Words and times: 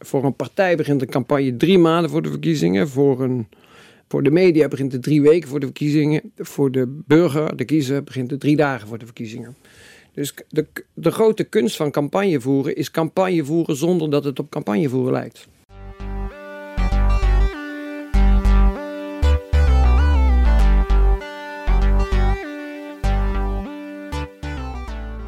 Voor 0.00 0.24
een 0.24 0.36
partij 0.36 0.76
begint 0.76 1.02
een 1.02 1.08
campagne 1.08 1.56
drie 1.56 1.78
maanden 1.78 2.10
voor 2.10 2.22
de 2.22 2.30
verkiezingen. 2.30 2.88
Voor, 2.88 3.20
een, 3.20 3.46
voor 4.08 4.22
de 4.22 4.30
media 4.30 4.68
begint 4.68 4.92
het 4.92 5.02
drie 5.02 5.22
weken 5.22 5.48
voor 5.48 5.60
de 5.60 5.66
verkiezingen. 5.66 6.32
Voor 6.36 6.70
de 6.70 7.00
burger, 7.06 7.56
de 7.56 7.64
kiezer, 7.64 8.04
begint 8.04 8.30
het 8.30 8.40
drie 8.40 8.56
dagen 8.56 8.88
voor 8.88 8.98
de 8.98 9.04
verkiezingen. 9.04 9.56
Dus 10.14 10.34
de, 10.48 10.66
de 10.94 11.10
grote 11.10 11.44
kunst 11.44 11.76
van 11.76 11.90
campagne 11.90 12.40
voeren 12.40 12.76
is 12.76 12.90
campagne 12.90 13.44
voeren 13.44 13.76
zonder 13.76 14.10
dat 14.10 14.24
het 14.24 14.38
op 14.38 14.50
campagne 14.50 14.88
voeren 14.88 15.12
lijkt. 15.12 15.48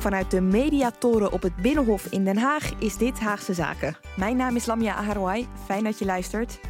Vanuit 0.03 0.31
de 0.31 0.41
mediatoren 0.41 1.33
op 1.33 1.43
het 1.43 1.57
Binnenhof 1.57 2.07
in 2.07 2.25
Den 2.25 2.37
Haag 2.37 2.73
is 2.79 2.97
dit 2.97 3.21
Haagse 3.21 3.55
Zaken. 3.55 3.97
Mijn 4.17 4.37
naam 4.37 4.57
is 4.57 4.67
Lamia 4.67 4.95
Aharouai. 4.95 5.49
Fijn 5.65 5.85
dat 5.85 5.99
je 5.99 6.05
luistert. 6.05 6.61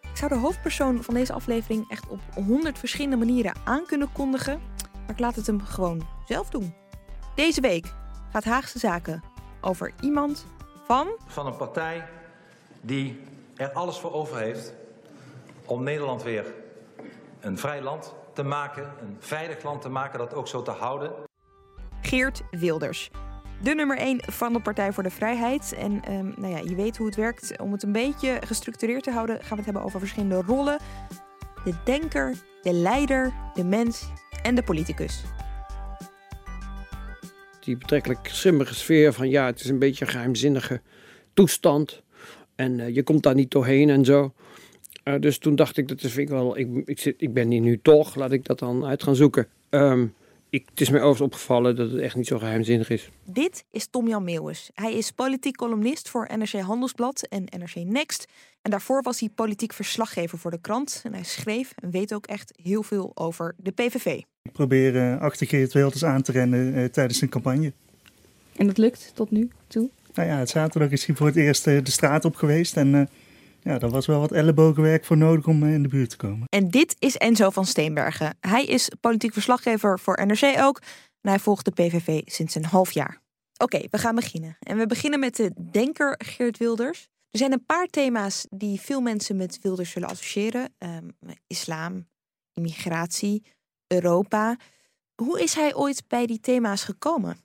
Ik 0.00 0.16
zou 0.16 0.30
de 0.30 0.38
hoofdpersoon 0.38 1.02
van 1.02 1.14
deze 1.14 1.32
aflevering 1.32 1.90
echt 1.90 2.08
op 2.08 2.20
honderd 2.34 2.78
verschillende 2.78 3.16
manieren 3.16 3.54
aan 3.64 3.86
kunnen 3.86 4.12
kondigen, 4.12 4.60
maar 4.92 5.10
ik 5.10 5.18
laat 5.18 5.34
het 5.34 5.46
hem 5.46 5.60
gewoon 5.60 6.06
zelf 6.26 6.50
doen. 6.50 6.74
Deze 7.34 7.60
week 7.60 7.94
gaat 8.30 8.44
Haagse 8.44 8.78
Zaken 8.78 9.22
over 9.60 9.92
iemand 10.00 10.46
van. 10.86 11.08
Van 11.26 11.46
een 11.46 11.56
partij 11.56 12.08
die 12.80 13.20
er 13.56 13.72
alles 13.72 13.98
voor 13.98 14.12
over 14.12 14.38
heeft 14.38 14.74
om 15.64 15.82
Nederland 15.82 16.22
weer 16.22 16.54
een 17.40 17.58
vrij 17.58 17.82
land 17.82 18.14
te 18.34 18.42
maken, 18.42 18.82
een 19.00 19.16
veilig 19.18 19.62
land 19.62 19.82
te 19.82 19.88
maken, 19.88 20.18
dat 20.18 20.34
ook 20.34 20.48
zo 20.48 20.62
te 20.62 20.70
houden. 20.70 21.12
Geert 22.00 22.42
Wilders. 22.50 23.10
De 23.62 23.74
nummer 23.74 23.98
1 23.98 24.20
van 24.26 24.52
de 24.52 24.60
Partij 24.60 24.92
voor 24.92 25.02
de 25.02 25.10
Vrijheid. 25.10 25.74
En 25.78 26.12
um, 26.12 26.34
nou 26.36 26.52
ja, 26.52 26.58
je 26.58 26.74
weet 26.74 26.96
hoe 26.96 27.06
het 27.06 27.16
werkt. 27.16 27.60
Om 27.60 27.72
het 27.72 27.82
een 27.82 27.92
beetje 27.92 28.38
gestructureerd 28.46 29.02
te 29.02 29.10
houden, 29.10 29.36
gaan 29.36 29.48
we 29.48 29.56
het 29.56 29.64
hebben 29.64 29.82
over 29.82 29.98
verschillende 29.98 30.42
rollen: 30.46 30.78
de 31.64 31.74
denker, 31.84 32.34
de 32.62 32.72
leider, 32.72 33.32
de 33.54 33.64
mens 33.64 34.10
en 34.42 34.54
de 34.54 34.62
politicus. 34.62 35.22
Die 37.60 37.76
betrekkelijk 37.76 38.28
schimmige 38.32 38.74
sfeer 38.74 39.12
van 39.12 39.28
ja, 39.28 39.46
het 39.46 39.60
is 39.60 39.68
een 39.68 39.78
beetje 39.78 40.04
een 40.04 40.10
geheimzinnige 40.10 40.80
toestand. 41.34 42.02
En 42.54 42.78
uh, 42.78 42.94
je 42.94 43.02
komt 43.02 43.22
daar 43.22 43.34
niet 43.34 43.50
doorheen 43.50 43.90
en 43.90 44.04
zo. 44.04 44.32
Uh, 45.04 45.20
dus 45.20 45.38
toen 45.38 45.56
dacht 45.56 45.76
ik, 45.76 45.88
dat 45.88 46.02
is, 46.02 46.12
vind 46.12 46.28
ik 46.28 46.34
wel, 46.34 46.58
ik, 46.58 46.68
ik, 46.84 46.98
zit, 46.98 47.14
ik 47.18 47.32
ben 47.32 47.50
hier 47.50 47.60
nu 47.60 47.80
toch, 47.82 48.14
laat 48.14 48.32
ik 48.32 48.44
dat 48.44 48.58
dan 48.58 48.84
uit 48.84 49.02
gaan 49.02 49.16
zoeken. 49.16 49.46
Um, 49.70 50.14
ik, 50.52 50.66
het 50.70 50.80
is 50.80 50.90
mij 50.90 51.00
overigens 51.00 51.32
opgevallen 51.32 51.76
dat 51.76 51.90
het 51.90 52.00
echt 52.00 52.16
niet 52.16 52.26
zo 52.26 52.38
geheimzinnig 52.38 52.90
is. 52.90 53.10
Dit 53.24 53.64
is 53.70 53.86
Tom-Jan 53.86 54.24
Meeuwis. 54.24 54.70
Hij 54.74 54.94
is 54.94 55.10
politiek 55.10 55.56
columnist 55.56 56.08
voor 56.08 56.28
NRC 56.36 56.52
Handelsblad 56.52 57.26
en 57.28 57.44
NRC 57.58 57.74
Next. 57.74 58.26
En 58.62 58.70
daarvoor 58.70 59.02
was 59.02 59.20
hij 59.20 59.28
politiek 59.28 59.72
verslaggever 59.72 60.38
voor 60.38 60.50
de 60.50 60.60
krant. 60.60 61.00
En 61.04 61.12
hij 61.12 61.22
schreef 61.22 61.72
en 61.76 61.90
weet 61.90 62.14
ook 62.14 62.26
echt 62.26 62.52
heel 62.62 62.82
veel 62.82 63.10
over 63.14 63.54
de 63.56 63.70
PVV. 63.70 64.06
Ik 64.42 64.52
probeer 64.52 64.94
uh, 64.94 65.20
achter 65.20 65.46
Geert 65.46 65.72
Wilders 65.72 66.04
aan 66.04 66.22
te 66.22 66.32
rennen 66.32 66.74
uh, 66.74 66.84
tijdens 66.84 67.20
een 67.20 67.28
campagne. 67.28 67.72
En 68.56 68.66
dat 68.66 68.78
lukt 68.78 69.12
tot 69.14 69.30
nu 69.30 69.50
toe? 69.66 69.88
Nou 70.14 70.28
ja, 70.28 70.38
het 70.38 70.48
zaterdag 70.48 70.90
is 70.90 71.06
hij 71.06 71.16
voor 71.16 71.26
het 71.26 71.36
eerst 71.36 71.66
uh, 71.66 71.84
de 71.84 71.90
straat 71.90 72.24
op 72.24 72.34
geweest. 72.34 72.76
En 72.76 73.08
ja, 73.62 73.78
daar 73.78 73.90
was 73.90 74.06
wel 74.06 74.20
wat 74.20 74.32
ellebogenwerk 74.32 75.04
voor 75.04 75.16
nodig 75.16 75.46
om 75.46 75.64
in 75.64 75.82
de 75.82 75.88
buurt 75.88 76.10
te 76.10 76.16
komen. 76.16 76.46
En 76.48 76.68
dit 76.68 76.96
is 76.98 77.16
Enzo 77.16 77.50
van 77.50 77.66
Steenbergen. 77.66 78.36
Hij 78.40 78.64
is 78.64 78.90
politiek 79.00 79.32
verslaggever 79.32 79.98
voor 79.98 80.26
NRC 80.26 80.54
ook. 80.58 80.80
En 81.20 81.30
hij 81.30 81.38
volgt 81.38 81.64
de 81.64 81.70
PVV 81.70 82.20
sinds 82.24 82.54
een 82.54 82.64
half 82.64 82.92
jaar. 82.92 83.20
Oké, 83.52 83.76
okay, 83.76 83.88
we 83.90 83.98
gaan 83.98 84.14
beginnen. 84.14 84.56
En 84.60 84.76
we 84.76 84.86
beginnen 84.86 85.20
met 85.20 85.36
de 85.36 85.52
denker 85.70 86.14
Geert 86.24 86.58
Wilders. 86.58 87.08
Er 87.30 87.38
zijn 87.38 87.52
een 87.52 87.66
paar 87.66 87.86
thema's 87.86 88.46
die 88.50 88.80
veel 88.80 89.00
mensen 89.00 89.36
met 89.36 89.58
Wilders 89.62 89.90
zullen 89.90 90.08
associëren. 90.08 90.74
Um, 90.78 91.10
islam, 91.46 92.06
immigratie, 92.52 93.42
Europa. 93.86 94.56
Hoe 95.14 95.42
is 95.42 95.54
hij 95.54 95.74
ooit 95.74 96.04
bij 96.08 96.26
die 96.26 96.40
thema's 96.40 96.84
gekomen? 96.84 97.36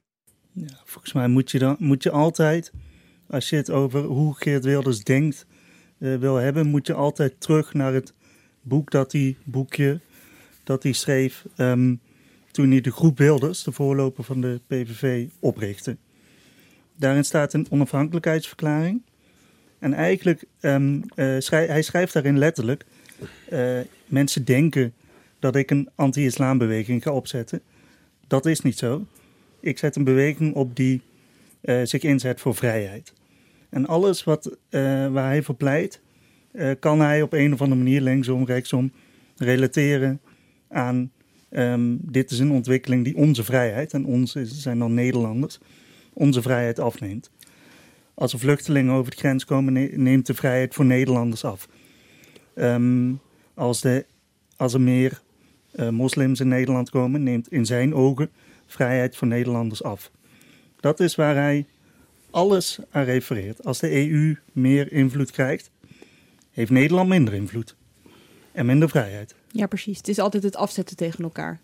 Ja, 0.52 0.82
volgens 0.84 1.14
mij 1.14 1.28
moet 1.28 1.52
je, 1.52 1.60
dan, 1.60 1.76
moet 1.80 2.04
je 2.04 2.12
altijd, 2.12 2.72
als 3.28 3.50
je 3.50 3.56
het 3.56 3.70
over 3.70 4.04
hoe 4.04 4.36
Geert 4.36 4.64
Wilders 4.64 5.04
denkt 5.04 5.46
wil 5.98 6.36
hebben, 6.36 6.68
moet 6.68 6.88
je 6.88 6.94
altijd 6.94 7.42
terug 7.42 7.74
naar 7.74 7.94
het 7.94 8.14
boek 8.62 8.92
dat 8.92 9.12
hij, 9.12 9.36
boekje 9.44 10.00
dat 10.64 10.84
hij 10.84 10.92
schreef 10.92 11.46
um, 11.58 12.00
toen 12.52 12.72
hij 12.72 12.82
de 12.82 12.92
groep 12.92 13.18
Wilders, 13.18 13.64
de 13.64 13.72
voorloper 13.72 14.24
van 14.24 14.42
de 14.42 14.62
PVV, 14.68 15.28
oprichtte. 15.40 15.98
Daarin 16.96 17.26
staat 17.26 17.54
een 17.54 17.68
onafhankelijkheidsverklaring. 17.70 19.02
En 19.80 19.94
eigenlijk, 19.94 20.44
um, 20.62 21.04
hij 21.16 21.82
schrijft 21.82 22.14
daarin 22.14 22.38
letterlijk, 22.38 22.86
uh, 23.50 23.80
mensen 24.06 24.46
denken 24.46 24.94
dat 25.40 25.56
ik 25.56 25.72
een 25.72 25.90
anti-islambeweging 25.96 27.04
ga 27.04 27.12
opzetten. 27.12 27.62
Dat 28.28 28.46
is 28.46 28.62
niet 28.62 28.78
zo. 28.78 29.06
Ik 29.60 29.78
zet 29.78 29.96
een 29.96 30.04
beweging 30.04 30.56
op 30.56 30.76
die 30.76 31.02
zich 31.84 32.02
inzet 32.02 32.42
voor 32.42 32.56
vrijheid. 32.56 33.14
En 33.70 33.86
alles 33.86 34.24
wat, 34.24 34.46
uh, 34.48 34.52
waar 35.08 35.26
hij 35.26 35.44
voor 35.44 35.56
pleit, 35.56 36.02
uh, 36.54 36.72
kan 36.80 37.00
hij 37.00 37.22
op 37.22 37.34
een 37.34 37.54
of 37.54 37.62
andere 37.62 37.82
manier 37.82 38.02
linksom, 38.02 38.46
rechtsom 38.46 38.92
relateren 39.36 40.22
aan 40.68 41.12
um, 41.50 42.00
dit 42.02 42.32
is 42.32 42.40
een 42.40 42.52
ontwikkeling 42.52 43.04
die 43.04 43.16
onze 43.16 43.44
vrijheid, 43.44 43.94
en 43.94 44.06
onze 44.06 44.46
zijn 44.46 44.80
dan 44.80 44.94
Nederlanders, 44.94 45.60
onze 46.14 46.42
vrijheid 46.42 46.80
afneemt. 46.80 47.32
Als 48.14 48.34
er 48.34 48.40
vluchtelingen 48.40 48.94
over 48.94 49.12
de 49.12 49.18
grens 49.18 49.46
komen, 49.46 50.04
neemt 50.04 50.26
de 50.26 50.34
vrijheid 50.34 50.74
voor 50.74 50.86
Nederlanders 50.86 51.44
af. 51.44 51.68
Um, 52.56 53.20
als, 53.54 53.82
de, 53.82 54.06
als 54.56 54.74
er 54.74 54.82
meer 54.82 55.22
uh, 55.76 55.90
moslims 55.90 56.40
in 56.40 56.48
Nederland 56.48 56.90
komen, 56.90 57.24
neemt 57.24 57.52
in 57.52 57.66
zijn 57.66 57.94
ogen 57.94 58.30
vrijheid 58.66 59.16
voor 59.16 59.28
Nederlanders 59.28 59.84
af. 59.84 60.12
Dat 60.80 61.00
is 61.00 61.16
waar 61.16 61.36
hij 61.36 61.66
alles 62.38 62.80
aan 62.90 63.04
refereert. 63.04 63.64
Als 63.64 63.80
de 63.80 64.10
EU 64.10 64.36
meer 64.52 64.92
invloed 64.92 65.32
krijgt, 65.32 65.70
heeft 66.52 66.72
Nederland 66.72 67.10
minder 67.10 67.34
invloed 67.34 67.76
en 68.52 68.66
minder 68.66 68.90
vrijheid. 68.90 69.36
Ja, 69.52 69.68
precies. 69.68 69.98
Het 69.98 70.08
is 70.08 70.20
altijd 70.20 70.44
het 70.44 70.56
afzetten 70.56 70.96
tegen 70.96 71.24
elkaar. 71.24 71.60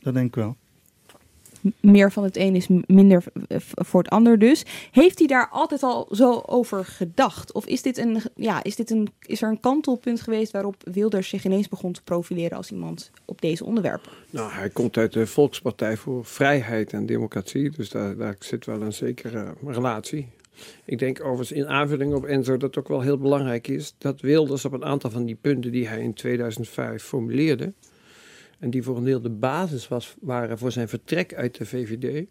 Dat 0.00 0.14
denk 0.14 0.26
ik 0.26 0.34
wel. 0.34 0.56
Meer 1.80 2.12
van 2.12 2.24
het 2.24 2.36
een 2.36 2.56
is 2.56 2.66
minder 2.86 3.24
voor 3.58 4.02
het 4.02 4.10
ander 4.10 4.38
dus. 4.38 4.64
Heeft 4.90 5.18
hij 5.18 5.26
daar 5.26 5.48
altijd 5.50 5.82
al 5.82 6.08
zo 6.10 6.42
over 6.46 6.84
gedacht? 6.84 7.52
Of 7.52 7.66
is, 7.66 7.82
dit 7.82 7.98
een, 7.98 8.22
ja, 8.34 8.62
is, 8.62 8.76
dit 8.76 8.90
een, 8.90 9.08
is 9.20 9.42
er 9.42 9.48
een 9.48 9.60
kantelpunt 9.60 10.20
geweest 10.20 10.52
waarop 10.52 10.76
Wilders 10.92 11.28
zich 11.28 11.44
ineens 11.44 11.68
begon 11.68 11.92
te 11.92 12.02
profileren 12.02 12.56
als 12.56 12.70
iemand 12.70 13.10
op 13.24 13.40
deze 13.40 13.64
onderwerpen? 13.64 14.12
Nou, 14.30 14.52
hij 14.52 14.68
komt 14.68 14.96
uit 14.96 15.12
de 15.12 15.26
Volkspartij 15.26 15.96
voor 15.96 16.24
Vrijheid 16.24 16.92
en 16.92 17.06
Democratie. 17.06 17.70
Dus 17.70 17.90
daar, 17.90 18.16
daar 18.16 18.36
zit 18.38 18.66
wel 18.66 18.82
een 18.82 18.92
zekere 18.92 19.54
relatie. 19.66 20.28
Ik 20.84 20.98
denk 20.98 21.20
overigens 21.20 21.52
in 21.52 21.68
aanvulling 21.68 22.14
op 22.14 22.24
Enzo 22.24 22.56
dat 22.56 22.78
ook 22.78 22.88
wel 22.88 23.00
heel 23.00 23.18
belangrijk 23.18 23.68
is 23.68 23.94
dat 23.98 24.20
Wilders 24.20 24.64
op 24.64 24.72
een 24.72 24.84
aantal 24.84 25.10
van 25.10 25.24
die 25.24 25.38
punten 25.40 25.72
die 25.72 25.88
hij 25.88 26.00
in 26.00 26.14
2005 26.14 27.02
formuleerde, 27.02 27.72
en 28.62 28.70
die 28.70 28.82
voor 28.82 28.96
een 28.96 29.04
deel 29.04 29.20
de 29.20 29.30
basis 29.30 29.88
was, 29.88 30.14
waren 30.20 30.58
voor 30.58 30.72
zijn 30.72 30.88
vertrek 30.88 31.34
uit 31.34 31.56
de 31.56 31.66
VVD, 31.66 32.26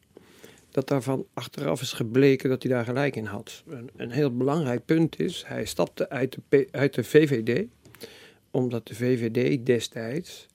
dat 0.69 0.87
daarvan 0.87 1.25
achteraf 1.33 1.81
is 1.81 1.93
gebleken 1.93 2.49
dat 2.49 2.63
hij 2.63 2.71
daar 2.71 2.85
gelijk 2.85 3.15
in 3.15 3.25
had. 3.25 3.63
Een, 3.67 3.89
een 3.95 4.11
heel 4.11 4.37
belangrijk 4.37 4.85
punt 4.85 5.19
is, 5.19 5.43
hij 5.47 5.65
stapte 5.65 6.09
uit 6.09 6.37
de, 6.49 6.67
uit 6.71 6.93
de 6.93 7.03
VVD, 7.03 7.65
omdat 8.51 8.87
de 8.87 8.95
VVD 8.95 9.65
destijds 9.65 10.47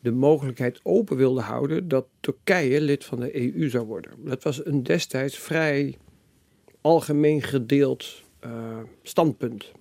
de 0.00 0.12
mogelijkheid 0.12 0.80
open 0.82 1.16
wilde 1.16 1.40
houden 1.40 1.88
dat 1.88 2.06
Turkije 2.20 2.80
lid 2.80 3.04
van 3.04 3.20
de 3.20 3.56
EU 3.58 3.68
zou 3.68 3.86
worden. 3.86 4.12
Dat 4.24 4.42
was 4.42 4.66
een 4.66 4.82
destijds 4.82 5.38
vrij 5.38 5.98
algemeen 6.80 7.42
gedeeld 7.42 8.22
uh, 8.44 8.78
standpunt. 9.02 9.72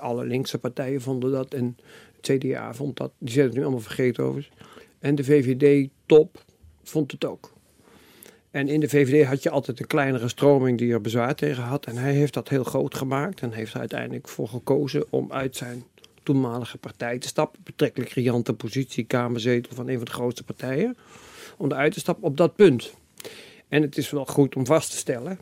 Alle 0.00 0.26
linkse 0.26 0.58
partijen 0.58 1.00
vonden 1.00 1.30
dat 1.30 1.54
en 1.54 1.76
het 2.16 2.38
CDA 2.38 2.74
vond 2.74 2.96
dat. 2.96 3.12
Die 3.18 3.32
zijn 3.32 3.46
het 3.46 3.54
nu 3.54 3.62
allemaal 3.62 3.80
vergeten 3.80 4.24
over. 4.24 4.48
En 4.98 5.14
de 5.14 5.24
VVD-top 5.24 6.44
vond 6.82 7.12
het 7.12 7.24
ook. 7.24 7.52
En 8.50 8.68
in 8.68 8.80
de 8.80 8.88
VVD 8.88 9.26
had 9.26 9.42
je 9.42 9.50
altijd 9.50 9.80
een 9.80 9.86
kleinere 9.86 10.28
stroming 10.28 10.78
die 10.78 10.92
er 10.92 11.00
bezwaar 11.00 11.34
tegen 11.34 11.62
had. 11.62 11.86
En 11.86 11.96
hij 11.96 12.12
heeft 12.12 12.34
dat 12.34 12.48
heel 12.48 12.64
groot 12.64 12.94
gemaakt 12.94 13.40
en 13.40 13.52
heeft 13.52 13.72
er 13.72 13.80
uiteindelijk 13.80 14.28
voor 14.28 14.48
gekozen 14.48 15.04
om 15.10 15.32
uit 15.32 15.56
zijn 15.56 15.84
toenmalige 16.22 16.78
partij 16.78 17.18
te 17.18 17.28
stappen. 17.28 17.60
Betrekkelijk 17.64 18.10
riante 18.10 18.54
positie, 18.54 19.04
kamerzetel 19.04 19.74
van 19.74 19.88
een 19.88 19.96
van 19.96 20.04
de 20.04 20.10
grootste 20.10 20.44
partijen. 20.44 20.96
Om 21.56 21.72
eruit 21.72 21.92
te 21.92 22.00
stappen 22.00 22.24
op 22.24 22.36
dat 22.36 22.56
punt. 22.56 22.94
En 23.68 23.82
het 23.82 23.96
is 23.96 24.10
wel 24.10 24.26
goed 24.26 24.56
om 24.56 24.66
vast 24.66 24.90
te 24.90 24.96
stellen, 24.96 25.38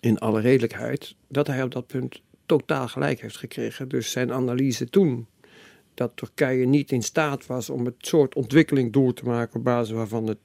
in 0.00 0.18
alle 0.18 0.40
redelijkheid, 0.40 1.14
dat 1.28 1.46
hij 1.46 1.62
op 1.62 1.70
dat 1.70 1.86
punt 1.86 2.20
totaal 2.46 2.88
gelijk 2.88 3.20
heeft 3.20 3.36
gekregen. 3.36 3.88
Dus 3.88 4.10
zijn 4.10 4.32
analyse 4.32 4.90
toen, 4.90 5.26
dat 5.98 6.12
Turkije 6.14 6.66
niet 6.66 6.92
in 6.92 7.02
staat 7.02 7.46
was 7.46 7.70
om 7.70 7.84
het 7.84 7.94
soort 7.98 8.34
ontwikkeling 8.34 8.92
door 8.92 9.14
te 9.14 9.24
maken 9.24 9.56
op 9.56 9.64
basis 9.64 9.94
waarvan 9.94 10.26
het 10.26 10.38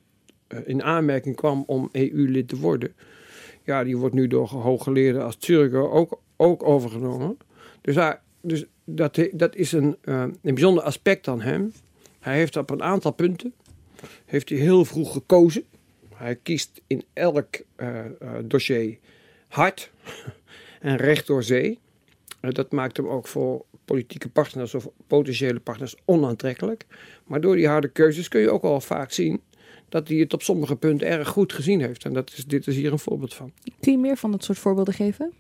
eh, 0.48 0.60
in 0.66 0.84
aanmerking 0.84 1.36
kwam 1.36 1.64
om 1.68 1.90
EU-lid 1.92 2.48
te 2.48 2.58
worden. 2.58 2.94
Ja, 3.64 3.84
die 3.84 3.98
wordt 3.98 4.16
nu 4.16 4.28
door 4.28 4.48
hooggeleerden 4.48 5.24
als 5.24 5.36
Zürcher 5.40 5.90
ook, 5.90 6.20
ook 6.38 6.64
overgenomen. 6.64 7.38
Dus, 7.82 7.96
dus 8.42 8.66
dat, 8.84 9.28
dat 9.32 9.56
is 9.56 9.72
een, 9.72 9.98
uh, 10.04 10.22
een 10.22 10.54
bijzonder 10.54 10.84
aspect 10.84 11.28
aan 11.28 11.42
hem. 11.42 11.72
Hij 12.20 12.38
heeft 12.38 12.58
op 12.58 12.70
een 12.70 12.84
aantal 12.84 13.12
punten 13.12 13.54
heeft 14.26 14.50
hij 14.50 14.58
heel 14.58 14.86
vroeg 14.86 15.12
gekozen. 15.12 15.64
Hij 16.16 16.36
kiest 16.36 16.82
in 16.88 17.04
elk 17.14 17.48
uh, 17.78 18.06
dossier 18.44 18.98
hard 19.48 19.92
en 20.80 20.98
recht 20.98 21.28
door 21.28 21.44
zee. 21.44 21.80
dat 22.40 22.72
maakt 22.72 22.98
hem 22.98 23.08
ook 23.08 23.28
voor 23.28 23.66
politieke 23.86 24.30
partners 24.30 24.74
of 24.74 24.88
potentiële 25.08 25.60
partners 25.60 25.96
onaantrekkelijk. 26.06 26.86
Maar 27.26 27.42
door 27.42 27.56
die 27.56 27.68
harde 27.68 27.88
keuzes 27.88 28.28
kun 28.28 28.42
je 28.42 28.52
ook 28.52 28.64
al 28.64 28.82
vaak 28.82 29.12
zien 29.12 29.42
dat 29.90 30.08
hij 30.08 30.18
het 30.18 30.34
op 30.34 30.42
sommige 30.42 30.76
punten 30.76 31.08
erg 31.08 31.28
goed 31.28 31.54
gezien 31.54 31.82
heeft. 31.82 32.06
En 32.06 32.14
dat 32.14 32.32
is, 32.36 32.46
dit 32.46 32.68
is 32.68 32.76
hier 32.76 32.92
een 32.92 33.00
voorbeeld 33.00 33.34
van. 33.34 33.52
Kun 33.80 33.92
je 33.92 33.98
meer 33.98 34.18
van 34.18 34.32
dat 34.32 34.44
soort 34.44 34.60
voorbeelden 34.60 34.94
geven? 34.94 35.34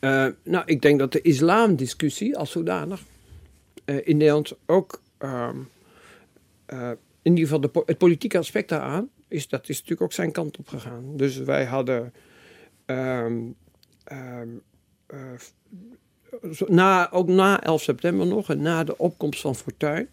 Uh, 0.00 0.26
nou, 0.44 0.62
ik 0.66 0.82
denk 0.82 0.98
dat 0.98 1.12
de 1.12 1.20
islamdiscussie 1.20 2.36
als 2.36 2.50
zodanig 2.50 3.02
uh, 3.84 3.96
in 4.04 4.16
Nederland 4.16 4.52
ook 4.66 5.02
uh, 5.20 5.48
in 7.22 7.36
ieder 7.36 7.44
geval 7.44 7.60
de, 7.60 7.82
het 7.86 7.98
politieke 7.98 8.38
aspect 8.38 8.68
daaraan 8.68 9.08
is 9.28 9.48
dat 9.48 9.68
is 9.68 9.74
natuurlijk 9.76 10.02
ook 10.02 10.12
zijn 10.12 10.32
kant 10.32 10.58
op 10.58 10.68
gegaan. 10.68 11.16
Dus 11.16 11.36
wij 11.36 11.64
hadden 11.64 12.12
um, 12.86 13.54
um, 14.12 14.62
na, 16.66 17.12
ook 17.12 17.28
na 17.28 17.62
11 17.62 17.82
september 17.82 18.26
nog 18.26 18.50
en 18.50 18.62
na 18.62 18.84
de 18.84 18.98
opkomst 18.98 19.40
van 19.40 19.54
Fortuyn 19.54 20.08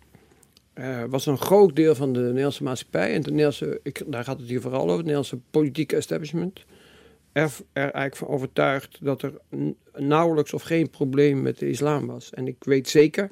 uh, 0.80 1.04
was 1.10 1.26
een 1.26 1.38
groot 1.38 1.76
deel 1.76 1.96
van 1.96 2.14
de 2.14 2.20
Nederlandse 2.20 2.64
maatschappij 2.64 3.14
en 3.14 3.22
de 3.22 3.30
Nederlandse, 3.30 3.80
ik, 3.84 4.04
daar 4.08 4.24
gaat 4.24 4.40
het 4.40 4.48
hier 4.48 4.62
vooral 4.62 4.82
over, 4.82 4.92
het 4.92 5.02
Nederlandse 5.02 5.40
politieke 5.52 5.96
establishment, 5.96 6.66
er, 7.32 7.52
er 7.74 7.82
eigenlijk 7.82 8.16
van 8.16 8.28
overtuigd 8.28 8.98
dat 9.02 9.22
er 9.22 9.34
nauwelijks 9.96 10.54
of 10.54 10.62
geen 10.62 10.90
probleem 10.90 11.42
met 11.42 11.60
de 11.60 11.70
islam 11.70 12.08
was. 12.08 12.30
En 12.34 12.48
ik 12.48 12.56
weet 12.60 12.90
zeker 12.90 13.30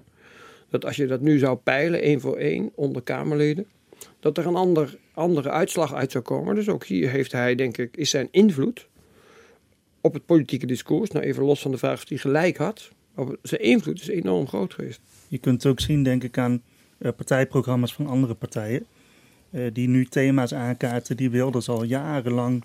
dat 0.69 0.85
als 0.85 0.95
je 0.95 1.07
dat 1.07 1.21
nu 1.21 1.37
zou 1.37 1.57
peilen, 1.57 2.01
één 2.01 2.19
voor 2.21 2.37
één, 2.37 2.71
onder 2.75 3.01
Kamerleden, 3.01 3.67
dat 4.19 4.37
er 4.37 4.47
een 4.47 4.55
ander, 4.55 4.97
andere 5.13 5.49
uitslag 5.49 5.93
uit 5.93 6.11
zou 6.11 6.23
komen. 6.23 6.55
Dus 6.55 6.69
ook 6.69 6.85
hier 6.85 7.09
heeft 7.09 7.31
hij, 7.31 7.55
denk 7.55 7.77
ik, 7.77 7.97
is 7.97 8.09
zijn 8.09 8.27
invloed 8.31 8.87
op 10.05 10.13
het 10.13 10.25
politieke 10.25 10.65
discours, 10.65 11.11
nou 11.11 11.25
even 11.25 11.43
los 11.43 11.61
van 11.61 11.71
de 11.71 11.77
vraag 11.77 12.01
of 12.01 12.09
hij 12.09 12.17
gelijk 12.17 12.57
had, 12.57 12.91
zijn 13.41 13.61
invloed 13.61 14.01
is 14.01 14.07
enorm 14.07 14.47
groot 14.47 14.73
geweest. 14.73 14.99
Je 15.27 15.37
kunt 15.37 15.63
het 15.63 15.71
ook 15.71 15.79
zien, 15.79 16.03
denk 16.03 16.23
ik, 16.23 16.37
aan 16.37 16.61
uh, 16.97 17.11
partijprogramma's 17.15 17.93
van 17.93 18.07
andere 18.07 18.33
partijen. 18.33 18.85
Uh, 19.49 19.67
die 19.73 19.87
nu 19.87 20.05
thema's 20.05 20.53
aankaarten 20.53 21.17
die 21.17 21.29
Wilders 21.29 21.69
al 21.69 21.83
jarenlang 21.83 22.63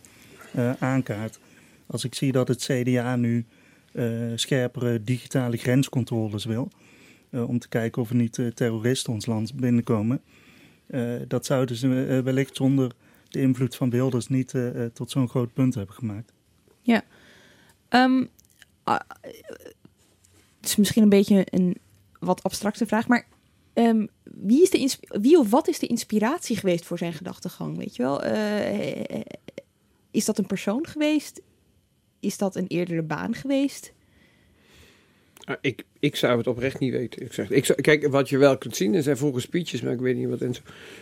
uh, 0.56 0.72
aankaart. 0.78 1.38
Als 1.86 2.04
ik 2.04 2.14
zie 2.14 2.32
dat 2.32 2.48
het 2.48 2.64
CDA 2.64 3.16
nu 3.16 3.44
scherpere 4.34 5.04
digitale 5.04 5.56
grenscontroles 5.56 6.44
wil. 6.44 6.70
om 7.30 7.58
te 7.58 7.68
kijken 7.68 8.02
of 8.02 8.10
er 8.10 8.16
niet 8.16 8.38
terroristen 8.54 9.12
ons 9.12 9.26
land 9.26 9.54
binnenkomen. 9.54 10.20
dat 11.28 11.46
zouden 11.46 11.76
ze 11.76 11.88
wellicht 12.24 12.56
zonder 12.56 12.92
de 13.28 13.40
invloed 13.40 13.76
van 13.76 13.90
Wilders 13.90 14.28
niet 14.28 14.54
tot 14.92 15.10
zo'n 15.10 15.28
groot 15.28 15.52
punt 15.52 15.74
hebben 15.74 15.94
gemaakt. 15.94 16.32
Ja. 16.82 17.04
Um, 17.90 18.30
het 18.84 20.68
is 20.68 20.76
misschien 20.76 21.02
een 21.02 21.08
beetje 21.08 21.46
een 21.50 21.76
wat 22.18 22.42
abstracte 22.42 22.86
vraag, 22.86 23.08
maar 23.08 23.26
um, 23.74 24.08
wie, 24.22 24.62
is 24.62 24.70
de 24.70 24.96
wie 25.20 25.38
of 25.38 25.50
wat 25.50 25.68
is 25.68 25.78
de 25.78 25.86
inspiratie 25.86 26.56
geweest 26.56 26.84
voor 26.84 26.98
zijn 26.98 27.12
gedachtegang? 27.12 27.76
Weet 27.76 27.96
je 27.96 28.02
wel? 28.02 28.24
Uh, 28.24 29.20
is 30.10 30.24
dat 30.24 30.38
een 30.38 30.46
persoon 30.46 30.86
geweest? 30.86 31.40
Is 32.20 32.38
dat 32.38 32.56
een 32.56 32.66
eerdere 32.66 33.02
baan 33.02 33.34
geweest? 33.34 33.92
Ah, 35.44 35.56
ik, 35.60 35.84
ik 35.98 36.16
zou 36.16 36.38
het 36.38 36.46
oprecht 36.46 36.78
niet 36.78 36.92
weten. 36.92 37.22
Ik 37.22 37.32
zeg, 37.32 37.50
ik 37.50 37.64
zou, 37.64 37.80
kijk, 37.80 38.06
wat 38.06 38.28
je 38.28 38.38
wel 38.38 38.58
kunt 38.58 38.76
zien, 38.76 38.94
er 38.94 39.02
zijn 39.02 39.16
vroeger 39.16 39.40
speeches, 39.40 39.80
maar 39.80 39.92
ik 39.92 40.00
weet 40.00 40.16
niet 40.16 40.28
wat 40.28 40.40
Enzo, 40.40 40.60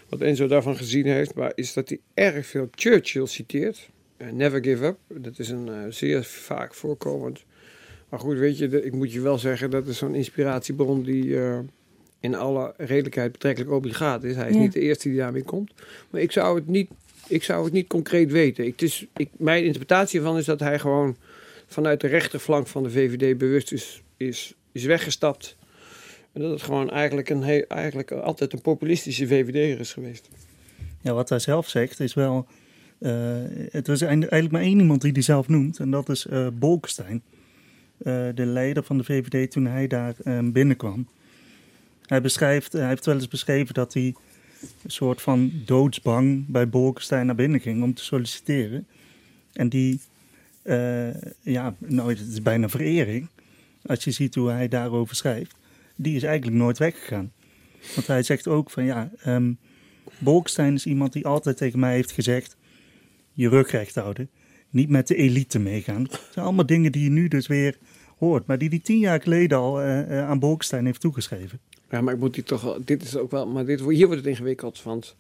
wat 0.08 0.20
Enzo 0.20 0.46
daarvan 0.46 0.76
gezien 0.76 1.06
heeft, 1.06 1.34
maar 1.34 1.52
is 1.54 1.72
dat 1.72 1.88
hij 1.88 2.00
erg 2.14 2.46
veel 2.46 2.68
Churchill 2.74 3.26
citeert. 3.26 3.88
Uh, 4.18 4.30
never 4.30 4.64
give 4.64 4.84
up. 4.84 4.98
Dat 5.08 5.38
is 5.38 5.48
een 5.48 5.66
uh, 5.66 5.78
zeer 5.88 6.24
vaak 6.24 6.74
voorkomend. 6.74 7.44
Maar 8.08 8.20
goed, 8.20 8.36
weet 8.36 8.58
je, 8.58 8.68
de, 8.68 8.84
ik 8.84 8.92
moet 8.92 9.12
je 9.12 9.20
wel 9.20 9.38
zeggen, 9.38 9.70
dat 9.70 9.86
is 9.86 9.98
zo'n 9.98 10.14
inspiratiebron 10.14 11.02
die 11.02 11.24
uh, 11.24 11.58
in 12.20 12.34
alle 12.34 12.74
redelijkheid 12.76 13.32
betrekkelijk 13.32 13.72
obligaat 13.72 14.24
is. 14.24 14.36
Hij 14.36 14.48
is 14.48 14.54
ja. 14.54 14.60
niet 14.60 14.72
de 14.72 14.80
eerste 14.80 15.08
die 15.08 15.18
daarmee 15.18 15.42
komt. 15.42 15.72
Maar 16.10 16.20
ik 16.20 16.32
zou 16.32 16.56
het 16.56 16.66
niet, 16.66 16.90
ik 17.28 17.42
zou 17.42 17.64
het 17.64 17.72
niet 17.72 17.86
concreet 17.86 18.30
weten. 18.30 18.64
Ik, 18.64 18.72
het 18.72 18.82
is, 18.82 19.06
ik, 19.16 19.28
mijn 19.36 19.64
interpretatie 19.64 20.18
ervan 20.18 20.38
is 20.38 20.44
dat 20.44 20.60
hij 20.60 20.78
gewoon 20.78 21.16
vanuit 21.66 22.00
de 22.00 22.06
rechterflank 22.06 22.66
van 22.66 22.82
de 22.82 22.90
VVD 22.90 23.38
bewust 23.38 23.72
is, 23.72 24.02
is, 24.16 24.54
is 24.72 24.84
weggestapt. 24.84 25.56
En 26.32 26.40
dat 26.40 26.50
het 26.50 26.62
gewoon 26.62 26.90
eigenlijk, 26.90 27.28
een 27.28 27.42
heel, 27.42 27.64
eigenlijk 27.68 28.10
altijd 28.10 28.52
een 28.52 28.60
populistische 28.60 29.26
VVD'er 29.26 29.80
is 29.80 29.92
geweest. 29.92 30.28
Ja, 31.00 31.12
wat 31.12 31.28
hij 31.28 31.38
zelf 31.38 31.68
zegt 31.68 32.00
is 32.00 32.14
wel 32.14 32.46
het 33.70 33.88
is 33.88 34.02
eigenlijk 34.02 34.50
maar 34.50 34.60
één 34.60 34.78
iemand 34.78 35.00
die 35.00 35.12
hij 35.12 35.22
zelf 35.22 35.48
noemt, 35.48 35.78
en 35.78 35.90
dat 35.90 36.08
is 36.08 36.26
uh, 36.26 36.46
Bolkestein, 36.52 37.22
uh, 37.98 38.28
de 38.34 38.46
leider 38.46 38.82
van 38.82 38.98
de 38.98 39.04
VVD 39.04 39.50
toen 39.50 39.66
hij 39.66 39.86
daar 39.86 40.14
binnenkwam. 40.44 41.08
Hij, 42.06 42.20
beschrijft, 42.20 42.72
hij 42.72 42.88
heeft 42.88 43.06
wel 43.06 43.14
eens 43.14 43.28
beschreven 43.28 43.74
dat 43.74 43.94
hij 43.94 44.14
een 44.60 44.90
soort 44.90 45.22
van 45.22 45.52
doodsbang 45.64 46.44
bij 46.46 46.68
Bolkestein 46.68 47.26
naar 47.26 47.34
binnen 47.34 47.60
ging 47.60 47.82
om 47.82 47.94
te 47.94 48.04
solliciteren. 48.04 48.86
En 49.52 49.68
die, 49.68 50.00
ja, 51.42 51.74
nou, 51.78 52.08
het 52.08 52.28
is 52.28 52.42
bijna 52.42 52.68
verering, 52.68 53.28
als 53.86 54.04
je 54.04 54.10
ziet 54.10 54.34
hoe 54.34 54.50
hij 54.50 54.68
daarover 54.68 55.16
schrijft. 55.16 55.54
Die 55.96 56.16
is 56.16 56.22
eigenlijk 56.22 56.56
nooit 56.56 56.78
weggegaan. 56.78 57.32
Want 57.94 58.06
hij 58.06 58.22
zegt 58.22 58.48
ook 58.48 58.70
van 58.70 58.84
ja, 58.84 59.10
um, 59.26 59.58
Bolkestein 60.18 60.74
is 60.74 60.86
iemand 60.86 61.12
die 61.12 61.26
altijd 61.26 61.56
tegen 61.56 61.78
mij 61.78 61.94
heeft 61.94 62.12
gezegd 62.12 62.56
je 63.38 63.48
rug 63.48 63.70
recht 63.70 63.94
houden. 63.94 64.30
Niet 64.70 64.88
met 64.88 65.08
de 65.08 65.14
elite 65.14 65.58
meegaan. 65.58 66.02
Dat 66.04 66.28
zijn 66.30 66.44
allemaal 66.44 66.66
dingen 66.66 66.92
die 66.92 67.04
je 67.04 67.10
nu 67.10 67.28
dus 67.28 67.46
weer 67.46 67.78
hoort. 68.18 68.46
Maar 68.46 68.58
die 68.58 68.68
hij 68.68 68.78
tien 68.78 68.98
jaar 68.98 69.22
geleden 69.22 69.58
al 69.58 69.82
uh, 69.82 70.10
uh, 70.10 70.28
aan 70.28 70.38
Bolkestein 70.38 70.84
heeft 70.84 71.00
toegeschreven. 71.00 71.58
Ja, 71.90 72.00
maar 72.00 72.14
ik 72.14 72.20
moet 72.20 72.34
die 72.34 72.42
toch 72.42 72.62
wel... 72.62 72.78
Dit 72.84 73.02
is 73.02 73.16
ook 73.16 73.30
wel... 73.30 73.46
Maar 73.46 73.64
dit, 73.64 73.80
hier 73.80 74.06
wordt 74.06 74.20
het 74.20 74.30
ingewikkeld. 74.30 74.82
Want 74.82 75.16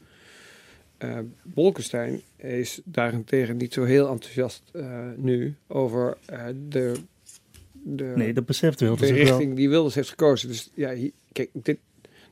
uh, 0.98 1.18
Bolkestein 1.42 2.20
is 2.36 2.80
daarentegen 2.84 3.56
niet 3.56 3.72
zo 3.72 3.84
heel 3.84 4.08
enthousiast 4.08 4.62
nu 5.16 5.54
over 5.66 6.16
de... 6.68 6.94
De, 7.82 8.12
nee, 8.16 8.32
dat 8.32 8.46
beseft 8.46 8.80
Wilders 8.80 9.08
De 9.08 9.14
richting 9.14 9.46
wel. 9.46 9.56
die 9.56 9.68
Wilders 9.68 9.94
heeft 9.94 10.08
gekozen. 10.08 10.48
Dus 10.48 10.70
ja, 10.74 10.92
hier, 10.92 11.10
kijk, 11.32 11.50
dit, 11.52 11.78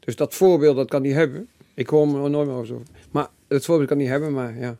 dus 0.00 0.16
dat 0.16 0.34
voorbeeld, 0.34 0.76
dat 0.76 0.88
kan 0.88 1.04
hij 1.04 1.12
hebben. 1.12 1.48
Ik 1.74 1.88
hoor 1.88 2.06
hem 2.06 2.24
er 2.24 2.30
nooit 2.30 2.48
meer 2.48 2.56
over. 2.56 2.76
Maar 3.10 3.28
het 3.48 3.64
voorbeeld 3.64 3.88
kan 3.88 3.98
hij 3.98 4.06
hebben, 4.06 4.32
maar 4.32 4.58
ja 4.58 4.76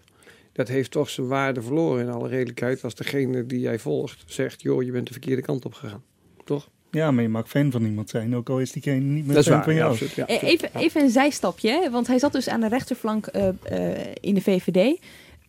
dat 0.57 0.69
heeft 0.69 0.91
toch 0.91 1.11
zijn 1.11 1.27
waarde 1.27 1.63
verloren 1.63 2.07
in 2.07 2.11
alle 2.13 2.29
redelijkheid. 2.29 2.85
Als 2.85 2.95
degene 2.95 3.47
die 3.47 3.61
jij 3.61 3.79
volgt 3.79 4.23
zegt, 4.27 4.63
joh, 4.63 4.83
je 4.83 4.93
bent 4.93 5.07
de 5.07 5.13
verkeerde 5.13 5.43
kant 5.43 5.65
op 5.65 5.75
gegaan. 5.75 6.03
Toch? 6.45 6.69
Ja, 6.91 7.11
maar 7.11 7.23
je 7.23 7.29
mag 7.29 7.49
fan 7.49 7.71
van 7.71 7.85
iemand 7.85 8.11
zijn, 8.11 8.37
ook 8.37 8.49
al 8.49 8.61
is 8.61 8.73
diegene 8.73 9.01
niet 9.01 9.27
meer 9.27 9.43
fan 9.43 9.53
waar, 9.53 9.65
van 9.65 9.75
jou. 9.75 9.87
Ja, 9.87 9.91
absoluut, 9.91 10.15
ja, 10.15 10.23
absoluut, 10.23 10.43
even, 10.43 10.71
even 10.75 11.03
een 11.03 11.11
zijstapje, 11.11 11.89
want 11.91 12.07
hij 12.07 12.19
zat 12.19 12.33
dus 12.33 12.49
aan 12.49 12.61
de 12.61 12.69
rechterflank 12.69 13.29
uh, 13.37 13.49
uh, 13.73 13.91
in 14.21 14.35
de 14.35 14.41
VVD. 14.41 15.01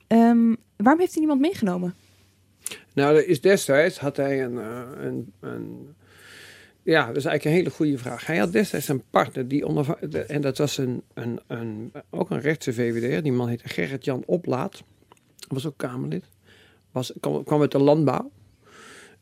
Um, 0.08 0.58
waarom 0.76 1.00
heeft 1.00 1.12
hij 1.12 1.20
niemand 1.20 1.42
meegenomen? 1.42 1.94
Nou, 2.94 3.16
er 3.16 3.28
is 3.28 3.42
destijds 3.42 4.00
had 4.00 4.18
hij 4.18 4.44
een, 4.44 4.54
uh, 4.54 4.82
een, 4.98 5.34
een 5.40 5.96
ja, 6.84 7.08
dat 7.08 7.16
is 7.16 7.26
eigenlijk 7.26 7.46
een 7.46 7.64
hele 7.64 7.76
goede 7.76 7.98
vraag. 7.98 8.26
Hij 8.26 8.38
had 8.38 8.52
destijds 8.52 8.88
een 8.88 9.04
partner 9.10 9.48
die 9.48 9.66
onder, 9.66 9.98
en 10.28 10.42
dat 10.42 10.58
was 10.58 10.78
een, 10.78 11.02
een, 11.14 11.40
een, 11.48 11.92
ook 12.10 12.30
een 12.30 12.42
rechtse 12.42 12.74
VVD. 12.74 13.24
Die 13.24 13.32
man 13.32 13.48
heette 13.48 13.70
Gerrit-Jan 13.70 14.24
Oplaat. 14.26 14.84
Was 15.48 15.66
ook 15.66 15.78
Kamerlid. 15.78 16.26
Was, 16.92 17.14
kwam, 17.20 17.62
uit 17.62 17.72
de 17.72 17.80
landbouw. 17.80 18.32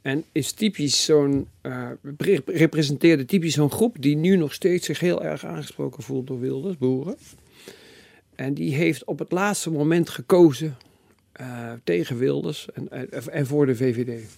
En 0.02 0.24
is 0.32 0.52
typisch 0.52 1.06
zo'n, 1.06 1.48
uh, 1.62 1.90
representeerde 2.46 3.26
typisch 3.26 3.54
zo'n 3.54 3.72
groep 3.72 3.96
die 4.00 4.16
nu 4.16 4.36
nog 4.36 4.54
steeds 4.54 4.86
zich 4.86 5.00
heel 5.00 5.24
erg 5.24 5.46
aangesproken 5.46 6.04
voelt 6.04 6.28
door 6.28 6.40
Wilders, 6.40 6.78
boeren. 6.78 7.18
En 8.36 8.54
die 8.54 8.76
heeft 8.76 9.04
op 9.04 9.20
het 9.20 9.32
laatste 9.32 9.72
moment 9.72 10.10
gekozen 10.10 10.78
eh, 11.32 11.72
tegen 11.84 12.18
Wilders 12.18 12.68
en, 12.74 13.12
en, 13.32 13.46
voor 13.46 13.66
de 13.66 13.76
VVD. 13.76 14.38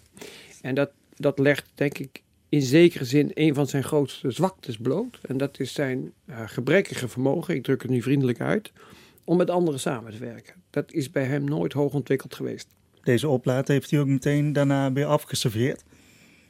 En 0.62 0.76
dat, 0.76 0.92
dat 1.16 1.40
legt, 1.40 1.66
denk 1.76 1.98
ik, 1.98 2.24
in 2.50 2.62
zekere 2.62 3.06
zin 3.06 3.32
een 3.34 3.54
van 3.54 3.68
zijn 3.68 3.84
grootste 3.84 4.32
zwaktes 4.32 4.78
bloot. 4.78 5.20
En 5.22 5.38
dat 5.38 5.60
is 5.60 5.74
zijn 5.74 6.14
uh, 6.30 6.42
gebrekkige 6.46 7.08
vermogen, 7.08 7.56
ik 7.56 7.64
druk 7.64 7.82
het 7.82 7.92
nu 7.92 8.02
vriendelijk 8.02 8.42
uit, 8.42 8.72
om 9.24 9.38
met 9.38 9.50
anderen 9.50 9.80
samen 9.80 10.12
te 10.12 10.18
werken. 10.18 10.54
Dat 10.78 10.94
is 10.94 11.12
bij 11.12 11.24
hem 11.24 11.44
nooit 11.44 11.74
hoog 11.74 11.94
ontwikkeld 11.94 12.36
geweest. 12.36 12.68
Deze 13.04 13.28
oplaad 13.28 13.68
heeft 13.68 13.92
hij 13.92 14.00
ook 14.00 14.08
meteen 14.08 14.54
daarna 14.54 14.92
weer 14.92 15.06
afgeserveerd. 15.06 15.84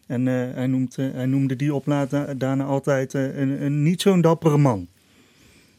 En 0.07 0.25
uh, 0.25 0.33
hij, 0.53 0.67
noemt, 0.67 0.97
uh, 0.97 1.13
hij, 1.13 1.25
noemde 1.25 1.55
die 1.55 1.73
oplaad 1.73 2.09
daarna 2.39 2.63
altijd 2.63 3.13
een, 3.13 3.63
een, 3.63 3.83
niet 3.83 4.01
zo'n 4.01 4.21
dappere 4.21 4.57
man. 4.57 4.87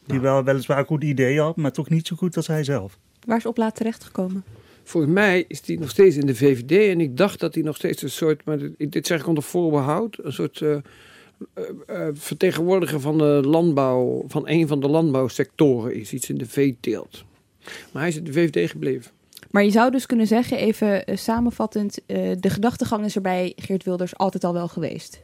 Die 0.05 0.19
nou. 0.19 0.21
wel 0.21 0.43
weliswaar 0.43 0.85
goed 0.85 1.03
idee 1.03 1.39
had, 1.39 1.55
maar 1.55 1.71
toch 1.71 1.89
niet 1.89 2.07
zo 2.07 2.15
goed 2.15 2.37
als 2.37 2.47
hij 2.47 2.63
zelf. 2.63 2.97
Waar 3.25 3.37
is 3.37 3.45
oplaad 3.45 3.75
terechtgekomen? 3.75 4.43
Volgens 4.83 5.13
mij 5.13 5.45
is 5.47 5.61
hij 5.65 5.75
nog 5.75 5.89
steeds 5.89 6.15
in 6.15 6.25
de 6.25 6.35
VVD. 6.35 6.89
En 6.89 7.01
ik 7.01 7.17
dacht 7.17 7.39
dat 7.39 7.53
hij 7.53 7.63
nog 7.63 7.75
steeds 7.75 8.01
een 8.01 8.09
soort, 8.09 8.45
maar 8.45 8.59
dit 8.77 9.07
zeg 9.07 9.19
ik 9.19 9.27
onder 9.27 9.43
voorbehoud, 9.43 10.19
een 10.23 10.33
soort 10.33 10.59
uh, 10.59 10.71
uh, 10.71 10.79
uh, 11.89 12.07
vertegenwoordiger 12.13 12.99
van 12.99 13.17
de 13.17 13.41
landbouw, 13.45 14.23
van 14.27 14.47
een 14.47 14.67
van 14.67 14.79
de 14.79 14.87
landbouwsectoren 14.87 15.95
is. 15.95 16.13
Iets 16.13 16.29
in 16.29 16.37
de 16.37 16.45
veeteelt. 16.45 17.27
Maar 17.91 18.01
hij 18.01 18.07
is 18.07 18.15
in 18.15 18.23
de 18.23 18.33
VVD 18.33 18.69
gebleven. 18.69 19.11
Maar 19.51 19.63
je 19.63 19.71
zou 19.71 19.91
dus 19.91 20.05
kunnen 20.05 20.27
zeggen, 20.27 20.57
even 20.57 21.03
samenvattend, 21.17 21.99
de 22.05 22.49
gedachtegang 22.49 23.05
is 23.05 23.15
er 23.15 23.21
bij 23.21 23.53
Geert 23.55 23.83
Wilders 23.83 24.17
altijd 24.17 24.43
al 24.43 24.53
wel 24.53 24.67
geweest. 24.67 25.21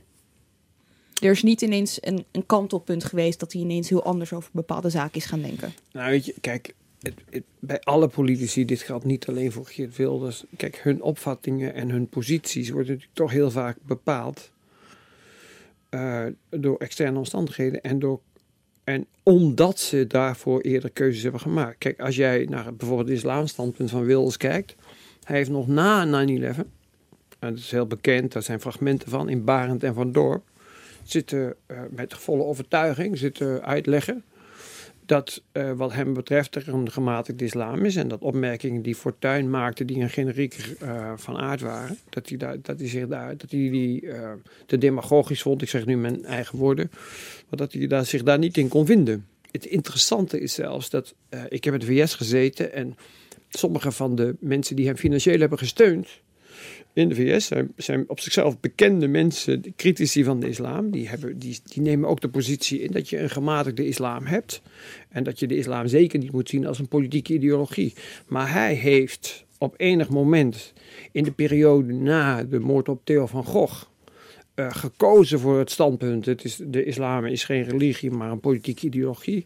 Er 1.22 1.32
is 1.32 1.44
niet 1.44 1.62
ineens 1.62 1.98
een, 2.01 2.25
een 2.32 2.46
kantelpunt 2.46 3.04
geweest 3.04 3.39
dat 3.39 3.54
hij 3.54 3.62
ineens 3.62 3.89
heel 3.89 4.04
anders 4.04 4.34
over 4.34 4.50
bepaalde 4.54 4.89
zaken 4.89 5.18
is 5.18 5.25
gaan 5.25 5.42
denken. 5.42 5.74
Nou, 5.92 6.10
weet 6.10 6.25
je, 6.25 6.34
kijk, 6.42 6.74
het, 7.00 7.13
het, 7.30 7.44
bij 7.60 7.80
alle 7.80 8.08
politici, 8.08 8.65
dit 8.65 8.82
geldt 8.82 9.06
niet 9.06 9.27
alleen 9.27 9.51
voor 9.51 9.65
Geert 9.65 9.96
Wilders. 9.96 10.44
Kijk, 10.58 10.80
hun 10.84 11.01
opvattingen 11.01 11.74
en 11.74 11.89
hun 11.89 12.08
posities 12.08 12.70
worden 12.70 12.88
natuurlijk 12.88 13.18
toch 13.18 13.32
heel 13.32 13.51
vaak 13.51 13.77
bepaald 13.86 14.51
uh, 15.89 16.25
door 16.50 16.77
externe 16.77 17.18
omstandigheden 17.18 17.82
en, 17.82 18.00
door, 18.00 18.20
en 18.86 19.06
omdat 19.24 19.80
ze 19.80 20.08
daarvoor 20.08 20.62
eerder 20.62 20.92
keuzes 20.92 21.24
hebben 21.24 21.42
gemaakt. 21.42 21.77
Kijk, 21.77 22.00
als 22.00 22.15
jij 22.15 22.46
naar 22.50 22.75
bijvoorbeeld 22.75 23.08
het 23.08 23.18
islamstandpunt 23.18 23.89
van 23.89 24.06
Wilders 24.06 24.38
kijkt, 24.38 24.75
hij 25.24 25.38
heeft 25.38 25.50
nog 25.50 25.68
na 25.68 26.06
9-11, 26.06 26.08
en 26.08 26.65
dat 27.39 27.58
is 27.58 27.72
heel 27.72 27.88
bekend, 27.88 28.32
daar 28.32 28.44
zijn 28.44 28.62
fragmenten 28.62 29.10
van 29.10 29.30
in 29.30 29.44
Barend 29.44 29.84
en 29.84 29.94
Van 29.94 30.12
Dorp, 30.12 30.44
zitten 31.04 31.56
uh, 31.68 31.80
met 31.89 32.13
volle 32.13 32.44
overtuiging 32.44 33.18
zitten 33.18 33.63
uitleggen 33.63 34.24
dat 35.06 35.42
uh, 35.54 35.72
wat 35.72 35.94
hem 35.94 36.14
betreft 36.14 36.56
er 36.56 36.68
een 36.68 36.92
gematigde 36.92 37.46
islam 37.46 37.86
is. 37.86 37.96
En 37.96 38.08
dat 38.08 38.22
opmerkingen 38.22 38.82
die 38.82 38.96
Fortuyn 38.96 39.50
maakte, 39.50 39.86
die 39.86 40.02
een 40.02 40.10
generiek 40.10 40.76
uh, 40.82 41.12
van 41.16 41.38
aard 41.38 41.62
waren, 41.62 41.98
dat 42.10 42.30
hij, 42.30 42.38
daar, 42.38 42.62
dat 42.62 42.80
hij 42.80 42.88
zich 42.88 43.08
daar, 43.08 43.38
dat 43.38 43.52
hij 43.52 43.70
die 43.70 44.02
uh, 44.02 44.32
te 44.66 44.78
demagogisch 44.78 45.42
vond, 45.42 45.62
ik 45.62 45.70
zeg 45.70 45.86
nu 45.86 45.98
mijn 45.98 46.26
eigen 46.26 46.58
woorden, 46.58 46.90
maar 47.50 47.60
dat 47.60 47.74
hij 47.74 47.88
daar, 47.88 48.06
zich 48.06 48.24
daar 48.24 48.40
niet 48.40 48.58
in 48.58 48.68
kon 48.68 48.86
vinden. 48.86 49.26
Het 49.52 49.66
interessante 49.66 50.40
is 50.40 50.54
zelfs 50.54 50.90
dat, 50.90 51.16
ik 51.50 51.64
heb 51.64 51.74
in 51.74 51.80
de 51.80 51.86
VS 51.86 52.14
gezeten 52.14 52.74
en 52.74 52.96
sommige 53.50 53.92
van 53.92 54.16
de 54.16 54.36
mensen 54.40 54.76
die 54.76 54.86
hem 54.86 54.96
financieel 54.96 55.40
hebben 55.40 55.58
gesteund, 55.58 56.08
in 56.96 57.10
de 57.10 57.16
VS 57.16 57.52
zijn, 57.75 58.04
op 58.08 58.20
zichzelf 58.20 58.60
bekende 58.60 59.08
mensen, 59.08 59.62
de 59.62 59.74
critici 59.75 60.24
van 60.24 60.40
de 60.40 60.48
islam. 60.48 60.92
Die, 60.92 61.08
hebben, 61.08 61.40
die, 61.40 61.60
die 61.64 61.82
nemen 61.82 62.10
ook 62.10 62.22
de 62.22 62.30
positie 62.30 62.82
in 62.82 62.92
dat 62.92 63.10
je 63.10 63.20
een 63.20 63.30
gematigde 63.30 63.88
islam 63.88 64.25
hebt. 64.25 64.62
En 65.10 65.24
dat 65.24 65.40
je 65.40 65.48
de 65.48 65.58
islam 65.58 65.88
zeker 65.88 66.20
niet 66.20 66.32
moet 66.32 66.50
zien 66.50 66.68
als 66.68 66.80
een 66.80 66.88
politieke 66.88 67.34
ideologie. 67.34 67.94
Maar 68.28 68.52
hij 68.52 68.74
heeft 68.74 69.46
op 69.58 69.74
enig 69.78 70.10
moment 70.10 70.74
in 71.12 71.24
de 71.24 71.32
periode 71.32 71.94
na 71.94 72.44
de 72.44 72.60
moord 72.60 72.90
op 72.90 73.02
Theo 73.04 73.25
van 73.25 73.46
Gogh. 73.46 73.84
Uh, 74.56 74.74
gekozen 74.74 75.40
voor 75.40 75.60
het 75.60 75.72
standpunt: 75.72 76.25
het 76.25 76.44
is, 76.44 76.60
de 76.66 76.84
islam 76.84 77.25
is 77.25 77.44
geen 77.44 77.64
religie, 77.64 78.12
maar 78.12 78.32
een 78.32 78.40
politieke 78.40 78.86
ideologie. 78.86 79.46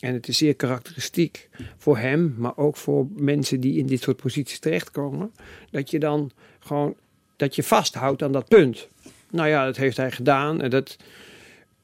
En 0.00 0.14
het 0.14 0.28
is 0.28 0.38
zeer 0.38 0.54
karakteristiek 0.54 1.48
voor 1.76 1.98
hem, 1.98 2.34
maar 2.38 2.56
ook 2.56 2.76
voor 2.76 3.06
mensen 3.16 3.60
die 3.60 3.78
in 3.78 3.86
dit 3.86 4.02
soort 4.02 4.16
posities 4.16 4.58
terechtkomen, 4.58 5.32
dat 5.70 5.90
je 5.90 5.98
dan 5.98 6.30
gewoon 6.68 6.94
dat 7.36 7.54
je 7.54 7.62
vasthoudt 7.62 8.22
aan 8.22 8.32
dat 8.32 8.48
punt. 8.48 8.88
Nou 9.30 9.48
ja, 9.48 9.64
dat 9.64 9.76
heeft 9.76 9.96
hij 9.96 10.10
gedaan. 10.10 10.60
En 10.60 10.70
dat, 10.70 10.96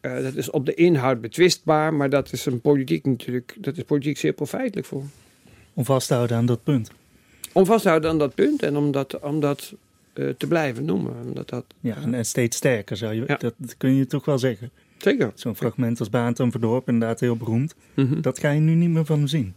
uh, 0.00 0.22
dat 0.22 0.34
is 0.34 0.50
op 0.50 0.66
de 0.66 0.74
inhoud 0.74 1.20
betwistbaar, 1.20 1.94
maar 1.94 2.10
dat 2.10 2.32
is 2.32 2.46
een 2.46 2.60
politiek 2.60 3.04
natuurlijk, 3.04 3.56
dat 3.58 3.76
is 3.76 3.82
politiek 3.82 4.18
zeer 4.18 4.32
profijtelijk 4.32 4.86
voor. 4.86 5.04
Om 5.74 5.84
vast 5.84 6.08
te 6.08 6.14
houden 6.14 6.36
aan 6.36 6.46
dat 6.46 6.62
punt. 6.62 6.90
Om 7.52 7.66
vast 7.66 7.82
te 7.82 7.88
houden 7.88 8.10
aan 8.10 8.18
dat 8.18 8.34
punt 8.34 8.62
en 8.62 8.76
om 8.76 8.90
dat, 8.90 9.20
om 9.20 9.40
dat 9.40 9.74
uh, 10.14 10.28
te 10.28 10.46
blijven 10.46 10.84
noemen. 10.84 11.14
Omdat 11.26 11.48
dat, 11.48 11.64
ja, 11.80 11.96
en 12.12 12.26
steeds 12.26 12.56
sterker 12.56 12.96
zou 12.96 13.14
je, 13.14 13.24
ja. 13.26 13.36
dat 13.36 13.54
kun 13.76 13.94
je 13.94 14.06
toch 14.06 14.24
wel 14.24 14.38
zeggen. 14.38 14.70
Zeker. 14.98 15.32
Zo'n 15.34 15.56
fragment 15.56 15.98
als 15.98 16.10
Baant 16.10 16.40
en 16.40 16.50
Verdorp, 16.50 16.88
inderdaad 16.88 17.20
heel 17.20 17.36
beroemd. 17.36 17.74
Mm 17.94 18.06
-hmm. 18.06 18.22
Dat 18.22 18.38
ga 18.38 18.50
je 18.50 18.60
nu 18.60 18.74
niet 18.74 18.90
meer 18.90 19.04
van 19.04 19.18
hem 19.18 19.26
zien. 19.26 19.54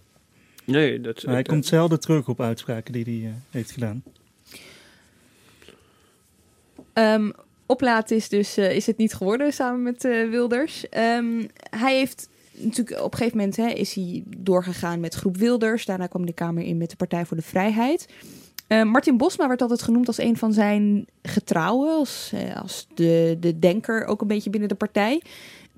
Nee, 0.63 1.01
dat, 1.01 1.23
maar 1.23 1.33
hij 1.33 1.43
dat, 1.43 1.51
komt 1.51 1.65
zelden 1.65 1.99
terug 1.99 2.27
op 2.27 2.41
uitspraken 2.41 2.93
die 2.93 3.03
hij 3.03 3.29
uh, 3.29 3.35
heeft 3.49 3.71
gedaan. 3.71 4.03
Um, 6.97 7.31
oplaat 7.65 8.11
is 8.11 8.29
dus 8.29 8.57
uh, 8.57 8.75
is 8.75 8.85
het 8.85 8.97
niet 8.97 9.13
geworden 9.13 9.53
samen 9.53 9.83
met 9.83 10.03
uh, 10.03 10.29
Wilders. 10.29 10.85
Um, 10.97 11.47
hij 11.69 11.95
heeft 11.95 12.29
natuurlijk 12.51 13.01
op 13.01 13.11
een 13.11 13.17
gegeven 13.17 13.37
moment 13.37 13.55
hè, 13.55 13.67
is 13.67 13.93
hij 13.93 14.23
doorgegaan 14.37 14.99
met 14.99 15.13
groep 15.13 15.37
Wilders. 15.37 15.85
Daarna 15.85 16.07
kwam 16.07 16.25
de 16.25 16.33
Kamer 16.33 16.63
in 16.63 16.77
met 16.77 16.89
de 16.89 16.95
Partij 16.95 17.25
voor 17.25 17.37
de 17.37 17.43
Vrijheid. 17.43 18.07
Uh, 18.67 18.83
Martin 18.83 19.17
Bosma 19.17 19.47
werd 19.47 19.61
altijd 19.61 19.81
genoemd 19.81 20.07
als 20.07 20.17
een 20.17 20.37
van 20.37 20.53
zijn 20.53 21.07
getrouwen, 21.21 21.89
als, 21.89 22.33
als 22.61 22.87
de, 22.93 23.37
de 23.39 23.59
denker 23.59 24.05
ook 24.05 24.21
een 24.21 24.27
beetje 24.27 24.49
binnen 24.49 24.69
de 24.69 24.75
partij 24.75 25.21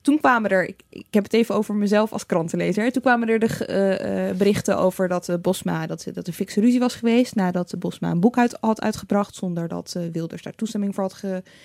toen 0.02 0.20
kwamen 0.20 0.50
er, 0.50 0.68
ik, 0.68 0.82
ik, 0.90 1.06
heb 1.10 1.24
het 1.24 1.34
even 1.34 1.56
over 1.56 1.76
mezelf 1.76 2.12
als 2.12 2.26
krantenlezer. 2.26 2.92
Toen 2.92 3.02
kwamen 3.02 3.30
er 3.30 3.40
de 3.40 3.66
uh, 3.70 4.30
uh, 4.30 4.36
berichten 4.36 4.78
over 4.78 5.08
dat 5.08 5.28
uh, 5.28 5.36
Bosma, 5.42 5.88
dat, 5.88 6.08
dat 6.14 6.28
er 6.28 6.34
fikse 6.34 6.62
ruzie 6.62 6.80
was 6.80 6.96
geweest. 6.96 7.36
Nadat 7.36 7.76
Bosma 7.80 8.12
een 8.12 8.20
boek 8.20 8.38
uit, 8.38 8.58
had 8.62 8.82
uitgebracht. 8.82 9.36
Zonder 9.36 9.68
dat 9.68 9.98
Wilders 10.12 10.42
daar 10.42 10.56
toestemming 10.56 10.96
voor 10.96 11.04
had 11.04 11.24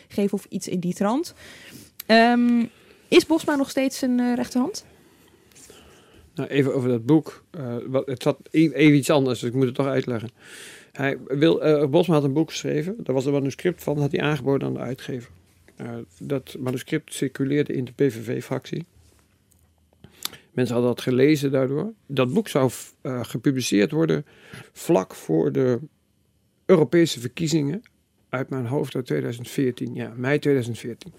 gegeven 0.08 0.38
of 0.38 0.46
iets 0.48 0.68
in 0.68 0.80
die 0.80 0.94
trant. 0.94 1.34
Um, 2.06 2.70
is 3.08 3.26
Bosma 3.26 3.56
nog 3.56 3.70
steeds 3.70 4.02
een 4.02 4.34
rechterhand? 4.34 4.84
Nou, 6.34 6.48
even 6.48 6.74
over 6.74 6.88
dat 6.88 7.06
boek. 7.06 7.44
wat, 7.86 8.06
het 8.06 8.22
zat 8.22 8.38
even 8.50 8.94
iets 8.94 9.10
anders, 9.10 9.40
dus 9.40 9.48
ik 9.48 9.54
moet 9.54 9.66
het 9.66 9.74
toch 9.74 9.86
uitleggen. 9.86 10.30
Hij 10.92 11.18
wil, 11.26 11.88
Bosma 11.88 12.14
had 12.14 12.24
een 12.24 12.32
boek 12.32 12.50
geschreven. 12.50 12.96
Daar 12.98 13.14
was 13.14 13.26
een 13.26 13.32
manuscript 13.32 13.82
van, 13.82 13.98
had 13.98 14.12
hij 14.12 14.20
aangeboden 14.20 14.68
aan 14.68 14.74
de 14.74 14.80
uitgever. 14.80 15.30
Uh, 15.81 15.97
dat 16.19 16.57
manuscript 16.59 17.14
circuleerde 17.14 17.73
in 17.73 17.85
de 17.85 17.93
PVV-fractie. 17.93 18.85
Mensen 20.50 20.75
hadden 20.75 20.95
dat 20.95 21.04
gelezen 21.04 21.50
daardoor. 21.50 21.93
Dat 22.07 22.33
boek 22.33 22.49
zou 22.49 22.71
uh, 23.02 23.25
gepubliceerd 23.25 23.90
worden 23.90 24.26
vlak 24.73 25.14
voor 25.14 25.52
de 25.52 25.78
Europese 26.66 27.21
verkiezingen. 27.21 27.83
Uit 28.28 28.49
mijn 28.49 28.66
hoofd 28.66 28.95
uit 28.95 29.07
2014, 29.07 29.95
ja, 29.95 30.12
mei 30.16 30.38
2014. 30.38 31.12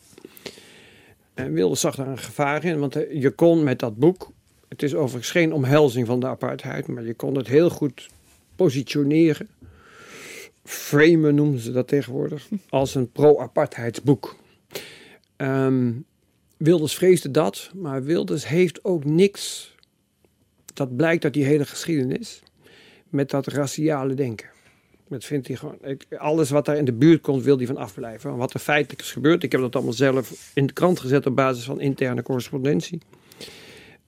En 1.34 1.54
Wilders 1.54 1.82
zag 1.82 1.96
daar 1.96 2.08
een 2.08 2.18
gevaar 2.18 2.64
in, 2.64 2.80
want 2.80 2.94
je 2.94 3.32
kon 3.32 3.64
met 3.64 3.80
dat 3.80 3.98
boek. 3.98 4.32
Het 4.68 4.84
is 4.84 4.96
overigens 4.96 5.32
geen 5.32 5.54
omhelzing 5.54 6.08
van 6.08 6.20
de 6.20 6.28
apartheid, 6.28 6.88
maar 6.88 7.04
je 7.04 7.14
kon 7.14 7.36
het 7.36 7.48
heel 7.48 7.70
goed 7.70 8.10
positioneren. 8.56 9.48
Framen 10.64 11.36
noemen 11.36 11.60
ze 11.60 11.72
dat 11.72 11.88
tegenwoordig. 11.88 12.50
Als 12.70 12.96
een 12.96 13.12
pro-apartheidsboek. 13.12 14.36
Um, 15.38 16.06
Wilders 16.58 16.96
vreesde 16.96 17.32
dat, 17.32 17.72
maar 17.76 18.04
Wilders 18.04 18.48
heeft 18.48 18.84
ook 18.84 19.06
niks. 19.06 19.76
Dat 20.74 20.96
blijkt 20.96 21.24
uit 21.24 21.34
die 21.34 21.46
hele 21.46 21.66
geschiedenis. 21.66 22.44
Met 23.10 23.30
dat 23.30 23.48
raciale 23.48 24.14
denken. 24.14 24.48
Dat 25.08 25.24
vindt 25.24 25.48
hij 25.48 25.56
gewoon. 25.56 25.78
Alles 26.18 26.50
wat 26.50 26.66
daar 26.66 26.78
in 26.78 26.86
de 26.86 26.94
buurt 26.94 27.22
komt, 27.22 27.44
wil 27.44 27.58
hij 27.58 27.66
van 27.66 27.78
afblijven. 27.78 28.38
Wat 28.38 28.54
er 28.54 28.60
feitelijk 28.60 29.02
is 29.02 29.12
gebeurd. 29.12 29.44
Ik 29.44 29.52
heb 29.52 29.62
dat 29.62 29.76
allemaal 29.76 29.94
zelf 29.94 30.52
in 30.54 30.66
de 30.66 30.74
krant 30.74 31.00
gezet 31.00 31.26
op 31.26 31.36
basis 31.36 31.64
van 31.64 31.80
interne 31.80 32.24
correspondentie. 32.24 33.02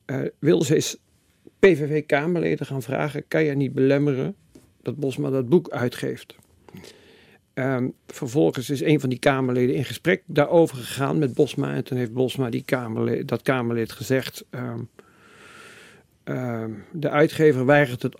Uh, 0.06 0.22
Wilders 0.40 0.70
is 0.70 0.98
PVV-Kamerleden 1.60 2.66
gaan 2.66 2.82
vragen: 2.82 3.28
kan 3.28 3.44
je 3.44 3.56
niet 3.56 3.74
belemmeren 3.74 4.36
dat 4.82 4.96
Bosma 4.96 5.30
dat 5.30 5.50
boek 5.50 5.70
uitgeeft? 5.70 6.36
Um, 7.60 7.94
vervolgens 8.08 8.70
is 8.70 8.82
een 8.82 9.00
van 9.00 9.10
die 9.10 9.20
Kamerleden 9.20 9.76
in 9.76 9.86
gesprek 9.86 10.24
daarover 10.26 10.78
gegaan 10.78 11.18
met 11.18 11.34
Bosma. 11.34 11.74
En 11.74 11.84
toen 11.84 11.98
heeft 11.98 12.14
Bosma 12.14 12.50
die 12.50 12.64
Kamerlid, 12.64 13.28
dat 13.28 13.42
Kamerlid 13.42 13.92
gezegd: 13.92 14.46
um, 14.52 14.90
um, 16.24 16.84
De 16.92 17.10
uitgever 17.10 17.66
weigert 17.66 18.02
het 18.02 18.16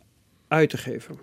uit 0.48 0.70
te 0.70 0.78
geven. 0.78 1.20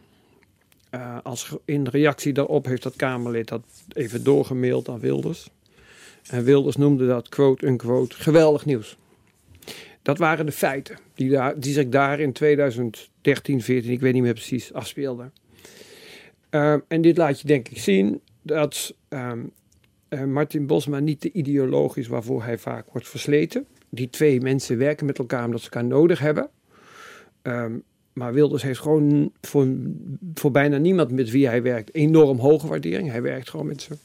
Uh, 0.91 1.19
als 1.23 1.57
in 1.65 1.87
reactie 1.87 2.33
daarop 2.33 2.65
heeft 2.65 2.83
dat 2.83 2.97
Kamerlid 2.97 3.49
dat 3.49 3.63
even 3.93 4.25
doorgemaild 4.25 4.89
aan 4.89 5.01
Wilders. 5.01 5.49
En 6.27 6.45
Wilders 6.45 6.77
noemde 6.77 7.07
dat 7.07 7.29
quote-unquote 7.29 8.17
geweldig 8.17 8.65
nieuws. 8.65 8.97
Dat 10.03 10.19
waren 10.19 10.47
de 10.47 10.53
feiten 10.53 10.99
die, 11.15 11.31
daar, 11.31 11.61
die 11.61 11.73
zich 11.73 11.89
daar 11.89 12.21
in 12.21 12.33
2013, 12.33 13.63
14, 13.63 13.91
ik 13.91 14.01
weet 14.01 14.13
niet 14.13 14.23
meer 14.23 14.33
precies, 14.33 14.73
afspeelden. 14.73 15.33
Ehm, 16.55 16.79
en 16.89 17.01
dit 17.01 17.17
laat 17.17 17.41
je 17.41 17.47
denk 17.47 17.69
ik 17.69 17.79
zien 17.79 18.21
dat 18.43 18.95
eh, 19.09 19.33
Martin 20.27 20.67
Bosma 20.67 20.99
niet 20.99 21.23
de 21.23 21.33
ideoloog 21.33 21.97
is 21.97 22.07
waarvoor 22.07 22.43
hij 22.43 22.59
vaak 22.59 22.91
wordt 22.93 23.09
versleten. 23.09 23.67
Die 23.89 24.11
twee 24.11 24.41
mensen 24.41 24.79
werken 24.79 25.07
met 25.07 25.19
elkaar 25.19 25.45
omdat 25.45 25.61
ze 25.61 25.71
elkaar 25.71 25.85
nodig 25.89 26.19
hebben. 26.19 26.51
Ehm, 27.43 27.79
maar 28.13 28.33
Wilders 28.33 28.63
heeft 28.63 28.81
gewoon 28.81 29.33
voor, 29.41 29.69
voor 30.35 30.51
bijna 30.51 30.77
niemand 30.77 31.11
met 31.11 31.31
wie 31.31 31.47
hij 31.47 31.63
werkt 31.63 31.95
enorm 31.95 32.39
hoge 32.39 32.67
waardering. 32.67 33.11
Hij 33.11 33.23
werkt 33.23 33.51
gewoon 33.51 33.67
met 33.67 33.83
ze. 33.83 33.97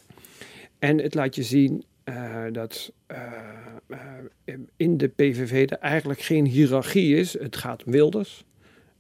En 0.80 0.98
het 0.98 1.14
laat 1.14 1.36
je 1.36 1.44
zien 1.44 1.84
eh, 2.04 2.44
dat 2.52 2.94
eh, 3.06 3.18
in 4.76 4.98
de 4.98 5.08
PVV 5.08 5.70
er 5.70 5.78
eigenlijk 5.78 6.22
geen 6.22 6.46
hiërarchie 6.46 7.16
is. 7.16 7.40
Het 7.40 7.56
gaat 7.56 7.84
om 7.84 7.92
Wilders. 7.92 8.46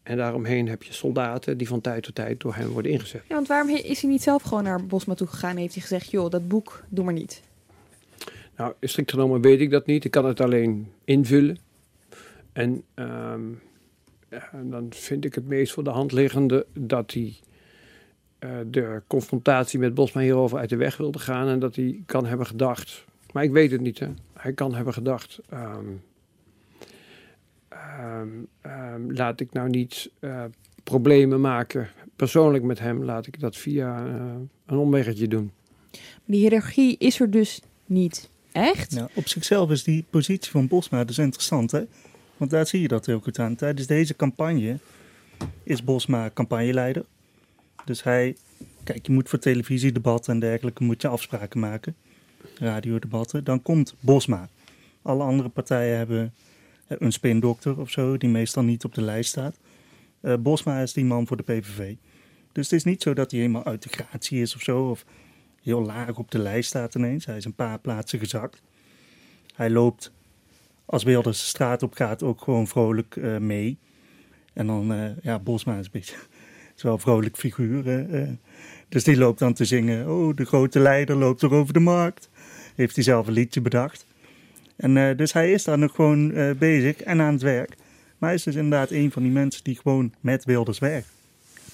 En 0.09 0.17
daaromheen 0.17 0.67
heb 0.67 0.83
je 0.83 0.93
soldaten 0.93 1.57
die 1.57 1.67
van 1.67 1.81
tijd 1.81 2.03
tot 2.03 2.15
tijd 2.15 2.39
door 2.39 2.55
hem 2.55 2.67
worden 2.67 2.91
ingezet. 2.91 3.21
Ja, 3.27 3.35
want 3.35 3.47
waarom 3.47 3.69
is 3.69 4.01
hij 4.01 4.09
niet 4.09 4.21
zelf 4.21 4.41
gewoon 4.41 4.63
naar 4.63 4.85
Bosma 4.85 5.13
toe 5.13 5.27
gegaan 5.27 5.51
en 5.51 5.57
heeft 5.57 5.73
hij 5.73 5.81
gezegd, 5.81 6.11
joh, 6.11 6.29
dat 6.29 6.47
boek, 6.47 6.83
doe 6.87 7.05
maar 7.05 7.13
niet. 7.13 7.41
Nou, 8.57 8.73
strikt 8.81 9.11
genomen 9.11 9.41
weet 9.41 9.59
ik 9.59 9.69
dat 9.69 9.85
niet. 9.85 10.05
Ik 10.05 10.11
kan 10.11 10.25
het 10.25 10.41
alleen 10.41 10.91
invullen. 11.03 11.57
En 12.53 12.83
ehm, 12.93 13.41
ja, 14.29 14.49
dan 14.63 14.87
vind 14.89 15.25
ik 15.25 15.35
het 15.35 15.47
meest 15.47 15.73
voor 15.73 15.83
de 15.83 15.89
hand 15.89 16.11
liggende 16.11 16.65
dat 16.73 17.13
hij 17.13 17.35
eh, 18.39 18.49
de 18.67 19.01
confrontatie 19.07 19.79
met 19.79 19.93
Bosma 19.93 20.21
hierover 20.21 20.57
uit 20.57 20.69
de 20.69 20.75
weg 20.75 20.97
wilde 20.97 21.19
gaan. 21.19 21.47
En 21.47 21.59
dat 21.59 21.75
hij 21.75 22.01
kan 22.05 22.25
hebben 22.25 22.47
gedacht. 22.47 23.05
Maar 23.31 23.43
ik 23.43 23.51
weet 23.51 23.71
het 23.71 23.81
niet, 23.81 23.99
hè. 23.99 24.07
Hij 24.33 24.53
kan 24.53 24.73
hebben 24.75 24.93
gedacht. 24.93 25.39
ehm, 25.49 25.85
ehm, 27.69 28.27
ehm, 28.61 29.11
laat 29.11 29.39
ik 29.39 29.53
nou 29.53 29.69
niet 29.69 30.11
eh, 30.19 30.43
problemen 30.83 31.41
maken. 31.41 31.89
Persoonlijk 32.15 32.63
met 32.63 32.79
hem 32.79 33.03
laat 33.03 33.27
ik 33.27 33.39
dat 33.39 33.57
via 33.57 34.05
eh, 34.05 34.13
een 34.65 34.77
omweggetje 34.77 35.27
doen. 35.27 35.51
Die 36.25 36.39
hiërarchie 36.39 36.95
is 36.97 37.19
er 37.19 37.31
dus 37.31 37.61
niet 37.85 38.29
echt. 38.51 38.93
Ja, 38.93 39.09
op 39.13 39.27
zichzelf 39.27 39.69
is 39.69 39.83
die 39.83 40.05
positie 40.09 40.51
van 40.51 40.67
Bosma 40.67 41.03
dus 41.03 41.17
interessant, 41.17 41.71
hè? 41.71 41.83
Want 42.37 42.51
daar 42.51 42.67
zie 42.67 42.81
je 42.81 42.87
dat 42.87 43.05
heel 43.05 43.19
goed 43.19 43.39
aan. 43.39 43.55
Tijdens 43.55 43.87
deze 43.87 44.15
campagne 44.15 44.77
is 45.63 45.83
Bosma 45.83 46.29
campagneleider. 46.33 47.05
Dus 47.85 48.03
hij, 48.03 48.35
kijk, 48.83 49.05
je 49.05 49.11
moet 49.11 49.29
voor 49.29 49.39
televisiedebatten 49.39 50.33
en 50.33 50.39
dergelijke 50.39 50.83
moet 50.83 51.01
je 51.01 51.07
afspraken 51.07 51.59
maken. 51.59 51.95
Radiodebatten. 52.55 53.43
Dan 53.43 53.61
komt 53.61 53.95
Bosma. 53.99 54.49
Alle 55.01 55.23
andere 55.23 55.49
partijen 55.49 55.97
hebben 55.97 56.33
een 56.97 57.11
spindokter 57.11 57.79
of 57.79 57.89
zo, 57.89 58.17
die 58.17 58.29
meestal 58.29 58.63
niet 58.63 58.83
op 58.83 58.93
de 58.93 59.01
lijst 59.01 59.29
staat. 59.29 59.59
Eh, 60.21 60.33
Bosma 60.39 60.79
is 60.79 60.93
die 60.93 61.05
man 61.05 61.27
voor 61.27 61.37
de 61.37 61.43
PVV. 61.43 61.95
Dus 62.51 62.69
het 62.69 62.79
is 62.79 62.83
niet 62.83 63.01
zo 63.01 63.13
dat 63.13 63.31
hij 63.31 63.39
helemaal 63.39 63.65
uit 63.65 63.83
de 63.83 63.89
gratie 63.89 64.41
is 64.41 64.55
of 64.55 64.61
zo, 64.61 64.89
of 64.89 65.05
heel 65.61 65.81
laag 65.81 66.17
op 66.17 66.31
de 66.31 66.39
lijst 66.39 66.69
staat 66.69 66.95
ineens. 66.95 67.25
Hij 67.25 67.37
is 67.37 67.45
een 67.45 67.55
paar 67.55 67.79
plaatsen 67.79 68.19
gezakt. 68.19 68.61
Hij 69.55 69.69
loopt, 69.69 70.11
als 70.85 71.03
Wilders 71.03 71.39
de 71.39 71.45
straat 71.45 71.83
op 71.83 71.93
gaat, 71.93 72.23
ook 72.23 72.41
gewoon 72.41 72.67
vrolijk 72.67 73.15
eh, 73.15 73.37
mee. 73.37 73.77
En 74.53 74.67
dan, 74.67 74.93
eh, 74.93 75.09
ja, 75.21 75.39
Bosma 75.39 75.77
is 75.77 75.85
een 75.85 75.91
beetje, 75.91 76.15
is 76.75 76.83
wel 76.83 76.93
een 76.93 76.99
vrolijk 76.99 77.37
figuur. 77.37 78.37
dus 78.89 79.03
die 79.03 79.17
loopt 79.17 79.39
dan 79.39 79.53
te 79.53 79.65
zingen, 79.65 80.09
oh, 80.09 80.35
de 80.35 80.45
grote 80.45 80.79
leider 80.79 81.15
loopt 81.15 81.41
er 81.41 81.53
over 81.53 81.73
de 81.73 81.79
markt. 81.79 82.29
Heeft 82.75 82.95
hij 82.95 83.03
zelf 83.03 83.27
een 83.27 83.33
liedje 83.33 83.61
bedacht. 83.61 84.05
En 84.79 84.97
eh, 84.97 85.17
dus 85.17 85.33
hij 85.33 85.51
is 85.51 85.63
daar 85.63 85.77
nog 85.77 85.95
gewoon 85.95 86.31
eh, 86.33 86.51
bezig 86.55 87.01
en 87.01 87.21
aan 87.21 87.33
het 87.33 87.41
werk. 87.41 87.69
Maar 88.17 88.29
hij 88.29 88.37
is 88.37 88.43
dus 88.43 88.55
inderdaad 88.55 88.91
een 88.91 89.11
van 89.11 89.21
die 89.23 89.31
mensen 89.31 89.63
die 89.63 89.75
gewoon 89.81 90.13
met 90.19 90.45
Wilders 90.45 90.79
werkt. 90.79 91.07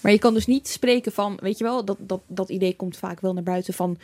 Maar 0.01 0.11
je 0.11 0.19
kan 0.19 0.33
dus 0.33 0.45
niet 0.45 0.67
spreken 0.67 1.11
van, 1.11 1.37
weet 1.41 1.57
je 1.57 1.63
wel, 1.63 1.85
dat, 1.85 1.97
dat, 2.01 2.21
dat 2.27 2.49
idee 2.49 2.75
komt 2.75 2.97
vaak 2.97 3.19
wel 3.19 3.33
naar 3.33 3.43
buiten 3.43 3.73
van 3.73 3.97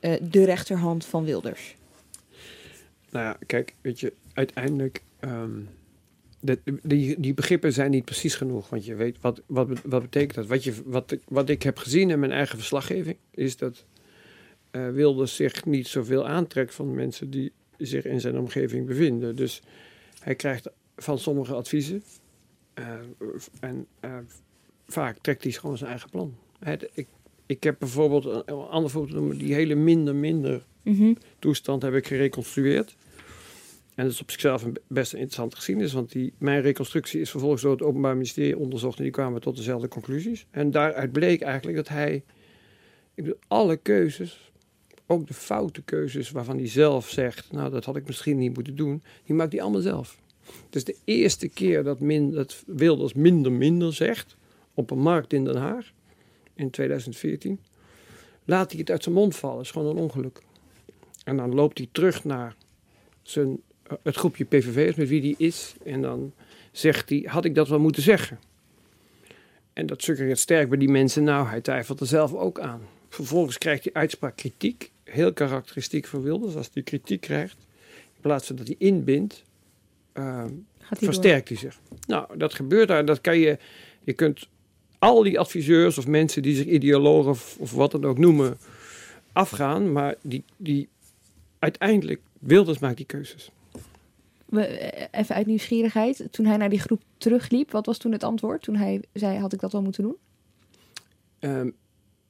eh, 0.00 0.12
de 0.30 0.44
rechterhand 0.44 1.04
van 1.06 1.24
Wilders. 1.24 1.76
Nou 3.10 3.24
ja, 3.24 3.36
kijk, 3.46 3.74
weet 3.80 4.00
je, 4.00 4.12
uiteindelijk. 4.32 5.02
ehm, 5.20 5.50
dat- 6.40 6.58
die, 6.82 7.20
die 7.20 7.34
begrippen 7.34 7.72
zijn 7.72 7.90
niet 7.90 8.04
precies 8.04 8.34
genoeg. 8.34 8.68
Want 8.68 8.84
je 8.84 8.94
weet, 8.94 9.16
wat, 9.20 9.42
wat, 9.46 9.68
wat 9.84 10.02
betekent 10.02 10.34
dat? 10.34 10.46
Wat, 10.46 10.64
je, 10.64 10.72
wat, 10.84 11.10
ik- 11.12 11.22
wat 11.28 11.48
ik 11.48 11.62
heb 11.62 11.78
gezien 11.78 12.10
in 12.10 12.18
mijn 12.18 12.32
eigen 12.32 12.58
verslaggeving, 12.58 13.16
is 13.30 13.56
dat 13.56 13.84
eh 14.70 14.88
Wilders 14.90 15.36
zich 15.36 15.64
niet 15.64 15.86
zoveel 15.88 16.26
aantrekt 16.26 16.74
van 16.74 16.94
mensen 16.94 17.30
die 17.30 17.52
zich 17.78 18.04
in 18.04 18.20
zijn 18.20 18.38
omgeving 18.38 18.86
bevinden. 18.86 19.36
Dus 19.36 19.62
hij 20.20 20.34
krijgt 20.34 20.70
van 20.96 21.18
sommige 21.18 21.54
adviezen. 21.54 22.02
eh, 22.74 22.84
en 23.60 23.86
eh, 24.00 24.16
vaak 24.86 25.18
trekt 25.20 25.42
hij 25.42 25.52
gewoon 25.52 25.78
zijn 25.78 25.90
eigen 25.90 26.10
plan. 26.10 26.36
Het, 26.58 26.90
ik, 26.94 27.06
ik 27.46 27.62
heb 27.62 27.76
bijvoorbeeld 27.78 28.24
een, 28.24 28.42
een 28.46 28.66
ander 28.68 28.90
voorbeeld 28.90 29.14
noemen, 29.14 29.38
die 29.38 29.54
hele 29.54 29.74
minder, 29.74 30.14
minder 30.14 30.66
Mhm. 30.82 31.14
toestand 31.38 31.82
heb 31.82 31.94
ik 31.94 32.06
gereconstrueerd. 32.06 32.96
En 33.94 34.04
dat 34.04 34.12
is 34.12 34.20
op 34.20 34.30
zichzelf 34.30 34.62
een 34.62 34.76
best 34.86 35.12
een 35.12 35.18
interessante 35.18 35.56
geschiedenis, 35.56 35.92
want 35.92 36.12
die, 36.12 36.32
mijn 36.38 36.60
reconstructie 36.60 37.20
is 37.20 37.30
vervolgens 37.30 37.62
door 37.62 37.72
het 37.72 37.82
Openbaar 37.82 38.14
Ministerie 38.14 38.58
onderzocht 38.58 38.96
en 38.98 39.02
die 39.02 39.12
kwamen 39.12 39.40
tot 39.40 39.56
dezelfde 39.56 39.88
conclusies. 39.88 40.46
En 40.50 40.70
daaruit 40.70 41.12
bleek 41.12 41.40
eigenlijk 41.40 41.76
dat 41.76 41.88
hij, 41.88 42.14
ik 43.14 43.24
bedoel, 43.24 43.38
alle 43.48 43.76
keuzes, 43.76 44.52
ook 45.10 45.26
de 45.26 45.34
foute 45.34 45.82
keuzes 45.82 46.30
waarvan 46.30 46.56
hij 46.56 46.68
zelf 46.68 47.08
zegt, 47.08 47.52
nou 47.52 47.70
dat 47.70 47.84
had 47.84 47.96
ik 47.96 48.06
misschien 48.06 48.38
niet 48.38 48.54
moeten 48.54 48.76
doen, 48.76 49.02
die 49.24 49.34
maakt 49.34 49.52
hij 49.52 49.62
allemaal 49.62 49.80
zelf. 49.80 50.18
Is 50.70 50.84
de 50.84 50.96
eerste 51.04 51.48
keer 51.48 51.82
dat, 51.82 52.00
min, 52.00 52.30
dat 52.30 52.62
Wilders 52.66 53.12
minder 53.12 53.52
minder 53.52 53.94
zegt 53.94 54.36
op 54.74 54.90
een 54.90 54.98
markt 54.98 55.32
in 55.32 55.44
Den 55.44 55.56
Haag 55.56 55.92
in 56.54 56.70
2014. 56.70 57.60
Laat 58.44 58.70
hij 58.70 58.80
het 58.80 58.90
uit 58.90 59.02
zijn 59.02 59.14
mond 59.14 59.36
vallen, 59.36 59.60
is 59.60 59.70
gewoon 59.70 59.96
een 59.96 60.02
ongeluk. 60.02 60.40
En 61.24 61.36
dan 61.36 61.54
loopt 61.54 61.78
hij 61.78 61.88
terug 61.92 62.24
naar 62.24 62.56
zijn, 63.22 63.60
eh, 63.82 63.96
het 64.02 64.16
groepje 64.16 64.44
PVV'ers 64.44 64.96
met 64.96 65.08
wie 65.08 65.20
hij 65.20 65.34
is. 65.46 65.74
En 65.84 66.02
dan 66.02 66.32
zegt 66.72 67.08
hij, 67.08 67.24
had 67.26 67.44
ik 67.44 67.54
dat 67.54 67.68
wel 67.68 67.78
moeten 67.78 68.02
zeggen? 68.02 68.38
En 69.72 69.86
dat 69.86 70.02
suggereert 70.02 70.38
sterk 70.38 70.68
bij 70.68 70.78
die 70.78 70.88
mensen, 70.88 71.24
nou, 71.24 71.46
hij 71.46 71.60
twijfelt 71.60 72.00
er 72.00 72.06
zelf 72.06 72.34
ook 72.34 72.60
aan. 72.60 72.80
Vervolgens 73.08 73.58
krijgt 73.58 73.84
hij 73.84 73.92
uitspraak 73.92 74.36
kritiek. 74.36 74.90
Heel 75.10 75.32
karakteristiek 75.32 76.06
van 76.06 76.22
Wilders. 76.22 76.54
Als 76.54 76.70
hij 76.72 76.82
kritiek 76.82 77.20
krijgt, 77.20 77.56
in 77.90 78.20
plaats 78.20 78.46
van 78.46 78.56
dat 78.56 78.66
hij 78.66 78.76
inbindt, 78.78 79.42
eh, 80.12 80.44
door. 80.44 80.98
versterkt 80.98 81.48
hij 81.48 81.58
zich. 81.58 81.80
Nou, 82.06 82.38
dat 82.38 82.54
gebeurt 82.54 82.88
daar. 82.88 83.04
Dat 83.04 83.20
kan 83.20 83.38
je, 83.38 83.58
je 84.04 84.12
kunt 84.12 84.48
al 84.98 85.22
die 85.22 85.38
adviseurs 85.38 85.98
of 85.98 86.06
mensen 86.06 86.42
die 86.42 86.56
zich 86.56 86.66
ideologen 86.66 87.30
of, 87.30 87.56
of 87.58 87.72
wat 87.72 87.90
dan 87.90 88.04
ook 88.04 88.18
noemen, 88.18 88.58
afgaan. 89.32 89.92
Maar 89.92 90.14
die, 90.22 90.44
die 90.56 90.88
uiteindelijk, 91.58 92.20
Wilders 92.38 92.78
maakt 92.78 92.96
die 92.96 93.06
keuzes. 93.06 93.50
Eh, 94.52 95.06
even 95.10 95.34
uit 95.34 95.46
nieuwsgierigheid, 95.46 96.28
toen 96.30 96.46
hij 96.46 96.56
naar 96.56 96.70
die 96.70 96.80
groep 96.80 97.02
terugliep, 97.18 97.70
wat 97.70 97.86
was 97.86 97.98
toen 97.98 98.12
het 98.12 98.24
antwoord? 98.24 98.62
Toen 98.62 98.76
hij 98.76 99.00
zei, 99.12 99.38
had 99.38 99.52
ik 99.52 99.60
dat 99.60 99.72
wel 99.72 99.82
moeten 99.82 100.02
doen? 100.02 100.16
Ehm, 101.38 101.70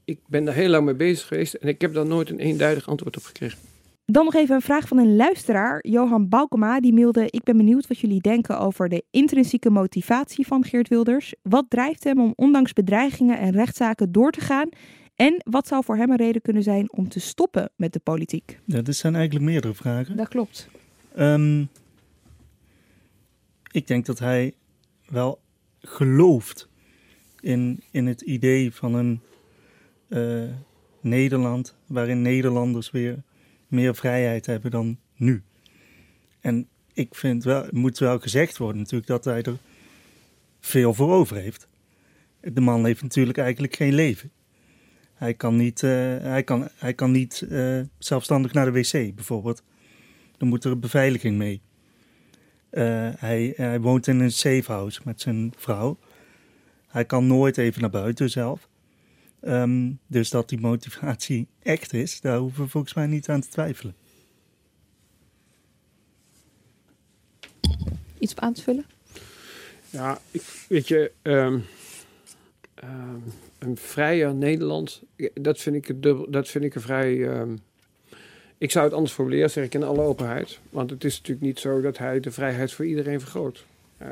ik 0.09 0.19
ben 0.27 0.45
daar 0.45 0.55
heel 0.55 0.69
lang 0.69 0.85
mee 0.85 0.95
bezig 0.95 1.27
geweest 1.27 1.55
en 1.55 1.69
ik 1.69 1.81
heb 1.81 1.95
daar 1.95 2.07
nooit 2.07 2.31
een 2.31 2.39
eenduidig 2.39 2.89
antwoord 2.89 3.17
op 3.17 3.23
gekregen. 3.23 3.59
Dan 4.05 4.25
nog 4.25 4.35
even 4.35 4.55
een 4.55 4.61
vraag 4.61 4.89
van 4.89 4.99
een 4.99 5.17
luisteraar, 5.17 5.87
Johan 5.87 6.29
Baukema. 6.29 6.81
Die 6.81 6.93
mailde, 6.93 7.27
ik 7.31 7.43
ben 7.43 7.57
benieuwd 7.57 7.87
wat 7.87 7.99
jullie 7.99 8.21
denken 8.21 8.59
over 8.59 8.89
de 8.89 9.05
intrinsieke 9.11 9.71
motivatie 9.71 10.47
van 10.47 10.65
Geert 10.65 10.89
Wilders. 10.89 11.35
Wat 11.43 11.65
drijft 11.69 12.05
hem 12.05 12.21
om 12.21 12.33
ondanks 12.37 12.73
bedreigingen 12.73 13.39
en 13.39 13.53
rechtszaken 13.53 14.13
door 14.13 14.31
te 14.31 14.41
gaan? 14.41 14.69
En 15.15 15.43
wat 15.45 15.67
zou 15.67 15.85
voor 15.85 15.97
hem 15.97 16.11
een 16.11 16.17
reden 16.17 16.43
kunnen 16.43 16.63
zijn 16.63 16.93
om 16.93 17.09
te 17.09 17.21
stoppen 17.21 17.71
met 17.77 17.93
de 17.93 18.01
politiek? 18.01 18.59
Ja, 18.65 18.81
dit 18.81 18.97
zijn 18.97 19.15
eigenlijk 19.15 19.45
meerdere 19.45 19.75
vragen. 19.75 20.17
Dat 20.17 20.29
klopt. 20.29 20.69
Ehm, 21.15 21.65
ik 23.71 23.87
denk 23.87 24.07
dat 24.07 24.19
hij 24.19 24.55
wel 25.09 25.41
gelooft 25.79 26.69
in, 27.41 27.81
in 27.91 28.07
het 28.07 28.21
idee 28.21 28.75
van 28.75 28.95
een 28.95 29.21
eh, 30.09 30.43
Nederland 31.01 31.75
waarin 31.87 32.23
Nederlanders 32.23 32.91
weer 32.91 33.23
meer 33.67 33.95
vrijheid 33.95 34.47
hebben 34.47 34.71
dan 34.71 34.99
nu. 35.17 35.43
En 36.41 36.69
ik 36.93 37.15
vind 37.15 37.45
wel, 37.45 37.63
het 37.63 37.73
moet 37.73 37.99
wel 37.99 38.19
gezegd 38.19 38.57
worden 38.57 38.81
natuurlijk 38.81 39.09
dat 39.09 39.25
hij 39.25 39.43
er 39.43 39.59
veel 40.61 40.95
voor 40.95 41.13
over 41.13 41.37
heeft. 41.37 41.69
De 42.41 42.61
man 42.61 42.85
heeft 42.85 43.03
natuurlijk 43.03 43.39
eigenlijk 43.39 43.77
geen 43.77 43.95
leven. 43.95 44.31
Hij 45.15 45.35
kan 45.35 45.57
niet, 45.57 45.83
eh, 45.83 45.91
hij 46.19 46.43
kan, 46.43 46.69
hij 46.75 46.95
kan 46.95 47.11
niet 47.11 47.47
eh, 47.51 47.81
zelfstandig 47.99 48.53
naar 48.53 48.73
de 48.73 48.81
wc 48.81 49.15
bijvoorbeeld. 49.15 49.63
Dan 50.37 50.49
moet 50.49 50.65
er 50.65 50.79
beveiliging 50.79 51.37
mee. 51.37 51.61
Hij, 53.19 53.53
hij 53.57 53.81
woont 53.81 54.07
in 54.07 54.21
een 54.21 54.33
safehouse 54.33 55.01
met 55.05 55.21
zijn 55.21 55.53
vrouw. 55.57 55.99
Hij 56.89 57.05
kan 57.05 57.27
nooit 57.27 57.59
even 57.59 57.81
naar 57.81 57.91
buiten 57.91 58.31
zelf. 58.31 58.68
Ehm, 59.41 59.93
dus 60.07 60.31
dat 60.31 60.49
die 60.49 60.61
motivatie 60.61 61.47
echt 61.63 61.93
is, 61.93 62.21
daar 62.21 62.39
hoeven 62.39 62.65
we 62.65 62.71
volgens 62.71 62.95
mij 62.95 63.07
niet 63.07 63.29
aan 63.29 63.41
te 63.41 63.49
twijfelen. 63.49 63.95
Iets 68.19 68.33
op 68.33 68.39
aan 68.41 68.53
te 68.53 68.63
vullen? 68.63 68.85
Ja, 69.91 70.21
ik, 70.31 70.43
weet 70.69 70.89
je, 70.89 71.13
ehm, 71.23 71.59
ehm, 72.75 73.19
een 73.59 73.77
vrijer 73.77 74.35
Nederland, 74.35 75.03
dat 75.35 75.59
vind 75.61 75.77
ik, 75.77 76.03
dubbel, 76.03 76.31
dat 76.31 76.49
vind 76.49 76.65
ik 76.65 76.75
een 76.75 76.81
vrij. 76.81 77.29
Ehm, 77.29 77.57
ik 78.59 78.71
zou 78.71 78.85
het 78.85 78.95
anders 78.95 79.13
formuleren, 79.13 79.51
zeg 79.51 79.65
ik 79.65 79.75
in 79.75 79.83
alle 79.83 80.01
openheid. 80.01 80.59
Want 80.71 80.91
het 80.91 81.05
is 81.05 81.17
natuurlijk 81.17 81.47
niet 81.47 81.59
zo 81.59 81.81
dat 81.81 81.99
hij 81.99 82.21
de 82.21 82.31
vrijheid 82.31 82.73
voor 82.73 82.87
iedereen 82.87 83.21
vergroot. 83.21 83.65
Uh, 84.03 84.09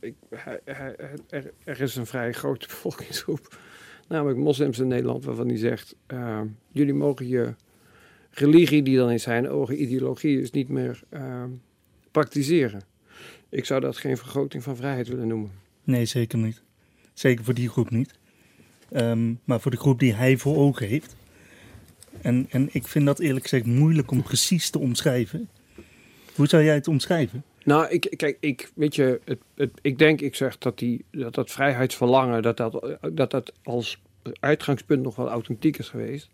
ik, 0.00 0.14
hij, 0.28 0.60
hij, 0.64 0.94
er, 1.28 1.52
er, 1.64 1.80
is 1.80 1.96
een 1.96 2.06
vrij 2.06 2.32
grote 2.32 2.66
bevolkingsgroep, 2.72 3.58
namelijk 4.10 4.38
moslims 4.38 4.78
in 4.78 4.88
Nederland, 4.88 5.24
waarvan 5.24 5.48
hij 5.48 5.56
zegt: 5.56 5.94
uh, 6.08 6.40
jullie 6.70 6.94
mogen 6.94 7.28
je 7.28 7.54
religie, 8.30 8.82
die 8.82 8.96
dan 8.96 9.10
in 9.10 9.20
zijn 9.20 9.48
ogen 9.48 9.82
ideologie 9.82 10.40
is, 10.40 10.50
niet 10.50 10.68
meer 10.68 11.02
uh, 11.10 11.44
praktiseren. 12.10 12.82
Ik 13.48 13.64
zou 13.64 13.80
dat 13.80 13.96
geen 13.96 14.16
vergroting 14.16 14.62
van 14.62 14.76
vrijheid 14.76 15.08
willen 15.08 15.26
noemen. 15.26 15.50
Nee, 15.84 16.04
zeker 16.04 16.38
niet. 16.38 16.62
Zeker 17.14 17.44
voor 17.44 17.54
die 17.54 17.68
groep 17.68 17.90
niet. 17.90 18.18
Um, 18.92 19.40
maar 19.44 19.60
voor 19.60 19.70
de 19.70 19.76
groep 19.76 19.98
die 19.98 20.14
hij 20.14 20.36
voor 20.36 20.56
ogen 20.56 20.86
heeft. 20.86 21.16
En, 22.22 22.46
en 22.50 22.68
ik 22.72 22.86
vind 22.86 23.06
dat 23.06 23.18
eerlijk 23.18 23.42
gezegd 23.42 23.66
moeilijk 23.66 24.10
om 24.10 24.22
precies 24.22 24.70
te 24.70 24.78
omschrijven. 24.78 25.48
Hoe 26.34 26.46
zou 26.46 26.64
jij 26.64 26.74
het 26.74 26.88
omschrijven? 26.88 27.42
Nou, 27.64 27.88
ik, 27.88 28.14
kijk, 28.16 28.36
ik, 28.40 28.70
weet 28.74 28.94
je, 28.94 29.20
het, 29.24 29.38
het, 29.54 29.70
ik 29.82 29.98
denk, 29.98 30.20
ik 30.20 30.34
zeg 30.34 30.58
dat 30.58 30.78
die, 30.78 31.04
dat, 31.10 31.34
dat 31.34 31.50
vrijheidsverlangen, 31.50 32.42
dat 32.42 32.56
dat, 32.56 32.98
dat 33.12 33.30
dat 33.30 33.52
als 33.62 34.00
uitgangspunt 34.40 35.02
nog 35.02 35.16
wel 35.16 35.28
authentiek 35.28 35.78
is 35.78 35.88
geweest. 35.88 36.30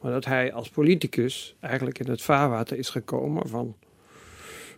Maar 0.00 0.12
dat 0.12 0.24
hij 0.24 0.52
als 0.52 0.68
politicus 0.68 1.54
eigenlijk 1.60 1.98
in 1.98 2.10
het 2.10 2.22
vaarwater 2.22 2.78
is 2.78 2.90
gekomen 2.90 3.48
van. 3.48 3.74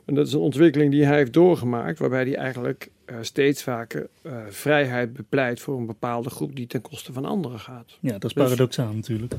En 0.04 0.14
dat 0.14 0.26
is 0.26 0.32
een 0.32 0.40
ontwikkeling 0.40 0.90
die 0.90 1.04
hij 1.04 1.16
heeft 1.16 1.32
doorgemaakt, 1.32 1.98
waarbij 1.98 2.22
hij 2.22 2.36
eigenlijk 2.36 2.90
uh, 3.06 3.16
steeds 3.20 3.62
vaker 3.62 4.08
uh, 4.22 4.32
vrijheid 4.48 5.12
bepleit 5.12 5.60
voor 5.60 5.78
een 5.78 5.86
bepaalde 5.86 6.30
groep 6.30 6.56
die 6.56 6.66
ten 6.66 6.80
koste 6.80 7.12
van 7.12 7.24
anderen 7.24 7.58
gaat. 7.58 7.98
Ja, 8.00 8.12
dat 8.12 8.24
is 8.24 8.34
dus, 8.34 8.44
paradoxaal 8.44 8.92
natuurlijk. 8.92 9.32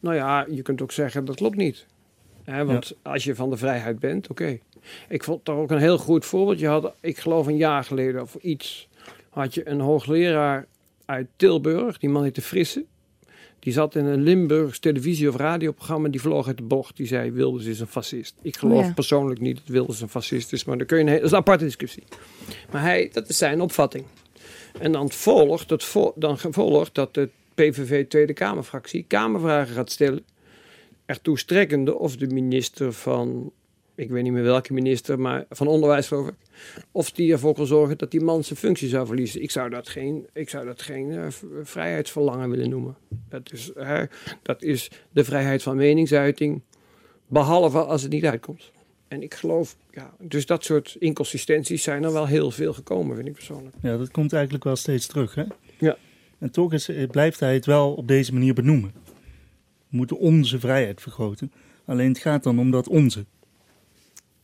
Nou 0.00 0.14
ja, 0.14 0.46
je 0.50 0.62
kunt 0.62 0.82
ook 0.82 0.92
zeggen 0.92 1.24
dat 1.24 1.36
klopt 1.36 1.56
niet. 1.56 1.86
Hè, 2.44 2.64
want 2.64 2.88
ja. 2.88 3.10
als 3.10 3.24
je 3.24 3.34
van 3.34 3.50
de 3.50 3.56
vrijheid 3.56 3.98
bent, 3.98 4.28
oké. 4.28 4.42
Okay. 4.42 4.60
Ik 5.08 5.24
vond 5.24 5.44
daar 5.44 5.56
ook 5.56 5.70
een 5.70 5.78
heel 5.78 5.98
goed 5.98 6.24
voorbeeld. 6.24 6.58
Je 6.58 6.66
had, 6.66 6.94
ik 7.00 7.18
geloof 7.18 7.46
een 7.46 7.56
jaar 7.56 7.84
geleden 7.84 8.22
of 8.22 8.34
iets, 8.34 8.88
had 9.30 9.54
je 9.54 9.68
een 9.68 9.80
hoogleraar 9.80 10.66
uit 11.04 11.26
Tilburg, 11.36 11.98
die 11.98 12.08
man 12.08 12.22
heette 12.22 12.42
Frisse. 12.42 12.84
Die 13.58 13.72
zat 13.72 13.94
in 13.94 14.04
een 14.04 14.22
Limburgs 14.22 14.78
televisie- 14.78 15.28
of 15.28 15.36
radioprogramma. 15.36 16.08
Die 16.08 16.20
vloog 16.20 16.46
uit 16.46 16.56
de 16.56 16.62
bocht. 16.62 16.96
Die 16.96 17.06
zei: 17.06 17.30
Wilders 17.30 17.64
is 17.64 17.80
een 17.80 17.86
fascist. 17.86 18.34
Ik 18.42 18.56
geloof 18.56 18.84
ja. 18.84 18.92
persoonlijk 18.92 19.40
niet 19.40 19.56
dat 19.56 19.66
Wilders 19.66 20.00
een 20.00 20.08
fascist 20.08 20.52
is. 20.52 20.64
Maar 20.64 20.78
dan 20.78 20.86
kun 20.86 20.98
je 20.98 21.04
een, 21.04 21.12
dat 21.12 21.24
is 21.24 21.30
een 21.30 21.36
aparte 21.36 21.64
discussie. 21.64 22.02
Maar 22.70 22.82
hij, 22.82 23.10
dat 23.12 23.28
is 23.28 23.38
zijn 23.38 23.60
opvatting. 23.60 24.04
En 24.80 24.92
dan 24.92 25.10
volgt, 25.10 25.84
vo, 25.84 26.12
dan 26.16 26.38
volgt 26.38 26.94
dat 26.94 27.14
de 27.14 27.28
PVV 27.54 28.06
Tweede 28.06 28.32
Kamerfractie 28.32 29.04
Kamervragen 29.08 29.74
gaat 29.74 29.90
stellen. 29.90 30.24
Ertoe 31.06 31.38
strekkende 31.38 31.98
of 31.98 32.16
de 32.16 32.26
minister 32.26 32.92
van 32.92 33.52
ik 33.96 34.10
weet 34.10 34.22
niet 34.22 34.32
meer 34.32 34.42
welke 34.42 34.72
minister, 34.72 35.20
maar 35.20 35.44
van 35.50 35.66
onderwijs 35.66 36.08
geloof 36.08 36.28
ik. 36.28 36.34
Of 36.90 37.10
die 37.10 37.32
ervoor 37.32 37.54
kan 37.54 37.66
zorgen 37.66 37.98
dat 37.98 38.10
die 38.10 38.20
man 38.20 38.44
zijn 38.44 38.58
functie 38.58 38.88
zou 38.88 39.06
verliezen. 39.06 39.42
Ik 39.42 39.50
zou 39.50 39.70
dat 39.70 39.88
geen, 39.88 40.26
ik 40.32 40.48
zou 40.48 40.66
dat 40.66 40.82
geen 40.82 41.10
uh, 41.10 41.26
vrijheidsverlangen 41.62 42.50
willen 42.50 42.70
noemen. 42.70 42.96
Dat 43.28 43.52
is, 43.52 43.72
uh, 43.76 44.02
dat 44.42 44.62
is 44.62 44.90
de 45.10 45.24
vrijheid 45.24 45.62
van 45.62 45.76
meningsuiting, 45.76 46.62
behalve 47.26 47.78
als 47.78 48.02
het 48.02 48.12
niet 48.12 48.24
uitkomt. 48.24 48.72
En 49.08 49.22
ik 49.22 49.34
geloof, 49.34 49.76
ja, 49.90 50.14
dus 50.20 50.46
dat 50.46 50.64
soort 50.64 50.96
inconsistenties 50.98 51.82
zijn 51.82 52.04
er 52.04 52.12
wel 52.12 52.26
heel 52.26 52.50
veel 52.50 52.72
gekomen, 52.72 53.16
vind 53.16 53.28
ik 53.28 53.34
persoonlijk. 53.34 53.74
Ja, 53.82 53.96
dat 53.96 54.10
komt 54.10 54.32
eigenlijk 54.32 54.64
wel 54.64 54.76
steeds 54.76 55.06
terug, 55.06 55.34
hè? 55.34 55.44
Ja. 55.78 55.96
En 56.38 56.50
toch 56.50 56.72
is, 56.72 56.90
blijft 57.10 57.40
hij 57.40 57.54
het 57.54 57.66
wel 57.66 57.94
op 57.94 58.08
deze 58.08 58.32
manier 58.32 58.54
benoemen. 58.54 58.92
We 59.88 59.96
moeten 59.96 60.18
onze 60.18 60.60
vrijheid 60.60 61.02
vergroten. 61.02 61.52
Alleen 61.84 62.08
het 62.08 62.18
gaat 62.18 62.42
dan 62.42 62.58
om 62.58 62.70
dat 62.70 62.88
onze. 62.88 63.24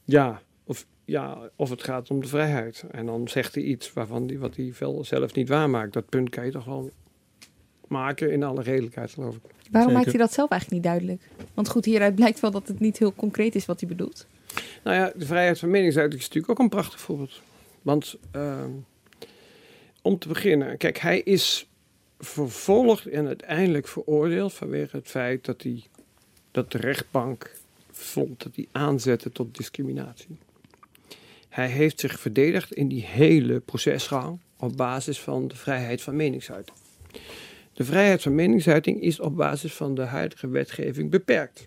Ja, 0.04 0.42
of, 0.64 0.86
ja, 1.04 1.50
of 1.56 1.70
het 1.70 1.82
gaat 1.82 2.10
om 2.10 2.20
de 2.20 2.28
vrijheid. 2.28 2.84
En 2.90 3.06
dan 3.06 3.28
zegt 3.28 3.54
hij 3.54 3.64
iets 3.64 3.92
waarvan 3.92 4.26
die, 4.26 4.38
wat 4.38 4.56
hij 4.56 4.72
zelf 5.00 5.34
niet 5.34 5.48
waarmaakt. 5.48 5.92
Dat 5.92 6.08
punt 6.08 6.30
kan 6.30 6.44
je 6.44 6.50
toch 6.50 6.64
wel 6.64 6.90
maken 7.88 8.32
in 8.32 8.42
alle 8.42 8.62
redelijkheid, 8.62 9.10
geloof 9.10 9.36
ik. 9.36 9.42
Waarom 9.42 9.90
Zeker. 9.90 9.92
maakt 9.92 10.16
hij 10.16 10.26
dat 10.26 10.32
zelf 10.32 10.50
eigenlijk 10.50 10.82
niet 10.82 10.92
duidelijk? 10.92 11.28
Want 11.54 11.68
goed, 11.68 11.84
hieruit 11.84 12.14
blijkt 12.14 12.40
wel 12.40 12.50
dat 12.50 12.68
het 12.68 12.80
niet 12.80 12.98
heel 12.98 13.14
concreet 13.14 13.54
is 13.54 13.66
wat 13.66 13.80
hij 13.80 13.88
bedoelt. 13.88 14.26
Nou 14.84 14.96
ja, 14.96 15.12
de 15.16 15.26
vrijheid 15.26 15.58
van 15.58 15.70
meningsuiting 15.70 16.20
is 16.20 16.26
natuurlijk 16.26 16.52
ook 16.52 16.58
een 16.58 16.68
prachtig 16.68 17.00
voorbeeld. 17.00 17.40
Want 17.82 18.16
uh, 18.36 18.64
om 20.02 20.18
te 20.18 20.28
beginnen, 20.28 20.76
kijk, 20.76 20.98
hij 20.98 21.20
is 21.20 21.70
vervolgd 22.18 23.06
en 23.06 23.26
uiteindelijk 23.26 23.88
veroordeeld 23.88 24.52
vanwege 24.52 24.96
het 24.96 25.08
feit 25.08 25.44
dat, 25.44 25.62
hij, 25.62 25.84
dat 26.50 26.72
de 26.72 26.78
rechtbank 26.78 27.50
vond 28.02 28.42
dat 28.42 28.54
hij 28.54 28.66
aanzette 28.72 29.30
tot 29.30 29.56
discriminatie. 29.56 30.36
Hij 31.48 31.68
heeft 31.68 32.00
zich 32.00 32.20
verdedigd 32.20 32.72
in 32.72 32.88
die 32.88 33.04
hele 33.04 33.60
procesgang 33.60 34.38
op 34.56 34.76
basis 34.76 35.20
van 35.20 35.48
de 35.48 35.56
vrijheid 35.56 36.02
van 36.02 36.16
meningsuiting. 36.16 36.76
De 37.72 37.84
vrijheid 37.84 38.22
van 38.22 38.34
meningsuiting 38.34 39.00
is 39.02 39.20
op 39.20 39.36
basis 39.36 39.74
van 39.74 39.94
de 39.94 40.02
huidige 40.02 40.48
wetgeving 40.48 41.10
beperkt. 41.10 41.66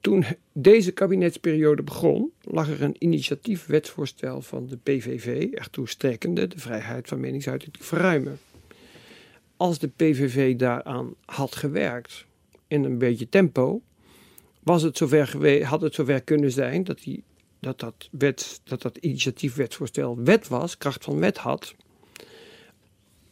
Toen 0.00 0.24
deze 0.52 0.92
kabinetsperiode 0.92 1.82
begon, 1.82 2.32
lag 2.40 2.70
er 2.70 2.82
een 2.82 2.96
initiatiefwetsvoorstel 2.98 4.42
van 4.42 4.66
de 4.66 4.76
PVV 4.76 5.52
ertoe 5.52 5.88
strekkende 5.88 6.46
de 6.46 6.58
vrijheid 6.58 7.08
van 7.08 7.20
meningsuiting 7.20 7.72
te 7.72 7.84
verruimen. 7.84 8.38
Als 9.56 9.78
de 9.78 9.88
PVV 9.88 10.56
daaraan 10.56 11.14
had 11.24 11.54
gewerkt 11.54 12.26
in 12.66 12.84
een 12.84 12.98
beetje 12.98 13.28
tempo, 13.28 13.82
was 14.62 14.82
het 14.82 14.96
zover 14.96 15.64
had 15.64 15.80
het 15.80 15.94
zover 15.94 16.22
kunnen 16.22 16.52
zijn 16.52 16.84
dat, 16.84 16.98
die, 16.98 17.22
dat, 17.60 17.80
dat, 17.80 18.08
wet, 18.10 18.60
dat 18.64 18.82
dat 18.82 18.96
initiatiefwetsvoorstel 18.96 20.22
wet 20.22 20.48
was, 20.48 20.78
kracht 20.78 21.04
van 21.04 21.18
wet 21.18 21.38
had. 21.38 21.74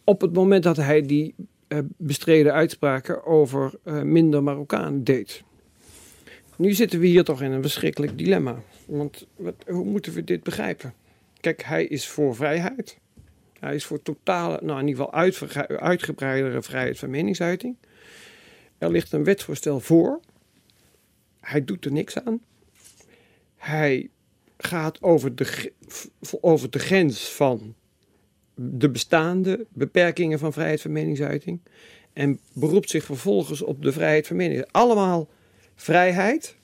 Op 0.04 0.20
het 0.20 0.32
moment 0.32 0.62
dat 0.62 0.76
hij 0.76 1.02
die 1.02 1.34
uh, 1.68 1.78
bestreden 1.96 2.52
uitspraken 2.52 3.24
over 3.26 3.72
uh, 3.84 4.02
minder 4.02 4.42
Marokkanen 4.42 5.04
deed. 5.04 5.42
Nu 6.56 6.72
zitten 6.72 7.00
we 7.00 7.06
hier 7.06 7.24
toch 7.24 7.42
in 7.42 7.52
een 7.52 7.62
verschrikkelijk 7.62 8.18
dilemma. 8.18 8.62
Want 8.86 9.26
wat, 9.36 9.54
hoe 9.66 9.84
moeten 9.84 10.12
we 10.12 10.24
dit 10.24 10.42
begrijpen? 10.42 10.94
Kijk, 11.40 11.62
hij 11.62 11.84
is 11.84 12.08
voor 12.08 12.34
vrijheid. 12.34 12.98
Hij 13.60 13.74
is 13.74 13.84
voor 13.84 14.02
totale, 14.02 14.58
nou 14.62 14.80
in 14.80 14.88
ieder 14.88 15.04
geval 15.04 15.78
uitgebreidere 15.80 16.62
vrijheid 16.62 16.98
van 16.98 17.10
meningsuiting. 17.10 17.76
Er 18.78 18.90
ligt 18.90 19.12
een 19.12 19.24
wetsvoorstel 19.24 19.80
voor 19.80 20.20
hij 21.40 21.64
doet 21.64 21.84
er 21.84 21.92
niks 21.92 22.18
aan. 22.18 22.40
Hij 23.56 24.10
gaat 24.56 25.02
over 25.02 25.34
de, 25.34 25.72
over 26.40 26.68
grens 26.70 27.28
van 27.28 27.74
de 28.54 28.90
bestaande 28.90 29.66
beperkingen 29.72 30.38
van 30.38 30.52
vrijheid 30.52 30.80
van 30.80 30.92
meningsuiting. 30.92 31.60
En 32.12 32.38
beroept 32.52 32.90
zich 32.90 33.04
vervolgens 33.04 33.62
op 33.62 33.82
de 33.82 33.92
vrijheid 33.92 34.26
van 34.26 34.36
meningsuiting. 34.36 34.82
Allemaal 34.82 35.28
vrijheid, 35.74 36.56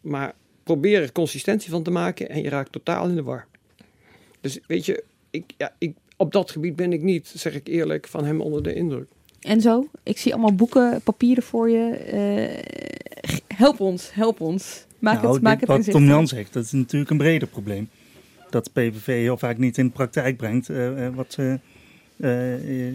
maar 0.00 0.34
probeer 0.62 1.02
er 1.02 1.12
consistentie 1.12 1.70
van 1.70 1.82
te 1.82 1.90
maken 1.90 2.28
en 2.28 2.42
je 2.42 2.48
raakt 2.48 2.72
totaal 2.72 3.08
in 3.08 3.14
de 3.14 3.22
war. 3.22 3.46
Dus 4.40 4.58
weet 4.66 4.86
je, 4.86 5.04
ik, 5.30 5.54
ja, 5.56 5.74
ik, 5.78 5.96
op 6.16 6.32
dat 6.32 6.50
gebied 6.50 6.76
ben 6.76 6.92
ik 6.92 7.02
niet, 7.02 7.32
zeg 7.34 7.54
ik 7.54 7.68
eerlijk, 7.68 8.08
van 8.08 8.24
hem 8.24 8.40
onder 8.40 8.62
de 8.62 8.74
indruk. 8.74 9.06
En 9.40 9.60
zo? 9.60 9.88
Ik 10.02 10.18
zie 10.18 10.32
allemaal 10.32 10.54
boeken, 10.54 11.00
papieren 11.02 11.42
voor 11.42 11.70
je. 11.70 12.12
Uh, 12.12 12.62
help 13.62 13.80
ons, 13.80 14.12
help 14.12 14.40
ons. 14.40 14.86
Maak 14.98 15.22
nou, 15.22 15.34
het, 15.34 15.42
maak 15.42 15.60
dit, 15.60 15.68
het 15.68 15.84
Wat 15.84 15.94
Tom 15.94 16.04
Jan 16.04 16.26
zegt, 16.26 16.52
dat 16.52 16.64
is 16.64 16.72
natuurlijk 16.72 17.10
een 17.10 17.16
breder 17.16 17.48
probleem. 17.48 17.88
Dat 18.50 18.64
de 18.64 18.70
PVV 18.70 19.06
heel 19.06 19.38
vaak 19.38 19.58
niet 19.58 19.78
in 19.78 19.86
de 19.86 19.92
praktijk 19.92 20.36
brengt 20.36 20.68
uh, 20.68 21.08
wat 21.14 21.32
ze 21.32 21.58
uh, 22.16 22.94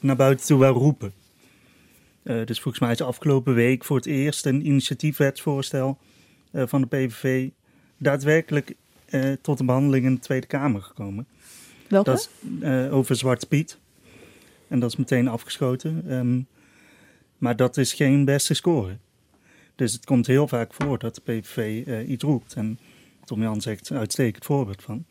naar 0.00 0.16
buiten 0.16 0.46
toe 0.46 0.58
wel 0.58 0.72
roepen. 0.72 1.12
dus 2.22 2.60
volgens 2.60 2.78
mij 2.78 2.92
is 2.92 3.00
afgelopen 3.00 3.54
week 3.54 3.84
voor 3.84 3.96
het 3.96 4.06
eerst 4.06 4.46
een 4.46 4.66
initiatiefwetsvoorstel 4.66 5.98
van 6.52 6.80
de 6.80 6.86
PVV 6.86 7.48
daadwerkelijk 7.96 8.74
tot 9.42 9.60
een 9.60 9.66
behandeling 9.66 10.04
in 10.04 10.14
de 10.14 10.20
Tweede 10.20 10.46
Kamer 10.46 10.82
gekomen. 10.82 11.26
Welke? 11.88 12.10
Dat 12.10 12.30
is 12.60 12.90
over 12.90 13.16
Zwarte 13.16 13.46
Piet. 13.46 13.78
En 14.68 14.80
dat 14.80 14.90
is 14.90 14.96
meteen 14.96 15.28
afgeschoten. 15.28 16.12
Um, 16.12 16.46
maar 17.38 17.56
dat 17.56 17.76
is 17.76 17.92
geen 17.92 18.24
beste 18.24 18.54
score. 18.54 18.96
Dus 19.74 19.92
het 19.92 20.04
komt 20.04 20.26
heel 20.26 20.48
vaak 20.48 20.74
voor 20.74 20.98
dat 20.98 21.14
de 21.14 21.20
PVV 21.20 21.86
uh, 21.86 22.08
iets 22.08 22.24
roept. 22.24 22.54
En 22.54 22.78
Tom 23.24 23.42
Jan 23.42 23.60
zegt 23.60 23.92
uitstekend 23.92 24.44
voorbeeld 24.44 24.82
van. 24.82 25.04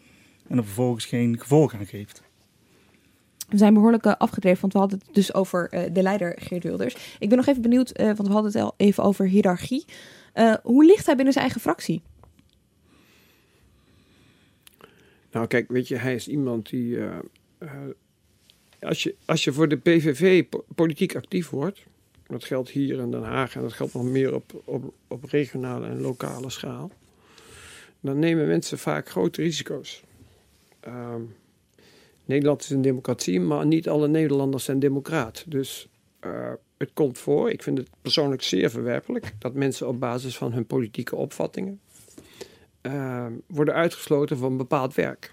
En 0.48 0.58
er 0.58 0.64
vervolgens 0.64 1.06
geen 1.06 1.40
gevolg 1.40 1.74
aan 1.74 1.86
geeft. 1.86 2.22
We 3.50 3.58
zijn 3.58 3.74
behoorlijk 3.74 4.06
uh, 4.06 4.14
afgedreven, 4.18 4.62
want 4.62 4.74
we 4.74 4.80
hadden 4.80 5.00
het 5.06 5.16
dus 5.16 5.34
over 5.34 5.74
uh, 5.74 5.82
de 5.94 6.02
leider 6.02 6.38
Geert 6.42 6.64
Wilders. 6.64 7.18
Ik 7.20 7.30
ben 7.30 7.38
nog 7.38 7.48
even 7.48 7.62
benieuwd, 7.62 7.92
want 7.98 8.28
we 8.28 8.34
hadden 8.34 8.52
het 8.52 8.62
al 8.62 8.74
even 8.78 9.04
over 9.04 9.28
hiërarchie. 9.28 9.86
hoe 10.64 10.86
ligt 10.86 11.06
hij 11.06 11.16
binnen 11.16 11.34
zijn 11.34 11.46
eigen 11.46 11.62
fractie? 11.62 12.02
Nou, 15.32 15.48
kijk, 15.48 15.72
weet 15.72 15.88
je, 15.88 15.96
hij 15.96 16.16
is 16.16 16.28
iemand 16.28 16.70
die 16.70 16.98
als 18.84 19.04
je, 19.04 19.16
als 19.26 19.44
je 19.44 19.54
voor 19.54 19.68
de 19.68 19.78
PVV 19.78 20.44
politiek 20.76 21.16
actief 21.16 21.50
wordt, 21.50 21.86
dat 22.34 22.44
geldt 22.44 22.70
hier 22.70 23.00
in 23.00 23.12
Den 23.12 23.24
Haag 23.24 23.56
en 23.56 23.62
dat 23.62 23.74
geldt 23.74 23.94
nog 23.94 24.04
meer 24.04 24.34
op, 24.34 24.62
op, 24.66 24.94
op 25.08 25.24
regionale 25.24 25.88
en 25.88 26.02
lokale 26.02 26.50
schaal, 26.50 26.92
dan 28.00 28.20
nemen 28.20 28.48
mensen 28.48 28.78
vaak 28.78 29.10
grote 29.10 29.42
risico's. 29.42 30.04
Ehm, 30.80 31.22
Nederland 32.26 32.62
is 32.62 32.70
een 32.70 32.82
democratie, 32.82 33.40
maar 33.40 33.66
niet 33.66 33.90
alle 33.90 34.08
Nederlanders 34.08 34.64
zijn 34.64 34.80
democraat. 34.80 35.44
Dus 35.48 35.88
uh, 36.26 36.52
het 36.78 36.90
komt 36.94 37.18
voor, 37.18 37.52
ik 37.52 37.64
vind 37.64 37.78
het 37.78 37.90
persoonlijk 38.02 38.42
zeer 38.42 38.70
verwerpelijk, 38.70 39.34
dat 39.40 39.54
mensen 39.54 39.88
op 39.88 40.00
basis 40.00 40.38
van 40.38 40.54
hun 40.54 40.66
politieke 40.66 41.16
opvattingen 41.16 41.80
uh, 42.82 43.26
worden 43.48 43.74
uitgesloten 43.74 44.38
van 44.38 44.58
bepaald 44.58 44.94
werk. 44.94 45.32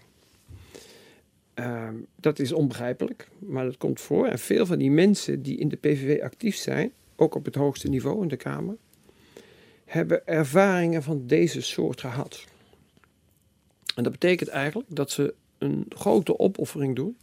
Uh, 1.60 1.88
dat 2.16 2.38
is 2.38 2.52
onbegrijpelijk, 2.52 3.28
maar 3.38 3.64
dat 3.64 3.76
komt 3.76 4.00
voor. 4.00 4.26
En 4.26 4.38
veel 4.38 4.66
van 4.66 4.78
die 4.78 4.90
mensen 4.90 5.42
die 5.42 5.58
in 5.58 5.68
de 5.68 5.76
PVV 5.76 6.22
actief 6.22 6.56
zijn, 6.56 6.92
ook 7.16 7.34
op 7.34 7.44
het 7.44 7.54
hoogste 7.54 7.88
niveau 7.88 8.22
in 8.22 8.28
de 8.28 8.36
Kamer, 8.36 8.76
hebben 9.84 10.26
ervaringen 10.26 11.02
van 11.02 11.26
deze 11.26 11.60
soort 11.60 12.00
gehad. 12.00 12.44
En 13.94 14.02
dat 14.02 14.12
betekent 14.12 14.48
eigenlijk 14.48 14.88
dat 14.94 15.10
ze 15.10 15.34
een 15.58 15.86
grote 15.88 16.38
opoffering 16.38 16.96
doen 16.96 17.16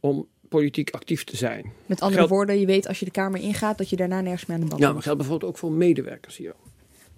om 0.00 0.26
politiek 0.48 0.90
actief 0.90 1.24
te 1.24 1.36
zijn. 1.36 1.72
Met 1.86 2.00
andere 2.00 2.28
woorden, 2.28 2.60
je 2.60 2.66
weet 2.66 2.88
als 2.88 2.98
je 2.98 3.04
de 3.04 3.10
Kamer 3.10 3.40
ingaat 3.40 3.78
dat 3.78 3.90
je 3.90 3.96
daarna 3.96 4.20
nergens 4.20 4.46
meer 4.46 4.56
aan 4.56 4.62
de 4.62 4.68
bal 4.68 4.78
Ja, 4.78 4.84
maar 4.84 4.94
dat 4.94 5.02
geldt 5.02 5.18
bijvoorbeeld 5.18 5.50
ook 5.50 5.58
voor 5.58 5.72
medewerkers 5.72 6.36
hier. 6.36 6.54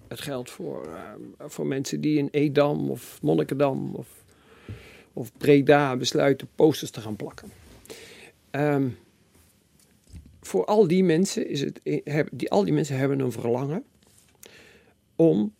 Het 0.07 0.21
geldt 0.21 0.51
voor, 0.51 0.87
uh, 0.87 1.45
voor 1.47 1.67
mensen 1.67 2.01
die 2.01 2.17
in 2.17 2.27
Edam 2.31 2.89
of 2.89 3.19
Monnikendam 3.21 3.95
of, 3.95 4.07
of 5.15 5.31
Breda 5.37 5.95
besluiten 5.95 6.47
posters 6.55 6.91
te 6.91 7.01
gaan 7.01 7.15
plakken. 7.15 7.51
Um, 8.51 8.97
voor 10.41 10.65
al 10.65 10.87
die 10.87 11.03
mensen 11.03 11.49
is 11.49 11.61
het, 11.61 11.79
die, 12.31 12.51
al 12.51 12.63
die 12.63 12.73
mensen 12.73 12.97
hebben 12.97 13.19
een 13.19 13.31
verlangen 13.31 13.83
om 15.15 15.53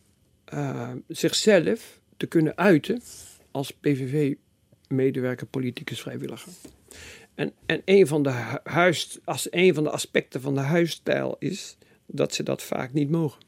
uh, 0.54 0.92
zichzelf 1.08 2.00
te 2.18 2.26
kunnen 2.26 2.58
uiten 2.58 3.02
als 3.52 3.72
PVV-medewerker, 3.72 5.48
politicus, 5.48 6.02
vrijwilliger. 6.02 6.52
En, 7.36 7.52
en 7.66 7.82
een, 7.86 8.08
van 8.08 8.24
de 8.24 8.60
huis, 8.64 9.20
als 9.24 9.48
een 9.52 9.74
van 9.74 9.84
de 9.84 9.90
aspecten 9.90 10.42
van 10.42 10.54
de 10.54 10.62
huisstijl 10.62 11.36
is 11.40 11.78
dat 12.06 12.34
ze 12.34 12.44
dat 12.44 12.64
vaak 12.64 12.94
niet 12.94 13.10
mogen. 13.10 13.42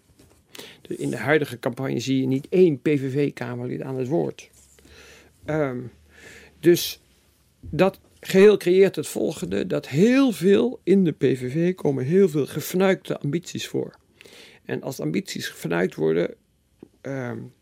Dus 0.81 0.97
in 0.97 1.09
de 1.09 1.17
huidige 1.17 1.59
campagne 1.59 1.99
zie 1.99 2.21
je 2.21 2.27
niet 2.27 2.47
één 2.49 2.81
PVV-kamerlid 2.81 3.81
aan 3.81 3.97
het 3.97 4.07
woord. 4.07 4.49
Um, 5.49 5.91
dus 6.59 7.01
dat 7.59 7.99
geheel 8.19 8.57
creëert 8.57 8.95
het 8.95 9.07
volgende: 9.07 9.67
dat 9.67 9.87
heel 9.87 10.31
veel 10.31 10.79
in 10.83 11.03
de 11.03 11.11
PVV 11.11 11.75
komen 11.75 12.05
heel 12.05 12.29
veel 12.29 12.45
gefnuikte 12.45 13.19
ambities 13.19 13.67
voor. 13.67 13.95
En 14.65 14.81
als 14.81 14.99
ambities 14.99 15.47
gefnuikt 15.47 15.95
worden, 15.95 16.35
um, 17.01 17.53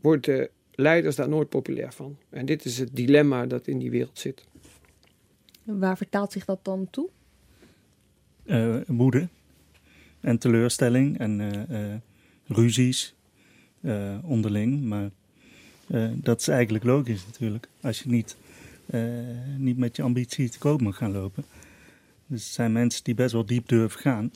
wordt 0.00 0.24
de 0.24 0.50
leiders 0.74 1.16
daar 1.16 1.28
nooit 1.28 1.48
populair 1.48 1.92
van. 1.92 2.18
En 2.30 2.46
dit 2.46 2.64
is 2.64 2.78
het 2.78 2.96
dilemma 2.96 3.46
dat 3.46 3.66
in 3.66 3.78
die 3.78 3.90
wereld 3.90 4.18
zit. 4.18 4.44
Waar 5.62 5.96
vertaalt 5.96 6.32
zich 6.32 6.44
dat 6.44 6.64
dan 6.64 6.88
toe? 6.90 7.08
Uh, 8.44 8.76
woede 8.86 9.28
en 10.20 10.38
teleurstelling 10.38 11.18
en 11.18 11.40
uh, 11.40 11.90
uh, 11.90 11.94
ruzies 12.46 13.14
onderling. 14.22 14.84
Maar 14.84 15.10
dat 16.14 16.40
is 16.40 16.48
eigenlijk 16.48 16.84
logisch 16.84 17.26
natuurlijk. 17.26 17.68
Als 17.80 18.02
je 18.02 18.08
niet, 18.08 18.36
niet 19.56 19.76
met 19.76 19.96
je 19.96 20.02
ambitie 20.02 20.48
te 20.48 20.58
koop 20.58 20.80
mag 20.80 20.96
gaan 20.96 21.12
lopen. 21.12 21.44
Dus 22.26 22.46
er 22.46 22.52
zijn 22.52 22.72
mensen 22.72 23.04
die 23.04 23.14
best 23.14 23.32
wel 23.32 23.46
diep 23.46 23.68
durven 23.68 24.00
gaan 24.00 24.30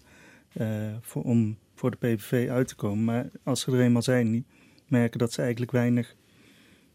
voor, 1.00 1.22
om 1.22 1.56
voor 1.74 1.90
de 1.90 1.96
PVV 1.96 2.48
uit 2.48 2.68
te 2.68 2.74
komen. 2.74 3.04
Maar 3.04 3.30
als 3.42 3.60
ze 3.60 3.72
er 3.72 3.80
eenmaal 3.80 4.02
zijn, 4.02 4.44
merken 4.86 5.18
dat 5.18 5.32
ze 5.32 5.40
eigenlijk 5.40 5.72
weinig 5.72 6.14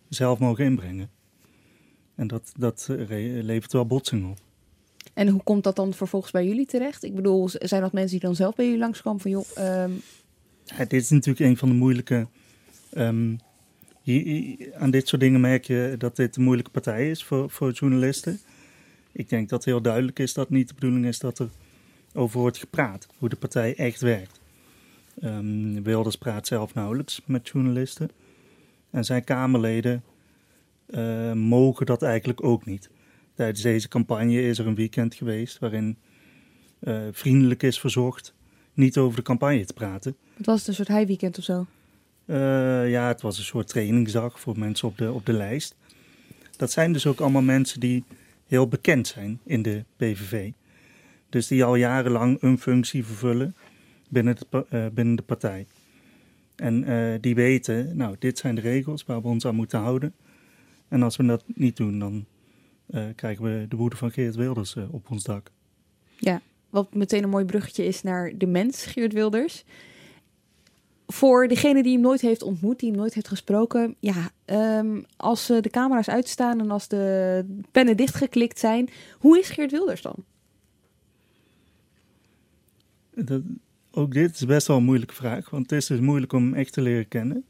zelf 0.10 0.40
mogen 0.40 0.66
inbrengen. 0.66 1.10
En 2.16 2.28
dat, 2.28 2.52
dat 2.58 2.88
levert 2.90 3.74
wel 3.74 3.86
botsing 3.86 4.30
op. 4.30 4.38
En 5.14 5.28
hoe 5.28 5.44
komt 5.44 5.64
dat 5.64 5.76
dan 5.76 5.94
vervolgens 5.94 6.32
bij 6.32 6.46
jullie 6.46 6.66
terecht? 6.66 7.04
Ik 7.04 7.16
bedoel, 7.16 7.50
zijn 7.52 7.82
dat 7.82 7.94
mensen 7.94 8.12
die 8.12 8.28
dan 8.28 8.36
zelf 8.36 8.56
bij 8.56 8.66
jullie 8.66 8.80
langskomen 8.80 9.22
van 9.22 9.32
joh... 9.32 9.46
Um... 9.58 10.02
Ja, 10.64 10.78
dit 10.78 11.02
is 11.02 11.10
natuurlijk 11.10 11.46
een 11.46 11.58
van 11.58 11.70
de 11.70 11.76
moeilijke... 11.76 12.28
Um, 12.98 13.30
hier, 13.30 13.45
aan 14.78 14.92
dit 14.92 15.08
soort 15.08 15.22
dingen 15.22 15.42
merk 15.42 15.66
je 15.66 15.96
dat 15.98 16.16
dit 16.16 16.36
een 16.36 16.44
moeilijke 16.44 16.72
partij 16.72 17.10
is 17.10 17.24
voor, 17.24 17.50
voor 17.50 17.72
journalisten. 17.72 18.40
Ik 19.12 19.30
denk 19.30 19.50
dat 19.50 19.66
heel 19.66 19.82
duidelijk 19.82 20.20
is 20.20 20.34
dat 20.34 20.50
niet 20.50 20.68
de 20.68 20.74
bedoeling 20.74 21.06
is 21.06 21.20
dat 21.20 21.40
er 21.40 21.50
over 22.14 22.40
wordt 22.40 22.58
gepraat. 22.58 23.08
Hoe 23.18 23.30
de 23.30 23.36
partij 23.36 23.76
echt 23.76 24.02
werkt. 24.02 24.40
Um, 25.24 25.84
Wilders 25.84 26.16
praat 26.16 26.48
zelf 26.48 26.74
nauwelijks 26.74 27.22
met 27.26 27.50
journalisten. 27.50 28.10
En 28.90 29.04
zijn 29.04 29.24
Kamerleden 29.24 30.04
uh, 30.90 31.34
mogen 31.34 31.86
dat 31.86 32.02
eigenlijk 32.02 32.44
ook 32.44 32.66
niet. 32.66 32.90
Tijdens 33.34 33.62
deze 33.62 33.88
campagne 33.88 34.42
is 34.42 34.60
er 34.60 34.68
een 34.68 34.76
weekend 34.76 35.16
geweest 35.16 35.60
waarin 35.60 35.98
uh, 36.80 37.02
vriendelijk 37.12 37.64
is 37.64 37.80
verzocht 37.80 38.34
niet 38.74 38.98
over 38.98 39.16
de 39.18 39.24
campagne 39.24 39.66
te 39.66 39.74
praten. 39.74 40.16
Het 40.34 40.46
was 40.46 40.60
het 40.60 40.68
een 40.68 40.74
soort 40.74 40.88
heiweekend 40.88 41.38
of 41.38 41.44
zo? 41.44 41.66
Uh, 42.26 42.90
ja, 42.90 43.08
het 43.08 43.22
was 43.22 43.38
een 43.38 43.44
soort 43.44 43.68
trainingsdag 43.68 44.40
voor 44.40 44.60
mensen 44.60 44.88
op 44.88 44.98
de, 44.98 45.12
op 45.12 45.26
de 45.26 45.34
lijst. 45.34 45.76
Dat 46.58 46.72
zijn 46.72 46.94
dus 46.94 47.08
ook 47.08 47.20
allemaal 47.20 47.42
mensen 47.42 47.80
die 47.80 48.04
heel 48.48 48.68
bekend 48.68 49.08
zijn 49.08 49.40
in 49.44 49.62
de 49.62 49.84
PVV. 49.96 50.52
Dus 51.30 51.48
die 51.48 51.64
al 51.64 51.76
jarenlang 51.76 52.42
een 52.42 52.60
functie 52.60 53.06
vervullen 53.06 53.56
binnen 54.10 54.36
de, 54.36 54.66
uh, 54.70 54.86
binnen 54.94 55.16
de 55.16 55.22
partij. 55.22 55.66
En 56.56 56.90
uh, 56.90 57.14
die 57.22 57.36
weten, 57.36 57.98
nou, 57.98 58.16
dit 58.20 58.38
zijn 58.38 58.56
de 58.56 58.62
regels 58.62 59.06
waar 59.06 59.22
we 59.22 59.28
ons 59.28 59.46
aan 59.46 59.56
moeten 59.56 59.80
houden. 59.80 60.14
En 60.88 61.04
als 61.04 61.18
we 61.18 61.26
dat 61.26 61.44
niet 61.48 61.78
doen, 61.78 62.00
dan 62.00 62.26
krijgen 63.16 63.44
we 63.44 63.66
de 63.70 63.76
woede 63.76 63.96
van 63.96 64.12
Geert 64.12 64.36
Wilders 64.36 64.76
op 64.76 65.12
ons 65.12 65.24
dak. 65.24 65.52
Ja, 66.18 66.42
wat 66.70 66.94
meteen 66.94 67.24
een 67.24 67.30
mooi 67.30 67.46
bruggetje 67.46 67.86
is 67.86 68.04
naar 68.04 68.32
de 68.38 68.46
mens, 68.46 68.86
Geert 68.86 69.14
Wilders. 69.14 69.64
Voor 71.08 71.48
degene 71.48 71.84
die 71.84 71.94
hem 71.94 72.02
nooit 72.02 72.22
heeft 72.22 72.44
ontmoet, 72.44 72.80
die 72.80 72.90
hem 72.90 72.98
nooit 72.98 73.14
heeft 73.14 73.28
gesproken, 73.28 73.96
ja, 74.00 74.32
um, 74.80 75.06
als 75.18 75.46
de 75.48 75.70
camera's 75.72 76.10
uitstaan 76.10 76.60
en 76.60 76.72
als 76.72 76.88
de 76.88 77.46
pennen 77.72 77.98
dichtgeklikt 77.98 78.60
zijn, 78.60 78.90
hoe 79.20 79.40
is 79.40 79.50
Geert 79.50 79.72
Wilders 79.72 80.02
dan? 80.02 80.16
Dat, 83.16 83.42
ook 83.92 84.14
dit 84.14 84.36
is 84.36 84.46
best 84.46 84.68
wel 84.68 84.78
een 84.78 84.84
moeilijke 84.84 85.14
vraag, 85.14 85.50
want 85.50 85.70
het 85.70 85.80
is 85.80 85.88
dus 85.88 86.00
moeilijk 86.00 86.34
om 86.34 86.44
hem 86.44 86.54
echt 86.54 86.74
te 86.74 86.82
leren 86.82 87.08
kennen. 87.08 87.46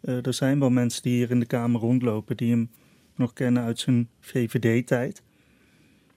Uh, 0.00 0.26
er 0.26 0.34
zijn 0.34 0.58
wel 0.58 0.70
mensen 0.70 1.02
die 1.02 1.14
hier 1.14 1.30
in 1.30 1.40
de 1.40 1.46
Kamer 1.46 1.80
rondlopen 1.80 2.36
die 2.36 2.50
hem 2.50 2.70
nog 3.14 3.32
kennen 3.32 3.62
uit 3.62 3.78
zijn 3.78 4.08
VVD-tijd. 4.20 5.22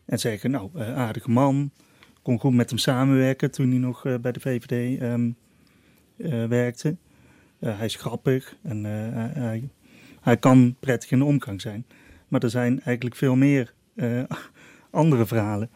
En 0.06 0.20
zeggen, 0.20 0.52
nou, 0.52 0.70
uh, 0.76 0.98
aardige 0.98 1.32
man, 1.32 1.72
kon 2.22 2.40
goed 2.40 2.54
met 2.54 2.70
hem 2.70 2.80
samenwerken 2.80 3.52
toen 3.52 3.70
hij 3.70 3.80
nog 3.80 4.02
bij 4.22 4.32
de 4.32 4.40
VVD 4.40 5.02
um, 5.02 5.36
werkte. 6.48 6.96
hij 7.60 7.86
is 7.86 7.96
grappig 7.96 8.58
en 8.62 8.84
hij, 8.84 9.70
hij, 10.22 10.38
kan 10.38 10.76
prettig 10.80 11.12
in 11.12 11.20
de 11.20 11.26
omgang 11.26 11.62
zijn. 11.62 11.86
Maar 12.28 12.44
er 12.44 12.50
zijn 12.50 12.82
eigenlijk 12.82 13.16
veel 13.16 13.36
meer 13.36 13.74
andere 14.90 15.26
verhalen 15.26 15.70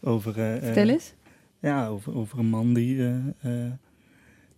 over... 0.00 0.32
Vertel 0.32 0.88
eens. 0.88 1.14
Ja, 1.60 1.86
over, 1.86 2.16
over 2.16 2.38
een 2.38 2.46
man 2.46 2.74
die, 2.74 2.96
uh, 2.96 3.16
uh, 3.44 3.72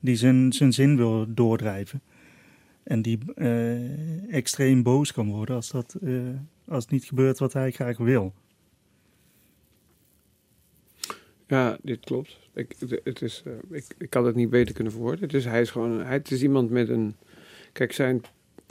die 0.00 0.16
zijn, 0.16 0.52
zijn 0.52 0.72
zin 0.72 0.96
wil 0.96 1.34
doordrijven. 1.34 2.02
En 2.82 3.02
die 3.02 3.18
uh, 3.34 4.34
extreem 4.34 4.82
boos 4.82 5.12
kan 5.12 5.30
worden 5.30 5.56
als, 5.56 5.70
dat, 5.70 5.96
als 6.68 6.82
het 6.82 6.92
niet 6.92 7.04
gebeurt 7.04 7.38
wat 7.38 7.52
hij 7.52 7.70
graag 7.70 7.96
wil. 7.96 8.34
Ja, 11.46 11.78
dit 11.82 12.04
klopt. 12.04 12.47
Ik, 12.58 12.74
het 13.04 13.22
is, 13.22 13.42
ik, 13.70 13.84
ik 13.98 14.10
kan 14.10 14.26
het 14.26 14.34
niet 14.34 14.50
beter 14.50 14.74
kunnen 14.74 14.92
verwoorden. 14.92 15.28
Dus 15.28 15.44
hij 15.44 15.60
is 15.60 15.70
gewoon 15.70 16.00
hij, 16.00 16.16
het 16.16 16.30
is 16.30 16.42
iemand 16.42 16.70
met 16.70 16.88
een. 16.88 17.14
Kijk, 17.72 17.92
zijn 17.92 18.22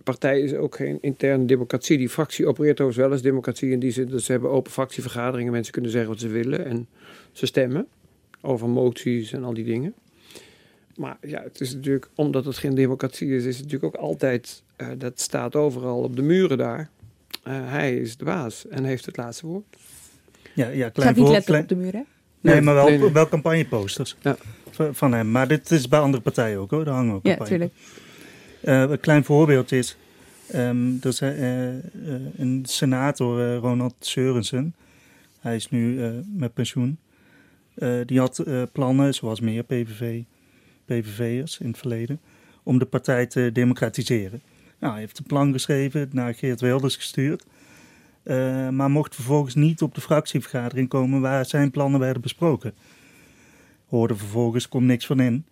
partij 0.03 0.39
is 0.39 0.53
ook 0.53 0.75
geen 0.75 0.97
interne 1.01 1.45
democratie. 1.45 1.97
Die 1.97 2.09
fractie 2.09 2.47
opereert 2.47 2.79
overigens 2.79 3.05
wel 3.05 3.11
als 3.11 3.21
democratie 3.21 3.71
in 3.71 3.79
die 3.79 3.91
zin 3.91 4.07
dat 4.07 4.21
ze 4.21 4.31
hebben 4.31 4.49
open 4.49 4.71
fractievergaderingen. 4.71 5.51
Mensen 5.51 5.73
kunnen 5.73 5.91
zeggen 5.91 6.09
wat 6.09 6.19
ze 6.19 6.27
willen 6.27 6.65
en 6.65 6.87
ze 7.31 7.45
stemmen 7.45 7.87
over 8.41 8.69
moties 8.69 9.33
en 9.33 9.43
al 9.43 9.53
die 9.53 9.65
dingen. 9.65 9.93
Maar 10.95 11.17
ja, 11.21 11.43
het 11.43 11.61
is 11.61 11.73
natuurlijk, 11.73 12.09
omdat 12.15 12.45
het 12.45 12.57
geen 12.57 12.75
democratie 12.75 13.35
is, 13.35 13.45
is 13.45 13.57
het 13.57 13.65
natuurlijk 13.65 13.95
ook 13.95 14.01
altijd, 14.01 14.63
uh, 14.77 14.87
dat 14.97 15.19
staat 15.19 15.55
overal 15.55 16.01
op 16.01 16.15
de 16.15 16.21
muren 16.21 16.57
daar. 16.57 16.89
Uh, 17.47 17.71
hij 17.71 17.97
is 17.97 18.17
de 18.17 18.25
baas 18.25 18.67
en 18.67 18.83
heeft 18.83 19.05
het 19.05 19.17
laatste 19.17 19.47
woord. 19.47 19.77
Ja, 20.53 20.67
ja 20.67 20.89
klein 20.89 21.15
voor, 21.15 21.29
niet 21.29 21.43
klein... 21.43 21.61
op 21.61 21.69
de 21.69 21.75
muren. 21.75 22.05
Nee, 22.47 22.61
maar 22.61 22.73
wel, 22.73 22.87
nee, 22.87 22.97
nee. 22.97 23.11
wel 23.11 23.27
campagneposters 23.27 24.15
ja. 24.21 24.37
van 24.91 25.13
hem. 25.13 25.31
Maar 25.31 25.47
dit 25.47 25.71
is 25.71 25.87
bij 25.87 25.99
andere 25.99 26.23
partijen 26.23 26.59
ook 26.59 26.71
hoor, 26.71 26.85
daar 26.85 26.93
hangen 26.93 27.15
ook 27.15 27.25
Ja, 27.25 27.35
natuurlijk. 27.37 27.73
Uh, 28.63 28.81
een 28.81 28.99
klein 28.99 29.23
voorbeeld 29.23 29.71
is, 29.71 29.97
Ehm, 30.47 30.95
er 31.01 31.07
is 31.07 31.21
eh, 31.21 31.67
eh, 31.69 31.83
een 32.37 32.63
senator, 32.65 33.39
eh, 33.41 33.57
Ronald 33.57 33.95
Seurensen. 33.99 34.75
Hij 35.39 35.55
is 35.55 35.69
nu 35.69 36.03
eh, 36.03 36.09
met 36.25 36.53
pensioen. 36.53 36.97
Eh, 37.73 37.99
die 38.05 38.19
had 38.19 38.39
eh, 38.39 38.61
plannen, 38.71 39.13
zoals 39.13 39.39
meer 39.39 39.63
PVV, 39.63 40.21
PVV'ers 40.85 41.57
in 41.59 41.67
het 41.67 41.77
verleden, 41.77 42.19
om 42.63 42.79
de 42.79 42.85
partij 42.85 43.25
te 43.25 43.49
democratiseren. 43.53 44.41
Nou, 44.79 44.93
hij 44.93 45.01
heeft 45.01 45.17
een 45.17 45.25
plan 45.25 45.51
geschreven, 45.51 46.09
naar 46.11 46.33
Geert 46.33 46.61
Wilders 46.61 46.95
gestuurd. 46.95 47.45
Eh, 48.27 48.69
maar 48.69 48.91
mocht 48.91 49.15
vervolgens 49.15 49.55
niet 49.55 49.81
op 49.81 49.95
de 49.95 50.01
fractievergadering 50.01 50.89
komen 50.89 51.21
waar 51.21 51.45
zijn 51.45 51.71
plannen 51.71 51.99
werden 51.99 52.21
besproken. 52.21 52.73
Hoorde 53.85 54.15
vervolgens, 54.15 54.69
komt 54.69 54.85
niks 54.85 55.05
van 55.05 55.19
in. 55.19 55.45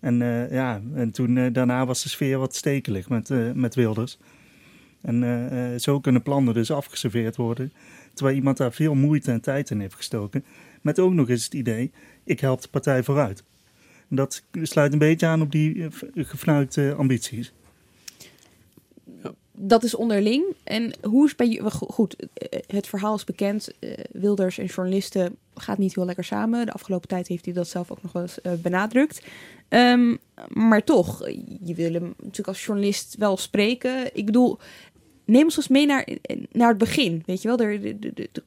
En, 0.00 0.22
eh, 0.22 0.52
ja, 0.52 0.80
en 0.94 1.10
toen, 1.10 1.36
eh, 1.36 1.52
daarna 1.52 1.86
was 1.86 2.02
de 2.02 2.08
sfeer 2.08 2.38
wat 2.38 2.54
stekelig 2.54 3.08
met, 3.08 3.54
met 3.54 3.74
Wilders. 3.74 4.18
En 5.00 5.80
zo 5.80 6.00
kunnen 6.00 6.22
plannen 6.22 6.54
dus 6.54 6.70
afgeserveerd 6.70 7.36
worden. 7.36 7.72
Terwijl 8.14 8.36
iemand 8.36 8.56
daar 8.56 8.72
veel 8.72 8.94
moeite 8.94 9.30
en 9.30 9.40
tijd 9.40 9.70
in 9.70 9.80
heeft 9.80 9.94
gestoken. 9.94 10.44
Met 10.80 10.98
ook 10.98 11.12
nog 11.12 11.28
eens 11.28 11.44
het 11.44 11.54
idee, 11.54 11.90
ik 12.24 12.40
help 12.40 12.62
de 12.62 12.68
partij 12.68 13.02
vooruit. 13.02 13.44
Dat 14.08 14.44
sluit 14.52 14.92
een 14.92 14.98
beetje 14.98 15.26
aan 15.26 15.42
op 15.42 15.52
die 15.52 15.88
gefnuikte 16.14 16.94
ambities. 16.98 17.52
Dat 19.54 19.82
is 19.82 19.94
onderling. 19.94 20.44
En 20.64 20.92
hoe 21.02 21.26
is 21.26 21.36
bij 21.36 21.48
je... 21.48 21.70
Goed, 21.70 22.16
eh, 22.34 22.60
het 22.66 22.86
verhaal 22.86 23.14
is 23.14 23.24
bekend. 23.24 23.70
Eh, 23.78 23.90
Wilders 24.12 24.58
en 24.58 24.66
journalisten 24.66 25.36
gaat 25.54 25.78
niet 25.78 25.94
heel 25.94 26.04
lekker 26.04 26.24
samen. 26.24 26.66
De 26.66 26.72
afgelopen 26.72 27.08
tijd 27.08 27.28
heeft 27.28 27.44
hij 27.44 27.54
dat 27.54 27.68
zelf 27.68 27.90
ook 27.90 28.02
nog 28.02 28.12
wel 28.12 28.22
eens 28.22 28.40
eh, 28.40 28.52
benadrukt. 28.52 29.22
Ehm, 29.68 30.16
maar 30.48 30.84
toch, 30.84 31.28
je 31.64 31.74
wil 31.74 31.92
hem 31.92 32.14
natuurlijk 32.16 32.48
als 32.48 32.64
journalist 32.64 33.16
wel 33.18 33.36
spreken. 33.36 34.16
Ik 34.16 34.26
bedoel, 34.26 34.58
neem 35.24 35.44
ons 35.44 35.56
eens 35.56 35.68
mee 35.68 35.86
naar, 35.86 36.08
naar 36.52 36.68
het 36.68 36.78
begin. 36.78 37.22
Weet 37.26 37.42
je 37.42 37.48
wel, 37.48 37.58
er, 37.58 37.96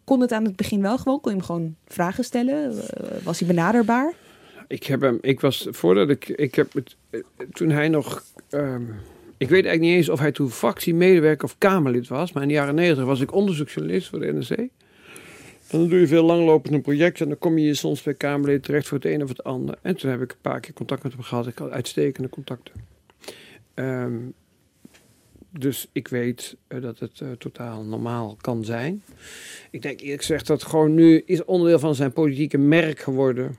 kon 0.03 0.21
het 0.21 0.31
aan 0.31 0.45
het 0.45 0.55
begin 0.55 0.81
wel 0.81 0.97
gewoon? 0.97 1.21
Kon 1.21 1.31
je 1.31 1.37
hem 1.37 1.45
gewoon 1.45 1.75
vragen 1.87 2.23
stellen? 2.23 2.75
Was 3.23 3.39
hij 3.39 3.47
benaderbaar? 3.47 4.13
Ik 4.67 4.83
heb 4.83 5.01
hem, 5.01 5.17
ik 5.21 5.39
was 5.39 5.67
voordat 5.69 6.09
ik, 6.09 6.27
ik 6.27 6.55
heb 6.55 6.73
het, 6.73 6.95
toen 7.51 7.69
hij 7.69 7.89
nog, 7.89 8.23
ehm, 8.49 8.83
ik 9.37 9.49
weet 9.49 9.65
eigenlijk 9.65 9.81
niet 9.81 9.95
eens 9.95 10.09
of 10.09 10.19
hij 10.19 10.31
toen 10.31 10.49
fractiemedewerker 10.49 11.45
of 11.45 11.57
Kamerlid 11.57 12.07
was, 12.07 12.31
maar 12.31 12.41
in 12.41 12.47
de 12.47 12.53
jaren 12.53 12.75
negentig 12.75 13.05
was 13.05 13.21
ik 13.21 13.33
onderzoeksjournalist 13.33 14.07
voor 14.07 14.19
de 14.19 14.33
NRC. 14.33 14.57
En 15.67 15.79
dan 15.79 15.89
doe 15.89 15.99
je 15.99 16.07
veel 16.07 16.23
langlopende 16.23 16.79
projecten 16.79 17.23
en 17.23 17.29
dan 17.29 17.39
kom 17.39 17.57
je 17.57 17.73
soms 17.73 18.03
bij 18.03 18.13
Kamerlid 18.13 18.63
terecht 18.63 18.87
voor 18.87 18.97
het 18.97 19.07
een 19.07 19.23
of 19.23 19.29
het 19.29 19.43
ander. 19.43 19.77
En 19.81 19.95
toen 19.95 20.11
heb 20.11 20.21
ik 20.21 20.31
een 20.31 20.37
paar 20.41 20.59
keer 20.59 20.73
contact 20.73 21.03
met 21.03 21.11
hem 21.11 21.21
gehad. 21.21 21.47
Ik 21.47 21.57
had 21.57 21.69
uitstekende 21.69 22.29
contacten. 22.29 22.73
Ehm, 23.73 24.17
dus 25.49 25.89
ik 25.91 26.07
weet 26.07 26.57
eh, 26.67 26.81
dat 26.81 26.99
het 26.99 27.21
eh, 27.21 27.31
totaal 27.31 27.83
normaal 27.83 28.37
kan 28.41 28.65
zijn. 28.65 29.03
Ik 29.71 29.81
denk 29.81 29.99
eerlijk 29.99 30.19
gezegd 30.19 30.47
dat 30.47 30.63
gewoon 30.63 30.93
nu 30.93 31.23
is 31.25 31.45
onderdeel 31.45 31.79
van 31.79 31.95
zijn 31.95 32.13
politieke 32.13 32.57
merk 32.57 32.99
geworden 32.99 33.55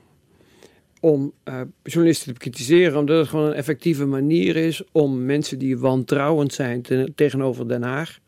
om 0.99 1.31
eh, 1.43 1.61
journalisten 1.83 2.27
te 2.27 2.33
bekritiseren, 2.33 2.99
omdat 2.99 3.17
het 3.17 3.27
gewoon 3.27 3.45
een 3.45 3.53
effectieve 3.53 4.05
manier 4.05 4.55
is 4.55 4.83
om 4.91 5.25
mensen 5.25 5.59
die 5.59 5.77
wantrouwend 5.77 6.53
zijn 6.53 6.81
ten- 6.81 7.11
tegenover 7.15 7.67
Den 7.67 7.83
Haag, 7.83 8.19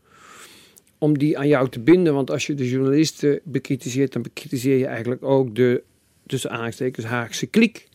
om 0.98 1.18
die 1.18 1.38
aan 1.38 1.48
jou 1.48 1.70
te 1.70 1.80
binden. 1.80 2.14
Want 2.14 2.32
als 2.32 2.48
je 2.48 2.54
de 2.54 2.70
journalisten 2.70 3.40
bekritiseert, 3.44 4.14
dan 4.14 4.22
bekritiseer 4.22 4.78
je 4.78 4.86
eigenlijk 4.86 5.24
ook 5.24 5.56
de, 5.56 5.84
tussen 6.26 6.50
aanhalingstekens, 6.50 7.06
Haagse 7.06 7.46
kliek. 7.46 7.88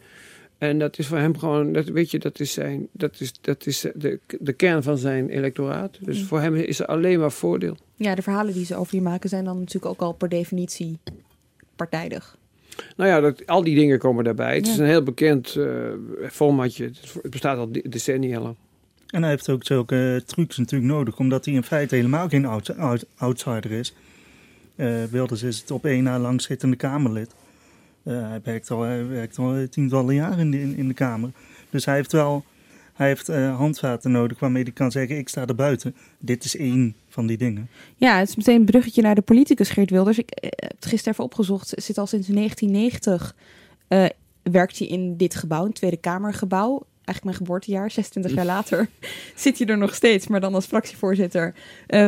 En 0.58 0.78
dat 0.78 0.98
is 0.98 1.06
voor 1.06 1.18
hem 1.18 1.38
gewoon, 1.38 1.72
dat, 1.72 1.84
weet 1.88 2.10
je, 2.10 2.18
dat 2.18 2.40
is, 2.40 2.52
zijn, 2.52 2.88
dat 2.92 3.20
is, 3.20 3.32
dat 3.40 3.66
is 3.66 3.87
de, 3.94 4.18
de 4.40 4.52
kern 4.52 4.82
van 4.82 4.98
zijn 4.98 5.28
electoraat. 5.28 5.98
Dus 6.00 6.22
voor 6.22 6.40
hem 6.40 6.54
is 6.54 6.80
er 6.80 6.87
alleen 6.87 7.20
maar 7.20 7.32
voordeel. 7.32 7.76
Ja, 7.96 8.14
de 8.14 8.22
verhalen 8.22 8.54
die 8.54 8.64
ze 8.64 8.76
over 8.76 8.94
je 8.94 9.02
maken 9.02 9.28
zijn 9.28 9.44
dan 9.44 9.58
natuurlijk 9.58 9.87
ook 9.87 10.00
al 10.00 10.12
per 10.12 10.28
definitie 10.28 10.98
partijdig. 11.76 12.37
Nou 12.96 13.10
ja, 13.10 13.20
dat, 13.20 13.46
al 13.46 13.64
die 13.64 13.74
dingen 13.74 13.98
komen 13.98 14.24
daarbij. 14.24 14.54
Het 14.56 14.66
is 14.66 14.78
een 14.78 14.87
heel 14.87 15.02
bekend 15.02 15.56
eh, 15.56 15.66
formatje. 16.30 16.84
Het, 16.84 17.30
bestaat 17.30 17.58
al 17.58 17.72
de- 17.72 17.88
decennia 17.88 18.40
lang. 18.40 18.56
En 19.10 19.20
hij 19.22 19.30
heeft 19.30 19.48
ook 19.48 19.64
zulke 19.64 20.14
eh, 20.14 20.26
trucs 20.26 20.56
natuurlijk 20.58 20.92
nodig, 20.92 21.18
omdat 21.18 21.44
hij 21.44 21.54
in 21.54 21.62
feite 21.62 21.94
helemaal 21.94 22.28
geen 22.28 22.44
outs- 22.46 22.76
out- 22.76 23.06
outsider 23.16 23.70
is. 23.70 23.94
Eh, 24.76 25.04
Wilders 25.10 25.42
is 25.42 25.60
het 25.60 25.70
op 25.70 25.84
één 25.84 26.02
na 26.02 26.18
langzittende 26.18 26.76
Kamerlid. 26.76 27.34
Eh, 28.02 28.28
hij, 28.28 28.40
werkt 28.44 28.70
al, 28.70 28.82
hij 28.82 29.06
werkt 29.08 29.38
al 29.38 29.66
tientallen 29.70 30.14
jaren 30.14 30.38
in 30.38 30.50
de, 30.50 30.60
in, 30.60 30.76
in 30.76 30.88
de 30.88 30.94
Kamer. 30.94 31.30
Dus 31.70 31.84
hij 31.84 31.94
heeft 31.94 32.12
wel 32.12 32.44
hij 32.94 33.07
heeft, 33.07 33.28
eh, 33.28 33.57
handvaten 33.57 34.11
nodig 34.11 34.38
waarmee 34.38 34.62
hij 34.62 34.72
kan 34.72 34.90
zeggen: 34.90 35.18
Ik 35.18 35.28
sta 35.28 35.46
er 35.46 35.54
buiten. 35.54 35.94
Dit 36.18 36.44
is 36.44 36.57
één 36.57 36.96
van 37.09 37.26
die 37.26 37.37
dingen. 37.37 37.68
Ja, 37.96 38.18
het 38.18 38.28
is 38.28 38.37
meteen 38.37 38.57
een 38.57 38.64
bruggetje 38.64 39.02
naar 39.02 39.14
de 39.14 39.22
politicus 39.22 39.70
Geert 39.70 39.90
Wilders. 39.90 40.18
Ik 40.18 40.30
eh, 40.30 40.50
heb 40.57 40.74
het 40.74 40.87
gisteren 40.87 41.12
even 41.12 41.24
opgezocht. 41.24 41.72
Zit 41.76 41.98
al 41.98 42.07
sinds 42.07 42.26
1990 42.26 43.37
eh, 43.88 44.04
werkt 44.42 44.78
hij 44.78 44.88
in 44.88 45.16
dit 45.16 45.35
gebouw, 45.35 45.64
een 45.64 45.72
Tweede 45.72 45.96
Kamergebouw. 45.96 46.87
Eigenlijk 46.94 47.24
mijn 47.24 47.37
geboortejaar, 47.37 47.90
26 47.90 48.35
jaar 48.35 48.44
later, 48.44 48.88
zit 49.35 49.59
hij 49.59 49.66
er 49.66 49.78
nog 49.78 49.94
steeds, 49.94 50.26
maar 50.26 50.40
dan 50.40 50.54
als 50.54 50.66
fractievoorzitter 50.66 51.54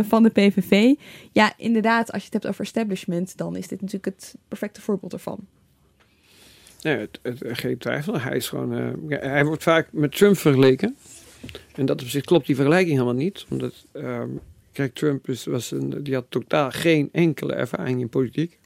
van 0.09 0.23
de 0.23 0.29
PVV. 0.29 0.95
Ja, 1.33 1.53
inderdaad, 1.57 2.13
als 2.13 2.21
je 2.21 2.25
het 2.25 2.33
hebt 2.33 2.47
over 2.47 2.65
establishment, 2.65 3.37
dan 3.37 3.57
is 3.57 3.69
dit 3.69 3.81
natuurlijk 3.81 4.05
het 4.05 4.35
perfecte 4.49 4.81
voorbeeld 4.81 5.13
ervan. 5.13 5.47
Nee, 6.87 6.97
het, 6.97 7.19
het, 7.23 7.59
geen 7.59 7.79
twijfel. 7.79 8.21
Hij 8.21 8.37
is 8.37 8.49
gewoon. 8.49 8.73
eh, 9.09 9.21
hij 9.21 9.45
wordt 9.45 9.63
vaak 9.63 9.89
met 9.93 10.17
Trump 10.17 10.37
vergeleken. 10.37 10.97
En 11.75 11.87
dat 11.87 12.03
op 12.03 12.09
zich 12.09 12.25
klopt 12.25 12.47
die 12.47 12.55
vergelijking 12.55 12.93
helemaal 12.93 13.23
niet. 13.23 13.47
Omdat. 13.51 13.85
ehm, 13.93 14.29
kijk, 14.73 14.95
Trump 14.95 15.29
is, 15.29 15.45
was 15.45 15.73
die 15.99 16.15
had 16.15 16.25
totaal 16.29 16.71
geen 16.71 17.09
enkele 17.13 17.53
ervaring 17.53 18.01
in 18.01 18.09
politiek. 18.09 18.59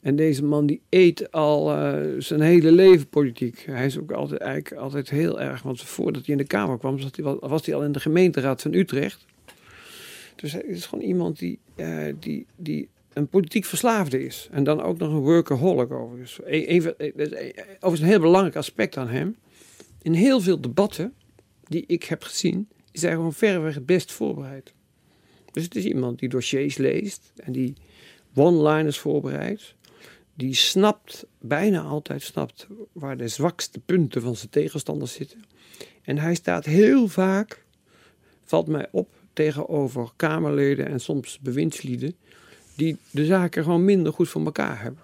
En 0.00 0.16
deze 0.16 0.44
man 0.44 0.66
die 0.66 0.80
eet 0.88 1.32
al 1.32 1.72
eh, 1.72 2.02
zijn 2.18 2.40
hele 2.40 2.72
leven 2.72 3.08
politiek. 3.08 3.62
Hij 3.66 3.86
is 3.86 3.98
ook 3.98 4.12
altijd, 4.12 4.40
eigenlijk 4.40 4.82
altijd 4.82 5.10
heel 5.10 5.40
erg. 5.40 5.62
Want 5.62 5.80
voordat 5.82 6.26
hij 6.26 6.34
in 6.34 6.40
de 6.40 6.46
Kamer 6.46 6.78
kwam, 6.78 6.98
zat 6.98 7.16
hij, 7.16 7.24
was 7.40 7.66
hij 7.66 7.74
al 7.74 7.84
in 7.84 7.92
de 7.92 8.00
gemeenteraad 8.00 8.62
van 8.62 8.74
Utrecht. 8.74 9.24
Dus 10.36 10.52
hij 10.52 10.62
is 10.62 10.86
gewoon 10.86 11.04
iemand 11.04 11.38
die, 11.38 11.58
eh, 11.74 12.14
die, 12.20 12.46
die 12.56 12.88
een 13.14 13.28
politiek 13.28 13.64
verslaafde 13.64 14.24
is. 14.24 14.48
En 14.50 14.64
dan 14.64 14.82
ook 14.82 14.98
nog 14.98 15.12
een 15.12 15.18
workaholic 15.20 15.90
overigens. 15.90 16.36
Dat 16.36 16.46
is 16.46 16.84
een- 16.84 17.54
overigens 17.68 18.00
een 18.00 18.06
heel 18.06 18.20
belangrijk 18.20 18.56
aspect 18.56 18.96
aan 18.96 19.08
hem. 19.08 19.36
In 20.02 20.12
heel 20.12 20.40
veel 20.40 20.60
debatten 20.60 21.14
die 21.64 21.84
ik 21.86 22.04
heb 22.04 22.22
gezien, 22.22 22.68
is 22.92 23.02
hij 23.02 23.10
gewoon 23.10 23.32
verreweg 23.32 23.74
het 23.74 23.86
best 23.86 24.12
voorbereid. 24.12 24.72
Dus 25.52 25.64
het 25.64 25.74
is 25.74 25.84
iemand 25.84 26.18
die 26.18 26.28
dossiers 26.28 26.76
leest 26.76 27.32
en 27.36 27.52
die 27.52 27.74
one-liners 28.34 28.98
voorbereidt. 28.98 29.74
Die 30.34 30.54
snapt, 30.54 31.26
bijna 31.40 31.82
altijd 31.82 32.22
snapt, 32.22 32.66
waar 32.92 33.16
de 33.16 33.28
zwakste 33.28 33.80
punten 33.80 34.22
van 34.22 34.36
zijn 34.36 34.50
tegenstanders 34.50 35.12
zitten. 35.12 35.44
En 36.02 36.18
hij 36.18 36.34
staat 36.34 36.64
heel 36.64 37.08
vaak, 37.08 37.64
valt 38.44 38.66
mij 38.66 38.88
op, 38.90 39.08
tegenover 39.32 40.12
Kamerleden 40.16 40.86
en 40.88 41.00
soms 41.00 41.38
bewindslieden 41.40 42.16
die 42.74 42.96
de 43.10 43.24
zaken 43.24 43.62
gewoon 43.62 43.84
minder 43.84 44.12
goed 44.12 44.28
voor 44.28 44.44
elkaar 44.44 44.82
hebben. 44.82 45.02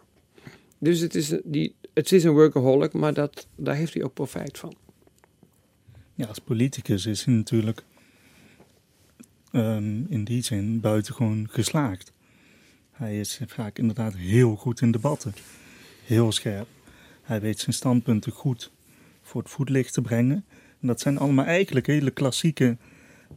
Dus 0.78 1.00
het 1.00 1.14
is, 1.14 1.34
die, 1.44 1.74
het 1.94 2.12
is 2.12 2.24
een 2.24 2.32
workaholic, 2.32 2.92
maar 2.92 3.14
dat, 3.14 3.46
daar 3.56 3.74
heeft 3.74 3.94
hij 3.94 4.02
ook 4.02 4.14
profijt 4.14 4.58
van. 4.58 4.74
Ja, 6.14 6.26
als 6.26 6.38
politicus 6.38 7.06
is 7.06 7.24
hij 7.24 7.34
natuurlijk 7.34 7.82
ehm, 9.52 10.02
in 10.08 10.24
die 10.24 10.42
zin 10.42 10.80
buitengewoon 10.80 11.46
geslaagd. 11.50 12.12
Hij 12.90 13.20
is 13.20 13.40
vaak 13.46 13.78
inderdaad 13.78 14.14
heel 14.16 14.56
goed 14.56 14.80
in 14.80 14.90
debatten. 14.90 15.34
Heel 16.04 16.32
scherp. 16.32 16.68
Hij 17.22 17.40
weet 17.40 17.58
zijn 17.58 17.74
standpunten 17.74 18.32
goed 18.32 18.70
voor 19.22 19.42
het 19.42 19.50
voetlicht 19.50 19.92
te 19.92 20.00
brengen. 20.00 20.44
En 20.80 20.86
dat 20.86 21.00
zijn 21.00 21.18
allemaal 21.18 21.44
eigenlijk 21.44 21.86
hele 21.86 22.10
klassieke 22.10 22.76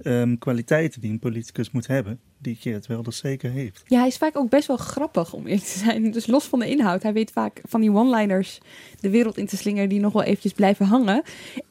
ehm, 0.01 0.35
kwaliteiten 0.37 1.01
die 1.01 1.11
een 1.11 1.19
politicus 1.19 1.71
moet 1.71 1.87
hebben. 1.87 2.19
Die 2.37 2.55
Geert 2.59 2.87
Wilders 2.87 3.17
zeker 3.17 3.51
heeft. 3.51 3.83
Ja, 3.87 3.97
hij 3.99 4.07
is 4.07 4.17
vaak 4.17 4.37
ook 4.37 4.49
best 4.49 4.67
wel 4.67 4.77
grappig 4.77 5.33
om 5.33 5.45
eerlijk 5.47 5.65
te 5.67 5.79
zijn. 5.79 6.11
Dus 6.11 6.27
los 6.27 6.45
van 6.45 6.59
de 6.59 6.69
inhoud. 6.69 7.03
Hij 7.03 7.13
weet 7.13 7.31
vaak 7.31 7.61
van 7.67 7.81
die 7.81 7.91
one-liners 7.91 8.59
de 8.99 9.09
wereld 9.09 9.37
in 9.37 9.45
te 9.45 9.57
slingeren 9.57 9.89
die 9.89 9.99
nog 9.99 10.13
wel 10.13 10.23
eventjes 10.23 10.53
blijven 10.53 10.85
hangen. 10.85 11.23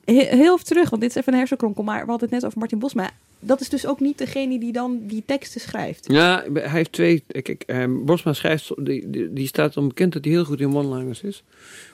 He- 0.04 0.36
heel 0.36 0.54
even 0.54 0.64
terug, 0.64 0.90
want 0.90 1.02
dit 1.02 1.10
is 1.10 1.16
even 1.16 1.32
een 1.32 1.38
hersenkronkel. 1.38 1.82
Maar 1.84 2.04
we 2.04 2.10
hadden 2.10 2.28
het 2.28 2.30
net 2.30 2.44
over 2.46 2.58
Martin 2.58 2.78
Bosma. 2.78 3.10
Dat 3.44 3.60
is 3.60 3.68
dus 3.68 3.86
ook 3.86 4.00
niet 4.00 4.18
degene 4.18 4.58
die 4.58 4.72
dan 4.72 5.00
die 5.06 5.22
teksten 5.26 5.60
schrijft. 5.60 6.12
Ja, 6.12 6.44
hij 6.52 6.68
heeft 6.68 6.92
twee. 6.92 7.24
Kijk, 7.26 7.62
eh, 7.66 7.84
Bosma 8.04 8.32
schrijft, 8.32 8.70
die, 8.84 9.10
die, 9.10 9.32
die 9.32 9.46
staat 9.46 9.76
onbekend 9.76 10.12
dat 10.12 10.24
hij 10.24 10.32
heel 10.32 10.44
goed 10.44 10.60
in 10.60 10.76
one-liners 10.76 11.22
is. 11.22 11.42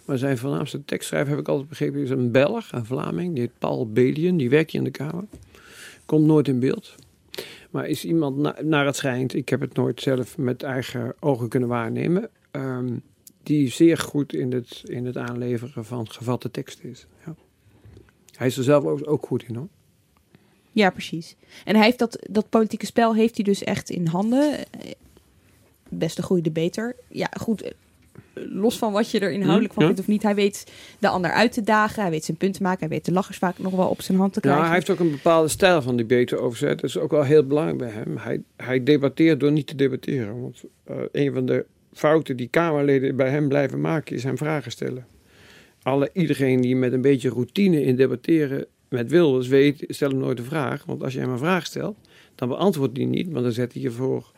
Maar 0.05 0.19
zijn 0.19 0.39
voornaamste 0.39 0.85
tekstschrijver, 0.85 1.31
heb 1.31 1.41
ik 1.41 1.49
altijd 1.49 1.69
begrepen, 1.69 2.01
is 2.03 2.11
een 2.11 2.31
Belg, 2.31 2.73
een 2.73 2.85
Vlaming. 2.85 3.33
Die 3.33 3.43
heet 3.43 3.59
Paul 3.59 3.91
Belien, 3.93 4.37
die 4.37 4.51
werkt 4.51 4.71
hier 4.71 4.81
in 4.81 4.87
de 4.87 4.99
Kamer. 4.99 5.25
Komt 6.09 6.27
nooit 6.27 6.49
in 6.49 6.59
beeld. 6.61 6.95
Maar 7.71 7.87
is 7.87 8.05
iemand, 8.05 8.37
na- 8.37 8.57
naar 8.63 8.87
het 8.87 8.97
schijnt, 8.97 9.35
ik 9.35 9.49
heb 9.49 9.61
het 9.61 9.75
nooit 9.75 10.01
zelf 10.01 10.39
met 10.39 10.63
eigen 10.63 11.15
ogen 11.21 11.49
kunnen 11.49 11.69
waarnemen, 11.69 12.31
ehm, 12.51 12.97
die 13.43 13.69
zeer 13.71 13.99
goed 13.99 14.33
in 14.33 14.53
het, 14.53 14.83
in 14.85 15.07
het 15.07 15.17
aanleveren 15.17 15.85
van 15.85 16.11
gevatte 16.11 16.51
teksten 16.51 16.89
is. 16.91 17.07
Ja. 17.27 17.35
Hij 18.37 18.47
is 18.47 18.57
er 18.57 18.65
zelf 18.65 18.85
ook, 18.85 19.11
ook 19.11 19.27
goed 19.27 19.43
in 19.43 19.55
hoor. 19.55 19.69
Ja, 20.73 20.91
precies. 20.91 21.37
En 21.65 21.75
hij 21.77 21.85
heeft 21.85 21.99
dat, 21.99 22.19
dat 22.31 22.49
politieke 22.49 22.87
spel 22.87 23.15
heeft 23.15 23.35
hij 23.35 23.45
dus 23.45 23.65
echt 23.65 23.91
in 23.91 24.07
handen. 24.07 24.65
Best 25.89 26.23
goede 26.23 26.51
debater. 26.53 26.97
Ja, 27.09 27.31
goed. 27.41 27.73
Los 28.53 28.79
van 28.79 28.93
wat 28.93 29.11
je 29.11 29.19
er 29.21 29.31
inhoudelijk 29.33 29.73
van 29.75 29.83
Ja. 29.83 29.89
vindt 29.89 30.03
of 30.03 30.09
niet. 30.09 30.23
Hij 30.23 30.35
weet 30.35 30.73
de 30.99 31.09
ander 31.09 31.31
uit 31.31 31.53
te 31.53 31.63
dagen. 31.63 32.03
Hij 32.03 32.11
weet 32.11 32.25
zijn 32.25 32.37
punt 32.37 32.55
te 32.55 32.63
maken. 32.63 32.81
Hij 32.81 32.89
weet 32.89 33.05
de 33.05 33.13
lachers 33.13 33.39
vaak 33.39 33.59
nog 33.59 33.73
wel 33.75 33.89
op 33.89 34.03
zijn 34.03 34.19
hand 34.19 34.33
te 34.33 34.39
Ja, 34.43 34.47
krijgen. 34.49 34.67
hij 34.67 34.75
heeft 34.75 34.91
ook 34.91 34.99
een 34.99 35.11
bepaalde 35.11 35.49
stijl 35.49 35.83
van 35.83 35.97
debaten 35.97 36.41
overzet. 36.43 36.81
Dat 36.81 36.91
is 36.91 36.99
ook 36.99 37.11
wel 37.11 37.23
heel 37.23 37.47
belangrijk 37.47 37.79
bij 37.79 37.91
hem. 37.91 38.17
Hij, 38.17 38.43
hij 38.57 38.83
debatteert 38.85 39.41
door 39.41 39.53
niet 39.53 39.67
te 39.67 39.75
debatteren. 39.75 40.41
Want 40.41 40.63
eh, 40.85 40.97
een 41.13 41.33
van 41.33 41.47
de 41.47 41.65
fouten 41.93 42.37
die 42.37 42.49
Kamerleden 42.49 43.17
bij 43.17 43.31
hem 43.31 43.49
blijven 43.49 43.81
maken 43.81 44.17
is 44.17 44.23
hem 44.25 44.37
vragen 44.37 44.71
stellen. 44.71 45.07
Alle, 45.83 46.11
iedereen 46.13 46.61
die 46.61 46.77
met 46.77 46.93
een 46.93 47.01
beetje 47.01 47.29
routine 47.29 47.83
in 47.83 47.97
debatteren 47.97 48.67
met 48.89 49.11
Wilders 49.11 49.49
weet, 49.49 49.85
stel 49.89 50.09
hem 50.11 50.19
nooit 50.19 50.39
een 50.39 50.45
vraag. 50.45 50.85
Want 50.85 51.03
als 51.03 51.13
je 51.13 51.21
hem 51.21 51.31
een 51.31 51.39
vraag 51.39 51.67
stelt, 51.67 51.97
dan 52.35 52.49
beantwoordt 52.49 52.97
hij 52.97 53.07
niet, 53.07 53.29
want 53.31 53.45
dan 53.45 53.53
zet 53.53 53.73
hij 53.73 53.83
je 53.83 53.91
voor. 53.91 54.31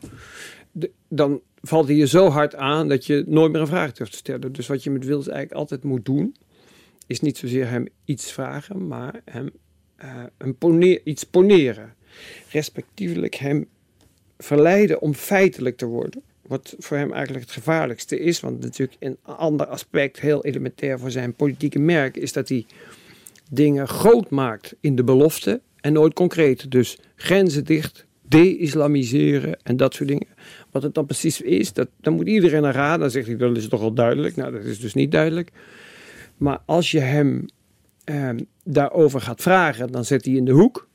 De- 0.72 0.90
dan 1.08 1.40
valt 1.62 1.86
hij 1.86 1.96
je 1.96 2.06
zo 2.06 2.28
hard 2.28 2.54
aan 2.54 2.88
dat 2.88 3.06
je 3.06 3.24
nooit 3.26 3.52
meer 3.52 3.60
een 3.60 3.66
vraag 3.66 3.92
durft 3.92 4.12
te 4.12 4.18
stellen. 4.18 4.52
Dus 4.52 4.66
wat 4.66 4.84
je 4.84 4.90
met 4.90 5.04
Wilders 5.04 5.28
eigenlijk 5.28 5.58
altijd 5.58 5.84
moet 5.84 6.04
doen, 6.04 6.36
is 7.06 7.20
niet 7.20 7.38
zozeer 7.38 7.68
hem 7.68 7.86
iets 8.04 8.32
vragen, 8.32 8.86
maar 8.86 9.22
hem 9.24 9.50
eh, 9.96 10.22
een 10.38 11.00
iets 11.04 11.24
poneren. 11.24 11.94
Respectievelijk 12.50 13.34
hem 13.34 13.66
verleiden 14.38 15.00
om 15.00 15.14
feitelijk 15.14 15.76
te 15.76 15.86
worden. 15.86 16.22
Wat 16.42 16.74
voor 16.78 16.96
hem 16.96 17.12
eigenlijk 17.12 17.44
het 17.44 17.54
gevaarlijkste 17.54 18.18
is. 18.18 18.40
Want 18.40 18.60
natuurlijk 18.60 18.96
een 19.00 19.18
ander 19.22 19.66
aspect, 19.66 20.20
heel 20.20 20.44
elementair 20.44 20.98
voor 20.98 21.10
zijn 21.10 21.34
politieke 21.34 21.78
merk, 21.78 22.16
is 22.16 22.32
dat 22.32 22.48
hij 22.48 22.66
dingen 23.50 23.88
groot 23.88 24.30
maakt 24.30 24.74
in 24.80 24.96
de 24.96 25.04
belofte 25.04 25.60
en 25.80 25.92
nooit 25.92 26.12
concreet. 26.12 26.70
Dus 26.70 26.98
grenzen 27.14 27.64
dicht, 27.64 28.06
de-islamiseren 28.30 29.58
en 29.62 29.76
dat 29.76 29.94
soort 29.94 30.08
dingen. 30.08 30.26
Wat 30.70 30.82
het 30.82 30.94
dan 30.94 31.06
precies 31.06 31.40
is, 31.40 31.72
dat, 31.72 31.88
dan 32.00 32.14
moet 32.14 32.28
iedereen 32.28 32.64
aan 32.64 32.72
raden. 32.72 33.00
Dan 33.00 33.10
zegt 33.10 33.26
hij, 33.26 33.36
dat 33.36 33.56
is 33.56 33.68
toch 33.68 33.80
al 33.80 33.92
duidelijk. 33.92 34.36
Nou, 34.36 34.52
dat 34.52 34.64
is 34.64 34.80
dus 34.80 34.94
niet 34.94 35.12
duidelijk. 35.12 35.50
Maar 36.36 36.58
als 36.64 36.90
je 36.90 37.00
hem 37.00 37.46
ehm, 38.04 38.38
daarover 38.64 39.20
gaat 39.20 39.42
vragen, 39.42 39.92
dan 39.92 40.04
zet 40.04 40.24
hij 40.24 40.34
in 40.34 40.44
de 40.44 40.52
hoek. 40.52 40.88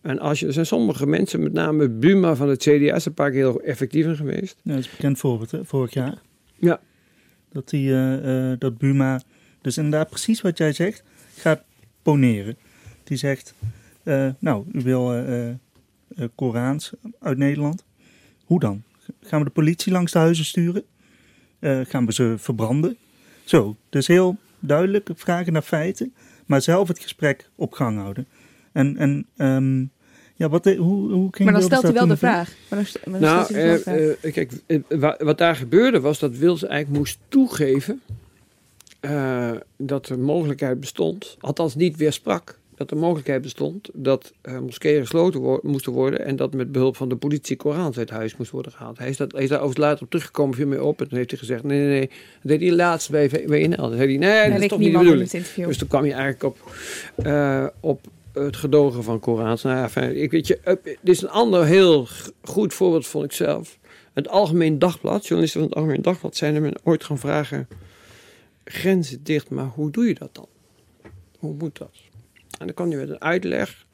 En 0.00 0.18
als 0.18 0.40
je, 0.40 0.46
er 0.46 0.52
zijn 0.52 0.66
sommige 0.66 1.06
mensen, 1.06 1.42
met 1.42 1.52
name 1.52 1.88
Buma 1.88 2.34
van 2.34 2.48
het 2.48 2.62
CDA, 2.62 2.94
is 2.94 3.04
een 3.04 3.14
paar 3.14 3.30
keer 3.30 3.38
heel 3.38 3.60
effectief 3.60 4.06
in 4.06 4.16
geweest. 4.16 4.56
Ja, 4.62 4.70
dat 4.74 4.80
is 4.80 4.90
bekend 4.90 5.18
voorbeeld, 5.18 5.50
hè, 5.50 5.64
vorig 5.64 5.92
jaar. 5.92 6.18
Ja. 6.56 6.80
Dat, 7.52 7.68
die, 7.68 7.92
eh, 7.92 8.50
eh, 8.50 8.58
dat 8.58 8.78
Buma, 8.78 9.22
dus 9.60 9.76
inderdaad 9.76 10.08
precies 10.08 10.40
wat 10.40 10.58
jij 10.58 10.72
zegt, 10.72 11.02
gaat 11.36 11.62
poneren. 12.02 12.56
Die 13.04 13.16
zegt, 13.16 13.54
eh, 14.02 14.28
nou, 14.38 14.64
u 14.72 14.80
wil 14.82 15.12
Korans 16.34 16.92
uit 17.20 17.38
Nederland. 17.38 17.84
Hoe 18.44 18.60
dan? 18.60 18.82
Gaan 19.20 19.38
we 19.38 19.44
de 19.44 19.50
politie 19.50 19.92
langs 19.92 20.12
de 20.12 20.18
huizen 20.18 20.44
sturen? 20.44 20.82
Eh, 21.58 21.80
gaan 21.82 22.06
we 22.06 22.12
ze 22.12 22.34
verbranden? 22.38 22.96
Zo, 23.44 23.76
dus 23.88 24.06
heel 24.06 24.36
duidelijk 24.60 25.08
vragen 25.14 25.52
naar 25.52 25.62
feiten, 25.62 26.14
maar 26.46 26.62
zelf 26.62 26.88
het 26.88 26.98
gesprek 26.98 27.48
op 27.54 27.72
gang 27.72 27.98
houden. 27.98 28.26
En, 28.72 28.96
en 28.96 29.26
ehm, 29.36 29.80
ja, 30.34 30.48
wat, 30.48 30.64
de- 30.64 30.74
hoe, 30.76 31.12
hoe 31.12 31.28
ging 31.30 31.50
maar 31.50 31.60
dan 31.60 31.68
Wilders 31.68 31.78
stelt 31.78 31.82
hij 31.82 31.92
wel 31.92 32.06
daar 32.06 32.16
de 32.16 32.20
toen 32.20 32.28
op 32.30 32.34
in? 32.36 32.44
vraag. 32.44 32.54
Maar 32.68 32.78
dan, 32.78 32.86
st- 32.86 33.06
maar 33.06 33.20
dan 33.20 33.30
Nou, 33.30 33.44
stelt 33.44 33.58
hij 33.62 33.66
wel 33.68 33.76
de 33.76 33.82
eh, 33.84 34.06
vraag. 34.06 34.16
eh, 34.24 34.32
kijk, 34.32 34.52
eh, 34.66 34.98
wa- 35.00 35.18
wat 35.18 35.38
daar 35.38 35.56
gebeurde 35.56 36.00
was 36.00 36.18
dat 36.18 36.36
Wils 36.36 36.64
eigenlijk 36.64 36.98
moest 36.98 37.18
toegeven 37.28 38.00
eh, 39.00 39.50
dat 39.76 40.08
er 40.08 40.18
mogelijkheid 40.18 40.80
bestond, 40.80 41.36
althans 41.40 41.74
niet 41.74 41.96
weer 41.96 42.12
sprak, 42.12 42.58
dat 42.82 42.90
er 42.98 43.04
mogelijkheid 43.04 43.42
bestond 43.42 43.88
dat 43.92 44.32
eh, 44.40 44.58
moskeeën 44.58 45.00
gesloten 45.00 45.40
wo- 45.40 45.60
moesten 45.62 45.92
worden 45.92 46.24
en 46.24 46.36
dat 46.36 46.54
met 46.54 46.72
behulp 46.72 46.96
van 46.96 47.08
de 47.08 47.16
politie 47.16 47.56
Korans 47.56 47.98
uit 47.98 48.10
huis 48.10 48.36
moest 48.36 48.50
worden 48.50 48.72
gehaald. 48.72 48.98
Hij 48.98 49.08
is, 49.08 49.16
dat, 49.16 49.32
hij 49.32 49.42
is 49.42 49.48
daar 49.48 49.58
overigens 49.58 49.86
later 49.86 50.04
op 50.04 50.10
teruggekomen, 50.10 50.54
viel 50.54 50.66
mee 50.66 50.82
op 50.84 51.00
en 51.00 51.08
toen 51.08 51.18
heeft 51.18 51.30
hij 51.30 51.38
gezegd, 51.38 51.62
nee, 51.62 51.78
nee, 51.78 51.88
nee, 51.88 52.06
dat 52.08 52.18
deed 52.42 52.60
hij 52.60 52.72
laatst 52.72 53.10
bij. 53.10 53.28
Dan 53.28 53.40
zei 53.48 53.68
hij, 53.96 54.06
nee, 54.06 54.18
Daar 54.18 54.50
dat 54.50 54.60
is 54.60 54.68
toch 54.68 54.78
niet 54.78 54.92
de 54.92 54.98
bedoeling. 54.98 55.24
het 55.24 55.34
interview. 55.34 55.66
Dus 55.66 55.78
toen 55.78 55.88
kwam 55.88 56.04
je 56.04 56.12
eigenlijk 56.12 56.42
op, 56.42 56.58
eh, 57.16 57.66
op 57.80 58.00
het 58.32 58.56
gedogen 58.56 59.02
van 59.02 59.20
Korans. 59.20 59.62
Nou 59.62 59.76
ja, 59.76 59.88
fijn, 59.88 60.22
ik 60.22 60.30
weet 60.30 60.46
je, 60.46 60.58
dit 60.82 60.98
is 61.14 61.22
een 61.22 61.28
ander 61.30 61.64
heel 61.66 62.06
goed 62.42 62.74
voorbeeld, 62.74 63.06
vond 63.06 63.24
ik 63.24 63.32
zelf. 63.32 63.78
Het 64.12 64.28
Algemeen 64.28 64.78
Dagblad, 64.78 65.22
journalisten 65.22 65.60
van 65.60 65.68
het 65.68 65.78
Algemeen 65.78 66.02
Dagblad, 66.02 66.36
zijn 66.36 66.54
hem 66.54 66.72
ooit 66.82 67.04
gaan 67.04 67.18
vragen: 67.18 67.68
grenzen 68.64 69.20
dicht, 69.24 69.50
maar 69.50 69.66
hoe 69.74 69.90
doe 69.90 70.06
je 70.06 70.14
dat 70.14 70.28
dan? 70.34 70.46
Hoe 71.38 71.54
moet 71.58 71.78
dat? 71.78 71.90
En 72.62 72.68
dan 72.68 72.76
kwam 72.76 72.90
hij 72.90 72.98
met 72.98 73.08
een 73.08 73.20
uitleg 73.20 73.86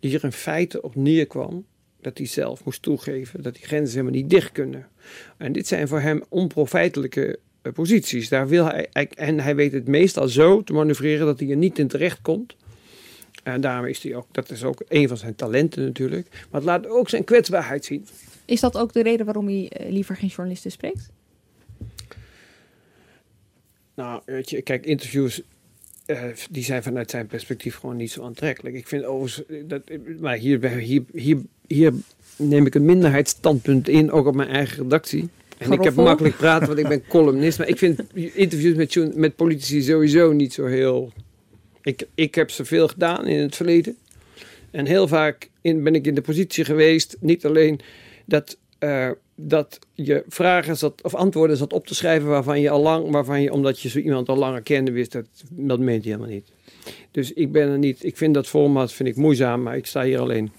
die 0.00 0.14
er 0.14 0.24
in 0.24 0.32
feite 0.32 0.82
op 0.82 0.94
neerkwam 0.94 1.64
dat 2.00 2.18
hij 2.18 2.26
zelf 2.26 2.64
moest 2.64 2.82
toegeven 2.82 3.42
dat 3.42 3.54
die 3.54 3.64
grenzen 3.64 3.98
helemaal 3.98 4.20
niet 4.20 4.30
dicht 4.30 4.52
kunnen. 4.52 4.88
En 5.36 5.52
dit 5.52 5.66
zijn 5.66 5.88
voor 5.88 6.00
hem 6.00 6.22
onprofijtelijke 6.28 7.38
eh, 7.62 7.72
posities. 7.72 8.28
Daar 8.28 8.48
wil 8.48 8.64
hij, 8.64 8.88
en 9.14 9.40
hij 9.40 9.56
weet 9.56 9.72
het 9.72 9.86
meestal 9.86 10.28
zo 10.28 10.62
te 10.62 10.72
manoeuvreren 10.72 11.26
dat 11.26 11.40
hij 11.40 11.50
er 11.50 11.56
niet 11.56 11.78
in 11.78 11.88
terecht 11.88 12.20
komt. 12.22 12.56
En 13.42 13.60
daarom 13.60 13.86
is 13.86 14.02
hij 14.02 14.14
ook, 14.14 14.26
dat 14.30 14.50
is 14.50 14.64
ook 14.64 14.82
een 14.88 15.08
van 15.08 15.16
zijn 15.16 15.34
talenten 15.34 15.84
natuurlijk. 15.84 16.28
Maar 16.30 16.60
het 16.60 16.64
laat 16.70 16.86
ook 16.86 17.08
zijn 17.08 17.24
kwetsbaarheid 17.24 17.84
zien. 17.84 18.06
Is 18.44 18.60
dat 18.60 18.76
ook 18.76 18.92
de 18.92 19.02
reden 19.02 19.26
waarom 19.26 19.46
hij 19.46 19.68
eh, 19.68 19.90
liever 19.90 20.16
geen 20.16 20.28
journalisten 20.28 20.70
spreekt? 20.70 21.10
Nou, 23.94 24.22
weet 24.24 24.50
je, 24.50 24.62
kijk, 24.62 24.86
interviews 24.86 25.42
eh, 26.10 26.22
die 26.50 26.64
zijn 26.64 26.82
vanuit 26.82 27.10
zijn 27.10 27.26
perspectief 27.26 27.76
gewoon 27.76 27.96
niet 27.96 28.10
zo 28.10 28.22
aantrekkelijk. 28.22 28.76
Ik 28.76 28.88
vind 28.88 29.04
overigens, 29.04 29.46
eh, 29.46 29.56
dat, 29.64 29.82
maar 30.20 30.36
hier, 30.36 30.68
hier, 30.68 31.02
hier, 31.12 31.38
hier 31.66 31.92
neem 32.36 32.66
ik 32.66 32.74
een 32.74 32.84
minderheidsstandpunt 32.84 33.88
in, 33.88 34.10
ook 34.10 34.26
op 34.26 34.34
mijn 34.34 34.48
eigen 34.48 34.82
redactie. 34.82 35.28
En 35.58 35.72
ik 35.72 35.82
heb 35.82 35.94
makkelijk 35.94 36.36
praten, 36.36 36.66
want 36.66 36.78
ik 36.78 36.88
ben 36.88 37.06
columnist. 37.16 37.58
Maar 37.58 37.68
ik 37.68 37.78
vind 37.78 38.00
interviews 38.14 38.76
met, 38.76 39.16
met 39.16 39.36
politici 39.36 39.82
sowieso 39.82 40.32
niet 40.32 40.52
zo 40.52 40.66
heel... 40.66 41.12
Ik, 41.82 42.06
ik 42.14 42.34
heb 42.34 42.50
ze 42.50 42.64
veel 42.64 42.88
gedaan 42.88 43.26
in 43.26 43.40
het 43.40 43.56
verleden. 43.56 43.96
En 44.70 44.86
heel 44.86 45.08
vaak 45.08 45.50
in, 45.60 45.82
ben 45.82 45.94
ik 45.94 46.06
in 46.06 46.14
de 46.14 46.20
positie 46.20 46.64
geweest, 46.64 47.16
niet 47.20 47.46
alleen 47.46 47.80
dat, 48.24 48.56
eh, 48.80 49.10
dat 49.34 49.78
je 49.94 50.24
vragen 50.28 50.76
zat, 50.76 51.02
of 51.02 51.14
antwoorden 51.14 51.56
zat 51.56 51.72
op 51.72 51.86
te 51.86 51.94
schrijven 51.94 52.28
waarvan 52.28 52.60
je 52.60 52.70
al 52.70 52.80
lang, 52.82 53.10
waarvan 53.10 53.42
je, 53.42 53.52
omdat 53.52 53.80
je 53.80 53.88
zo 53.88 53.98
iemand 53.98 54.28
al 54.28 54.36
langer 54.36 54.62
kende, 54.62 54.90
wist 54.92 55.12
dat, 55.12 55.26
dat 55.50 55.78
meent 55.78 56.04
hij 56.04 56.12
helemaal 56.12 56.34
niet. 56.34 56.50
Dus 57.10 57.32
ik 57.32 57.52
ben 57.52 57.68
er 57.68 57.78
niet, 57.78 58.04
ik 58.04 58.16
vind 58.16 58.34
dat 58.34 58.46
format 58.46 58.92
vind 58.92 59.08
ik 59.08 59.16
moeizaam, 59.16 59.62
maar 59.62 59.76
ik 59.76 59.86
sta 59.86 60.02
hier 60.02 60.18
alleen. 60.18 60.52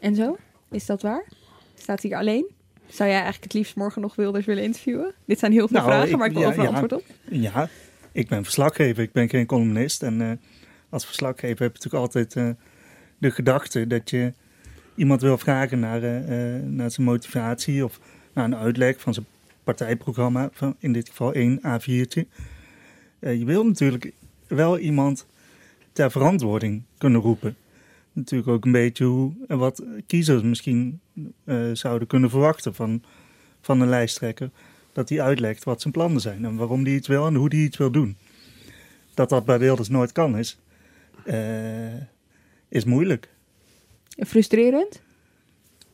En 0.00 0.14
zo? 0.14 0.36
Is 0.70 0.86
dat 0.86 1.02
waar? 1.02 1.24
Staat 1.74 2.00
hij 2.02 2.10
hier 2.10 2.18
alleen? 2.18 2.50
Zou 2.86 3.08
jij 3.08 3.18
eigenlijk 3.18 3.44
het 3.44 3.52
liefst 3.54 3.76
morgen 3.76 4.02
nog 4.02 4.14
Wilders 4.14 4.46
willen 4.46 4.62
interviewen? 4.62 5.14
Dit 5.26 5.38
zijn 5.38 5.52
heel 5.52 5.68
veel 5.68 5.76
Nou, 5.78 5.90
vragen, 5.90 6.10
ik- 6.10 6.16
maar 6.16 6.26
ik 6.26 6.32
wil 6.32 6.42
ja, 6.42 6.48
overal 6.48 6.64
ja. 6.64 6.70
antwoord 6.78 6.92
op. 7.02 7.02
Ja, 7.30 7.68
ik 8.12 8.28
ben 8.28 8.42
verslaggever, 8.44 9.02
ik 9.02 9.12
ben 9.12 9.28
geen 9.28 9.46
columnist. 9.46 10.02
En 10.02 10.20
eh, 10.20 10.30
als 10.88 11.06
verslaggever 11.06 11.62
heb 11.62 11.76
je 11.76 11.82
natuurlijk 11.84 11.94
altijd 12.04 12.36
eh, 12.36 12.48
de 13.18 13.30
gedachte 13.30 13.86
dat 13.86 14.10
je 14.10 14.32
iemand 14.94 15.20
wil 15.20 15.38
vragen 15.38 15.78
naar, 15.78 16.02
eh, 16.02 16.56
eh, 16.56 16.62
naar 16.62 16.90
zijn 16.90 17.06
motivatie 17.06 17.84
of 17.84 18.00
naar 18.32 18.44
een 18.44 18.56
uitleg 18.56 19.00
van 19.00 19.14
zijn 19.14 19.26
partijprogramma, 19.64 20.48
van 20.52 20.76
in 20.78 20.92
dit 20.92 21.08
geval 21.08 21.32
één 21.32 21.60
A4'tje. 21.62 22.26
Eh, 23.18 23.38
je 23.38 23.44
wil 23.44 23.66
natuurlijk 23.66 24.12
wel 24.46 24.78
iemand 24.78 25.26
ter 25.92 26.10
verantwoording 26.10 26.82
kunnen 26.98 27.20
roepen. 27.20 27.56
Natuurlijk 28.12 28.50
ook 28.50 28.64
een 28.64 28.72
beetje 28.72 29.04
hoe 29.04 29.32
wat 29.46 29.82
kiezers 30.06 30.42
misschien 30.42 31.00
zouden 31.72 32.08
kunnen 32.08 32.30
verwachten 32.30 32.74
van, 32.74 33.02
van 33.60 33.80
een 33.80 33.88
lijsttrekker 33.88 34.50
dat 34.92 35.08
hij 35.08 35.22
uitlegt 35.22 35.64
wat 35.64 35.80
zijn 35.80 35.92
plannen 35.92 36.20
zijn 36.20 36.44
en 36.44 36.56
waarom 36.56 36.84
hij 36.84 36.94
iets 36.94 37.08
wil 37.08 37.26
en 37.26 37.34
hoe 37.34 37.48
hij 37.48 37.58
iets 37.58 37.76
wil 37.76 37.90
doen. 37.90 38.16
Dat 39.14 39.28
dat 39.28 39.44
bij 39.44 39.58
Wilders 39.58 39.88
nooit 39.88 40.12
kan 40.12 40.38
is, 40.38 40.58
is 42.68 42.84
moeilijk. 42.84 43.33
Frustrerend? 44.18 45.02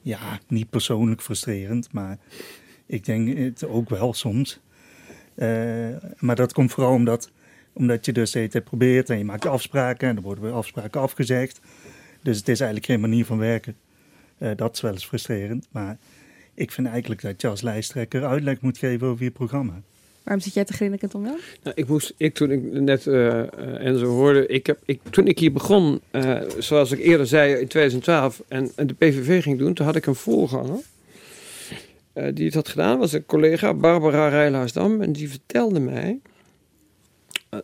Ja, 0.03 0.41
niet 0.49 0.71
persoonlijk 0.71 1.23
frustrerend, 1.23 1.93
maar 1.93 2.19
ik 2.87 3.05
denk 3.05 3.39
het 3.39 3.67
ook 3.67 3.89
wel 3.89 4.15
soms. 4.15 4.61
Eh, 5.35 5.49
maar 6.19 6.37
dat 6.37 6.53
komt 6.53 6.73
vooral 6.73 6.93
omdat, 6.93 7.31
omdat 7.73 8.05
je 8.05 8.13
dus 8.13 8.31
tijd 8.31 8.65
probeert 8.65 9.11
en 9.11 9.19
je 9.19 9.25
maakt 9.25 9.47
afspraken 9.47 10.09
en 10.09 10.17
er 10.17 10.23
worden 10.23 10.45
weer 10.45 10.53
afspraken 10.53 11.01
afgezegd. 11.01 11.61
Dus 12.23 12.37
het 12.37 12.49
is 12.49 12.61
eigenlijk 12.61 12.91
geen 12.91 13.01
manier 13.01 13.25
van 13.25 13.39
werken. 13.39 13.77
Eh, 14.39 14.51
dat 14.57 14.75
is 14.75 14.81
wel 14.81 14.93
eens 14.93 15.07
frustrerend, 15.07 15.69
maar 15.71 15.99
ik 16.55 16.73
vind 16.73 16.87
eigenlijk 16.87 17.23
dat 17.23 17.41
je 17.41 17.49
als 17.49 17.61
lijsttrekker 17.61 18.25
uitleg 18.27 18.61
moet 18.61 18.79
geven 18.79 19.07
over 19.07 19.25
je 19.25 19.31
programma. 19.31 19.83
Waarom 20.23 20.43
zit 20.43 20.55
jij 20.55 20.65
te 20.65 20.73
grinnikend 20.73 21.15
om 21.15 21.25
dan? 21.25 21.39
Nou, 21.63 21.77
ik 21.77 21.89
moest, 21.89 22.15
ik 22.17 22.35
toen 22.35 22.51
ik 22.51 22.73
net 22.73 23.07
eh, 23.07 23.41
eh, 23.41 23.87
en 23.87 23.99
zo 23.99 24.07
hoorde, 24.07 24.47
ik 24.47 24.67
heb, 24.67 24.79
ik, 24.85 25.01
toen 25.11 25.27
ik 25.27 25.39
hier 25.39 25.53
begon, 25.53 26.01
eh, 26.11 26.41
zoals 26.59 26.91
ik 26.91 26.99
eerder 26.99 27.27
zei 27.27 27.53
in 27.53 27.69
2012, 27.69 28.43
en, 28.49 28.71
de 28.77 28.95
PVV 28.95 29.43
ging 29.43 29.59
doen, 29.59 29.75
toen 29.75 29.87
had 29.87 29.97
ik 29.97 30.07
een 30.07 30.15
voorganger. 30.15 30.81
die 32.35 32.45
het 32.45 32.55
had 32.55 32.69
gedaan, 32.69 32.99
was 32.99 33.13
een 33.13 33.27
collega, 33.27 33.75
Barbara 33.75 34.29
Rijlaarsdam, 34.29 35.03
en 35.03 35.13
die 35.13 35.31
vertelde 35.31 35.81
mij, 35.81 36.21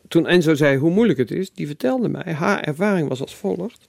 toen 0.08 0.26
Enzo 0.26 0.54
zei 0.54 0.76
hoe 0.78 0.90
moeilijk 0.90 1.18
het 1.18 1.30
is, 1.30 1.52
die 1.52 1.66
vertelde 1.66 2.08
mij, 2.08 2.32
haar 2.32 2.60
ervaring 2.60 3.08
was 3.08 3.20
als 3.20 3.34
volgt. 3.34 3.88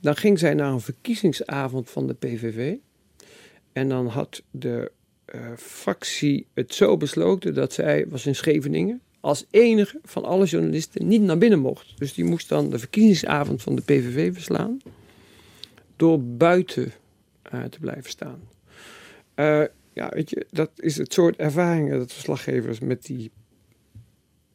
Dan 0.00 0.16
ging 0.16 0.38
zij 0.38 0.54
naar 0.54 0.72
een 0.72 0.80
verkiezingsavond 0.80 1.90
van 1.90 2.06
de 2.06 2.14
PVV. 2.14 2.74
En 3.72 3.88
dan 3.88 4.06
had 4.06 4.42
de 4.50 4.68
uh, 4.68 4.84
fractie 5.56 6.46
het 6.54 6.74
zo 6.74 6.96
besloten 6.96 7.54
dat 7.54 7.72
zij 7.72 8.06
was 8.08 8.26
in 8.26 8.34
Scheveningen 8.34 9.00
als 9.24 9.44
enige 9.50 10.00
van 10.02 10.24
alle 10.24 10.44
journalisten 10.44 11.06
niet 11.06 11.22
naar 11.22 11.38
binnen 11.38 11.58
mocht. 11.58 11.98
Dus 11.98 12.14
die 12.14 12.24
moest 12.24 12.48
dan 12.48 12.70
de 12.70 12.78
verkiezingsavond 12.78 13.62
van 13.62 13.74
de 13.74 13.82
PVV 13.82 14.32
verslaan 14.32 14.78
door 15.96 16.22
buiten 16.22 16.92
uh, 17.54 17.64
te 17.64 17.78
blijven 17.78 18.10
staan. 18.10 18.40
Uh, 19.36 19.64
ja, 19.92 20.08
weet 20.08 20.30
je, 20.30 20.46
dat 20.50 20.70
is 20.76 20.96
het 20.96 21.12
soort 21.12 21.36
ervaringen 21.36 21.98
dat 21.98 22.12
verslaggevers 22.12 22.78
met 22.78 23.04
die 23.04 23.30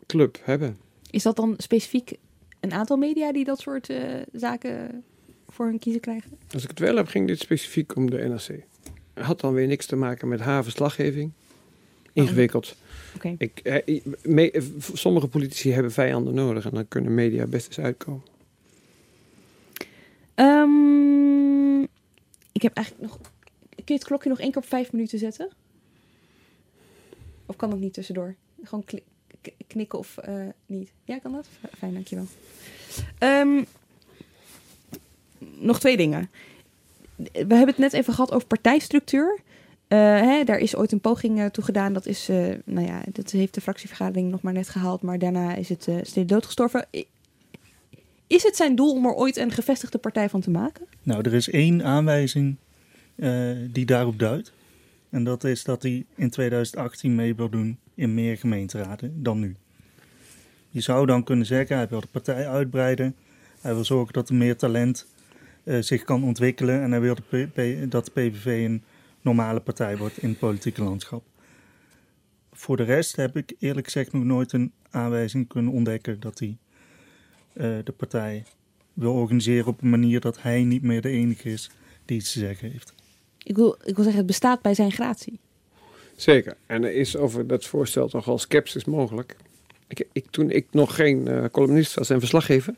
club 0.05 0.39
hebben. 0.43 0.77
Is 1.11 1.23
dat 1.23 1.35
dan 1.35 1.53
specifiek 1.57 2.13
een 2.59 2.73
aantal 2.73 2.97
media 2.97 3.31
die 3.31 3.43
dat 3.43 3.59
soort 3.59 3.89
uh, 3.89 3.97
zaken 4.33 5.03
voor 5.47 5.65
hun 5.65 5.79
kiezen 5.79 6.01
krijgen? 6.01 6.31
Als 6.53 6.63
ik 6.63 6.69
het 6.69 6.79
wel 6.79 6.95
heb, 6.95 7.07
ging 7.07 7.27
dit 7.27 7.39
specifiek 7.39 7.95
om 7.95 8.09
de 8.09 8.17
NRC. 8.17 8.63
Had 9.19 9.39
dan 9.39 9.53
weer 9.53 9.67
niks 9.67 9.85
te 9.85 9.95
maken 9.95 10.27
met 10.27 10.39
haar 10.39 10.63
verslaggeving. 10.63 11.31
Ingewikkeld. 12.13 12.75
Oh. 12.75 13.15
Okay. 13.15 13.35
Ik, 13.37 13.59
eh, 13.59 14.01
me, 14.21 14.69
sommige 14.93 15.27
politici 15.27 15.71
hebben 15.71 15.91
vijanden 15.91 16.33
nodig 16.33 16.65
en 16.65 16.71
dan 16.73 16.87
kunnen 16.87 17.13
media 17.13 17.45
best 17.45 17.67
eens 17.67 17.79
uitkomen. 17.79 18.23
Um, 20.35 21.81
ik 22.51 22.61
heb 22.61 22.73
eigenlijk 22.73 23.07
nog. 23.07 23.19
Kun 23.75 23.83
je 23.85 23.93
het 23.93 24.03
klokje 24.03 24.29
nog 24.29 24.39
één 24.39 24.51
keer 24.51 24.61
op 24.61 24.67
vijf 24.67 24.91
minuten 24.91 25.19
zetten? 25.19 25.49
Of 27.45 27.55
kan 27.55 27.69
dat 27.69 27.79
niet 27.79 27.93
tussendoor? 27.93 28.35
Gewoon 28.63 28.83
knikken 29.67 29.99
of 29.99 30.15
uh, 30.29 30.47
niet? 30.65 30.91
Ja, 31.03 31.19
kan 31.19 31.31
dat? 31.31 31.47
Fijn, 31.77 31.93
dankjewel. 31.93 32.25
Um, 33.19 33.65
nog 35.39 35.79
twee 35.79 35.97
dingen. 35.97 36.29
We 37.23 37.55
hebben 37.55 37.67
het 37.67 37.77
net 37.77 37.93
even 37.93 38.13
gehad 38.13 38.31
over 38.31 38.47
partijstructuur. 38.47 39.39
Uh, 39.87 39.99
hè, 39.99 40.43
daar 40.43 40.57
is 40.57 40.75
ooit 40.75 40.91
een 40.91 40.99
poging 40.99 41.39
uh, 41.39 41.45
toe 41.45 41.63
gedaan. 41.63 41.93
Dat, 41.93 42.05
is, 42.05 42.29
uh, 42.29 42.55
nou 42.65 42.87
ja, 42.87 43.01
dat 43.11 43.31
heeft 43.31 43.53
de 43.53 43.61
fractievergadering 43.61 44.31
nog 44.31 44.41
maar 44.41 44.53
net 44.53 44.69
gehaald. 44.69 45.01
Maar 45.01 45.19
daarna 45.19 45.55
is 45.55 45.69
het 45.69 45.87
steeds 46.01 46.27
doodgestorven. 46.27 46.87
Is 48.27 48.43
het 48.43 48.55
zijn 48.55 48.75
doel 48.75 48.91
om 48.91 49.05
er 49.05 49.13
ooit 49.13 49.37
een 49.37 49.51
gevestigde 49.51 49.97
partij 49.97 50.29
van 50.29 50.41
te 50.41 50.49
maken? 50.49 50.85
Nou, 51.03 51.21
er 51.21 51.33
is 51.33 51.49
één 51.49 51.83
aanwijzing 51.83 52.55
die 53.71 53.85
daarop 53.85 54.19
duidt. 54.19 54.51
En 55.09 55.23
dat 55.23 55.43
is 55.43 55.63
dat 55.63 55.81
hij 55.81 56.05
in 56.15 56.29
2018 56.29 57.15
mee 57.15 57.35
wil 57.35 57.49
doen 57.49 57.77
in 57.95 58.13
meer 58.13 58.37
gemeenteraden 58.37 59.23
dan 59.23 59.39
nu. 59.39 59.55
Je 60.69 60.81
zou 60.81 61.05
dan 61.05 61.23
kunnen 61.23 61.45
zeggen, 61.45 61.75
hij 61.75 61.87
wil 61.87 61.99
de 61.99 62.07
partij 62.11 62.47
uitbreiden. 62.47 63.15
Hij 63.61 63.73
wil 63.73 63.85
zorgen 63.85 64.13
dat 64.13 64.29
er 64.29 64.35
meer 64.35 64.57
talent 64.57 65.05
zich 65.79 66.03
kan 66.03 66.23
ontwikkelen. 66.23 66.81
En 66.81 66.91
hij 66.91 67.01
wil 67.01 67.15
de 67.29 67.85
dat 67.89 68.05
de 68.05 68.11
PVV 68.11 68.65
een 68.65 68.83
normale 69.21 69.59
partij 69.59 69.97
wordt 69.97 70.17
in 70.17 70.29
het 70.29 70.39
politieke 70.39 70.83
landschap. 70.83 71.23
Voor 72.51 72.77
de 72.77 72.83
rest 72.83 73.15
heb 73.15 73.37
ik 73.37 73.53
eerlijk 73.59 73.85
gezegd 73.85 74.13
nog 74.13 74.23
nooit 74.23 74.53
een 74.53 74.71
aanwijzing 74.89 75.47
kunnen 75.47 75.73
ontdekken 75.73 76.19
dat 76.19 76.39
hij 76.39 76.57
uh, 77.53 77.77
de 77.83 77.91
partij 77.91 78.43
wil 78.93 79.13
organiseren 79.13 79.67
op 79.67 79.81
een 79.81 79.89
manier 79.89 80.19
dat 80.19 80.41
hij 80.41 80.63
niet 80.63 80.81
meer 80.81 81.01
de 81.01 81.09
enige 81.09 81.51
is 81.51 81.69
die 82.05 82.17
iets 82.17 82.33
te 82.33 82.39
zeggen 82.39 82.71
heeft. 82.71 82.93
Ik 83.43 83.55
wil, 83.55 83.77
ik 83.83 83.95
wil 83.95 84.03
zeggen, 84.03 84.15
het 84.15 84.25
bestaat 84.25 84.61
bij 84.61 84.73
zijn 84.73 84.91
gratie. 84.91 85.39
Zeker. 86.15 86.57
En 86.65 86.83
er 86.83 86.93
is 86.93 87.17
over 87.17 87.47
dat 87.47 87.65
voorstel 87.65 88.07
toch 88.07 88.27
al 88.27 88.37
sceptisch 88.37 88.85
mogelijk. 88.85 89.35
Ik, 89.87 90.07
ik, 90.11 90.25
toen 90.29 90.49
ik 90.49 90.67
nog 90.71 90.95
geen 90.95 91.27
uh, 91.27 91.45
columnist 91.51 91.93
was 91.93 92.09
en 92.09 92.19
verslaggever, 92.19 92.75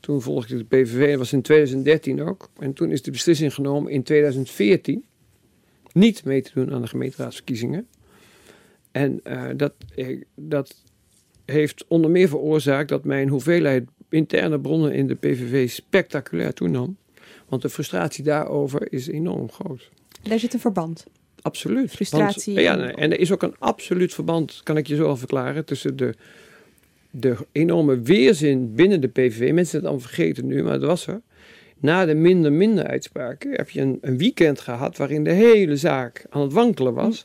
toen 0.00 0.22
volgde 0.22 0.56
ik 0.56 0.70
de 0.70 0.76
PVV, 0.76 1.08
dat 1.08 1.18
was 1.18 1.32
in 1.32 1.42
2013 1.42 2.22
ook. 2.22 2.50
En 2.58 2.72
toen 2.72 2.90
is 2.90 3.02
de 3.02 3.10
beslissing 3.10 3.54
genomen 3.54 3.92
in 3.92 4.02
2014 4.02 5.04
niet 5.92 6.24
mee 6.24 6.42
te 6.42 6.50
doen 6.54 6.72
aan 6.72 6.82
de 6.82 6.88
gemeenteraadsverkiezingen. 6.88 7.86
En 8.92 9.20
uh, 9.24 9.48
dat, 9.56 9.74
dat 10.34 10.82
heeft 11.44 11.84
onder 11.88 12.10
meer 12.10 12.28
veroorzaakt 12.28 12.88
dat 12.88 13.04
mijn 13.04 13.28
hoeveelheid 13.28 13.88
interne 14.08 14.60
bronnen 14.60 14.94
in 14.94 15.06
de 15.06 15.14
PVV 15.14 15.70
spectaculair 15.70 16.54
toenam. 16.54 16.96
Want 17.48 17.62
de 17.62 17.68
frustratie 17.68 18.24
daarover 18.24 18.92
is 18.92 19.08
enorm 19.08 19.50
groot. 19.50 19.90
Daar 20.22 20.38
zit 20.38 20.54
een 20.54 20.60
verband. 20.60 21.06
Absoluut. 21.40 21.90
Frustratie. 21.90 22.54
Want, 22.54 22.66
ja, 22.66 22.90
en 22.90 23.12
er 23.12 23.20
is 23.20 23.32
ook 23.32 23.42
een 23.42 23.58
absoluut 23.58 24.14
verband, 24.14 24.60
kan 24.62 24.76
ik 24.76 24.86
je 24.86 24.96
zo 24.96 25.06
al 25.06 25.16
verklaren, 25.16 25.64
tussen 25.64 25.96
de, 25.96 26.14
de 27.10 27.36
enorme 27.52 28.00
weerzin 28.00 28.74
binnen 28.74 29.00
de 29.00 29.08
PVV. 29.08 29.52
Mensen 29.52 29.80
zijn 29.80 29.92
het 29.92 30.02
vergeten 30.02 30.46
nu, 30.46 30.62
maar 30.62 30.72
het 30.72 30.82
was 30.82 31.06
er. 31.06 31.20
Na 31.80 32.04
de 32.04 32.14
minder-minder 32.14 32.86
uitspraken 32.86 33.52
heb 33.52 33.70
je 33.70 33.80
een, 33.80 33.98
een, 34.00 34.18
weekend 34.18 34.60
gehad 34.60 34.96
waarin 34.96 35.24
de 35.24 35.32
hele 35.32 35.76
zaak 35.76 36.26
aan 36.30 36.42
het 36.42 36.52
wankelen 36.52 36.94
was. 36.94 37.24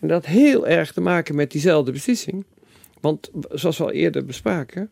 En 0.00 0.08
dat 0.08 0.24
had 0.24 0.34
heel 0.34 0.66
erg 0.66 0.92
te 0.92 1.00
maken 1.00 1.34
met 1.34 1.50
diezelfde 1.50 1.92
beslissing. 1.92 2.44
Want 3.00 3.30
zoals 3.50 3.78
we 3.78 3.84
al 3.84 3.90
eerder 3.90 4.24
bespraken, 4.24 4.90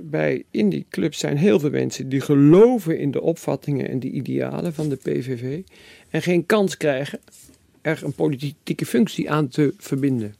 bij 0.00 0.44
in 0.50 0.68
die 0.68 0.86
club 0.90 1.14
zijn 1.14 1.36
heel 1.36 1.60
veel 1.60 1.70
mensen 1.70 2.08
die 2.08 2.20
geloven 2.20 2.98
in 2.98 3.10
de 3.10 3.20
opvattingen 3.20 3.88
en 3.88 4.00
de 4.00 4.10
idealen 4.10 4.74
van 4.74 4.88
de 4.88 4.96
PVV 4.96 5.62
en 6.10 6.22
geen 6.22 6.46
kans 6.46 6.76
krijgen 6.76 7.20
er 7.80 8.00
een 8.04 8.12
politieke 8.12 8.86
functie 8.86 9.30
aan 9.30 9.48
te 9.48 9.74
verbinden. 9.78 10.34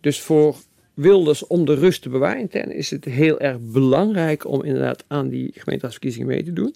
Dus 0.00 0.20
voor 0.20 0.56
Wilders 1.00 1.46
om 1.46 1.64
de 1.64 1.74
rust 1.74 2.02
te 2.02 2.08
bewaren 2.08 2.40
intern 2.40 2.72
is 2.72 2.90
het 2.90 3.04
heel 3.04 3.40
erg 3.40 3.58
belangrijk 3.60 4.46
om 4.46 4.64
inderdaad 4.64 5.04
aan 5.06 5.28
die 5.28 5.52
gemeenteraadsverkiezingen 5.54 6.28
mee 6.28 6.44
te 6.44 6.52
doen. 6.52 6.74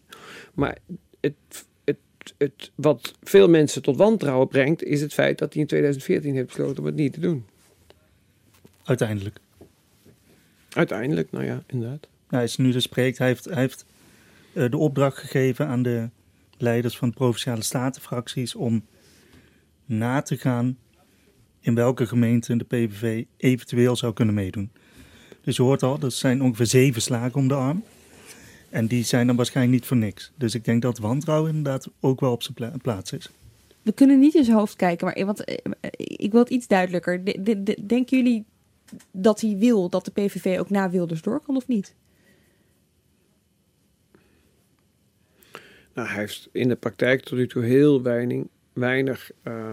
Maar 0.55 0.79
het, 1.21 1.35
het, 1.85 1.97
het, 2.39 2.71
wat 2.75 3.15
veel 3.23 3.49
mensen 3.49 3.83
tot 3.83 3.97
wantrouwen 3.97 4.49
brengt, 4.49 4.83
is 4.83 5.01
het 5.01 5.15
feit 5.15 5.39
dat 5.39 5.53
hij 5.53 5.63
in 5.63 5.69
2014 5.69 6.35
heeft 6.35 6.47
besloten 6.47 6.79
om 6.79 6.87
het 6.87 6.95
niet 6.95 7.13
te 7.13 7.21
doen. 7.21 7.45
Uiteindelijk. 8.85 9.39
Uiteindelijk, 10.71 11.31
nou 11.31 11.45
ja, 11.45 11.63
inderdaad. 11.67 12.01
Nou, 12.01 12.11
hij 12.29 12.45
is 12.45 12.57
nu 12.57 12.73
dus 12.73 12.83
spreekt. 12.83 13.19
Hij 13.19 13.27
heeft, 13.27 13.45
hij 13.45 13.61
heeft 13.61 13.85
uh, 14.53 14.71
de 14.71 14.77
opdracht 14.77 15.19
gegeven 15.19 15.67
aan 15.67 15.83
de 15.83 16.09
leiders 16.59 16.97
van 16.97 17.09
de 17.09 17.15
provinciale 17.15 17.63
statenfracties 17.63 18.55
om 18.55 18.85
na 19.85 20.23
te 20.23 20.37
gaan 20.37 20.79
in 21.65 21.75
welke 21.75 22.07
gemeente 22.07 22.57
de 22.57 22.65
PVV 22.65 23.25
eventueel 23.37 23.97
zou 23.97 24.13
kunnen 24.13 24.35
meedoen. 24.35 24.71
Dus 25.41 25.57
je 25.57 25.63
hoort 25.63 25.83
al, 25.83 26.01
er 26.01 26.11
zijn 26.11 26.43
ongeveer 26.43 26.67
zeven 26.67 27.03
slagen 27.03 27.35
om 27.35 27.49
de 27.49 27.55
arm. 27.55 27.85
En 28.71 28.87
die 28.87 29.05
zijn 29.05 29.27
dan 29.27 29.37
waarschijnlijk 29.37 29.77
niet 29.77 29.87
voor 29.87 29.97
niks. 29.97 30.33
Dus 30.37 30.55
ik 30.55 30.65
denk 30.65 30.83
dat 30.83 30.99
wantrouwen 30.99 31.49
inderdaad 31.55 31.89
ook 32.01 32.21
wel 32.21 32.33
op 32.33 32.43
zijn 32.43 32.55
pla 32.55 32.73
plaats 32.83 33.13
is. 33.13 33.31
We 33.83 33.93
kunnen 33.93 34.19
niet 34.19 34.35
in 34.35 34.45
zijn 34.45 34.57
hoofd 34.57 34.77
kijken, 34.77 35.07
maar 35.07 35.27
want, 35.27 35.45
ik 35.97 36.33
wil 36.33 36.41
het 36.41 36.51
iets 36.51 36.67
duidelijker. 36.67 37.25
De, 37.25 37.43
de, 37.43 37.63
de, 37.63 37.87
denken 37.87 38.17
jullie 38.17 38.45
dat 39.11 39.41
hij 39.41 39.57
wil 39.59 39.89
dat 39.89 40.05
de 40.05 40.11
PVV 40.11 40.59
ook 40.59 40.71
na 40.71 40.91
Wilders 40.91 41.23
door 41.23 41.41
kan 41.41 41.57
of 41.57 41.69
niet? 41.69 41.95
Nou, 45.95 46.09
hij 46.09 46.19
heeft 46.19 46.49
in 46.53 46.69
de 46.69 46.77
praktijk 46.77 47.23
tot 47.23 47.39
nu 47.39 47.47
toe 47.47 47.65
heel 47.65 48.03
weinig, 48.03 48.45
weinig 48.73 49.31
uh, 49.45 49.73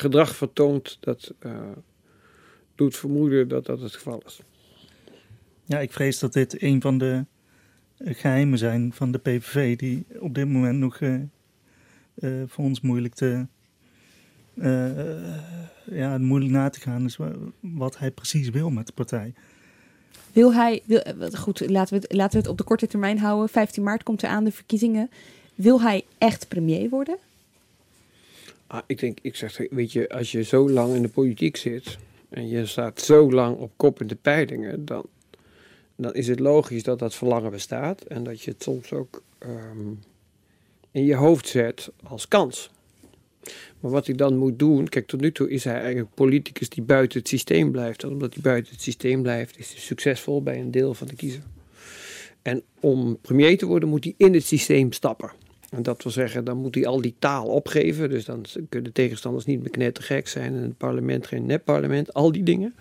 gedrag 0.00 0.36
vertoont 0.36 0.96
dat 1.00 1.34
uh, 1.40 1.60
doet 2.74 2.96
vermoeden 2.96 3.48
dat 3.48 3.66
dat 3.66 3.80
het 3.80 3.94
geval 3.94 4.22
is. 4.26 4.40
Ja, 5.64 5.78
ik 5.78 5.92
vrees 5.92 6.18
dat 6.18 6.32
dit 6.32 6.62
een 6.62 6.80
van 6.80 6.98
de 6.98 7.24
geheimen 7.98 8.58
zijn 8.58 8.92
van 8.92 9.12
de 9.12 9.18
PVV, 9.18 9.76
die 9.76 10.06
op 10.18 10.34
dit 10.34 10.48
moment 10.48 10.78
nog 10.78 11.00
uh, 11.00 11.20
uh, 12.14 12.42
voor 12.46 12.64
ons 12.64 12.80
moeilijk 12.80 13.14
te. 13.14 13.46
ja, 15.84 16.18
moeilijk 16.18 16.52
na 16.52 16.68
te 16.68 16.80
gaan 16.80 17.04
is 17.04 17.18
wat 17.60 17.98
hij 17.98 18.10
precies 18.10 18.48
wil 18.48 18.70
met 18.70 18.86
de 18.86 18.92
partij. 18.92 19.34
Wil 20.32 20.54
hij, 20.54 20.82
wil, 20.84 21.02
goed, 21.32 21.70
laten 21.70 21.94
we, 21.94 22.00
het, 22.00 22.12
laten 22.12 22.32
we 22.32 22.38
het 22.38 22.48
op 22.48 22.58
de 22.58 22.64
korte 22.64 22.86
termijn 22.86 23.18
houden. 23.18 23.48
15 23.48 23.82
maart 23.82 24.02
komt 24.02 24.22
er 24.22 24.28
aan 24.28 24.44
de 24.44 24.52
verkiezingen. 24.52 25.10
Wil 25.54 25.80
hij 25.80 26.04
echt 26.18 26.48
premier 26.48 26.88
worden? 26.88 27.18
Ah, 28.70 28.82
ik 28.86 28.98
denk, 28.98 29.18
ik 29.22 29.36
zeg, 29.36 29.60
weet 29.70 29.92
je, 29.92 30.08
als 30.08 30.32
je 30.32 30.42
zo 30.42 30.68
lang 30.68 30.94
in 30.94 31.02
de 31.02 31.08
politiek 31.08 31.56
zit 31.56 31.98
en 32.28 32.48
je 32.48 32.66
staat 32.66 33.00
zo 33.00 33.30
lang 33.32 33.56
op 33.56 33.72
kop 33.76 34.00
in 34.00 34.06
de 34.06 34.14
peilingen, 34.14 34.84
dan, 34.84 35.06
dan 35.96 36.14
is 36.14 36.28
het 36.28 36.40
logisch 36.40 36.82
dat 36.82 36.98
dat 36.98 37.14
verlangen 37.14 37.50
bestaat 37.50 38.02
en 38.02 38.24
dat 38.24 38.42
je 38.42 38.50
het 38.50 38.62
soms 38.62 38.92
ook 38.92 39.22
um, 39.38 39.98
in 40.90 41.04
je 41.04 41.14
hoofd 41.14 41.48
zet 41.48 41.90
als 42.02 42.28
kans. 42.28 42.70
Maar 43.80 43.90
wat 43.90 44.06
hij 44.06 44.14
dan 44.14 44.36
moet 44.36 44.58
doen, 44.58 44.88
kijk, 44.88 45.06
tot 45.06 45.20
nu 45.20 45.32
toe 45.32 45.50
is 45.50 45.64
hij 45.64 45.80
eigenlijk 45.80 46.14
politicus 46.14 46.68
die 46.68 46.82
buiten 46.82 47.18
het 47.18 47.28
systeem 47.28 47.70
blijft. 47.70 48.02
En 48.02 48.08
omdat 48.08 48.34
hij 48.34 48.42
buiten 48.42 48.72
het 48.72 48.82
systeem 48.82 49.22
blijft, 49.22 49.58
is 49.58 49.70
hij 49.70 49.80
succesvol 49.80 50.42
bij 50.42 50.60
een 50.60 50.70
deel 50.70 50.94
van 50.94 51.06
de 51.06 51.14
kiezer. 51.14 51.42
En 52.42 52.62
om 52.80 53.18
premier 53.20 53.58
te 53.58 53.66
worden, 53.66 53.88
moet 53.88 54.04
hij 54.04 54.14
in 54.16 54.34
het 54.34 54.44
systeem 54.44 54.92
stappen. 54.92 55.30
En 55.70 55.82
dat 55.82 56.02
wil 56.02 56.12
zeggen, 56.12 56.44
dan 56.44 56.56
moet 56.56 56.74
hij 56.74 56.86
al 56.86 57.00
die 57.00 57.14
taal 57.18 57.46
opgeven. 57.46 58.10
Dus 58.10 58.24
dan 58.24 58.44
kunnen 58.68 58.92
de 58.92 59.00
tegenstanders 59.00 59.44
niet 59.44 59.60
meer 59.60 59.70
knettergek 59.70 60.28
zijn. 60.28 60.54
En 60.54 60.62
het 60.62 60.76
parlement 60.76 61.26
geen 61.26 61.46
nepparlement, 61.46 62.14
al 62.14 62.32
die 62.32 62.42
dingen. 62.42 62.74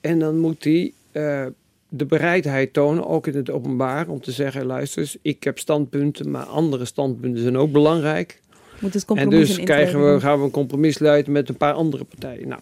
En 0.00 0.18
dan 0.18 0.38
moet 0.38 0.64
hij 0.64 0.92
uh, 1.12 1.46
de 1.88 2.06
bereidheid 2.06 2.72
tonen, 2.72 3.06
ook 3.06 3.26
in 3.26 3.36
het 3.36 3.50
openbaar, 3.50 4.08
om 4.08 4.20
te 4.20 4.32
zeggen: 4.32 4.66
luister 4.66 5.00
eens, 5.00 5.16
ik 5.22 5.44
heb 5.44 5.58
standpunten, 5.58 6.30
maar 6.30 6.44
andere 6.44 6.84
standpunten 6.84 7.42
zijn 7.42 7.56
ook 7.56 7.72
belangrijk. 7.72 8.40
Moet 8.80 8.94
het 8.94 9.04
En 9.04 9.30
dus 9.30 9.58
krijgen 9.58 10.12
we, 10.12 10.20
gaan 10.20 10.38
we 10.38 10.44
een 10.44 10.50
compromis 10.50 10.94
sluiten 10.94 11.32
met 11.32 11.48
een 11.48 11.56
paar 11.56 11.72
andere 11.72 12.04
partijen. 12.04 12.48
Nou, 12.48 12.60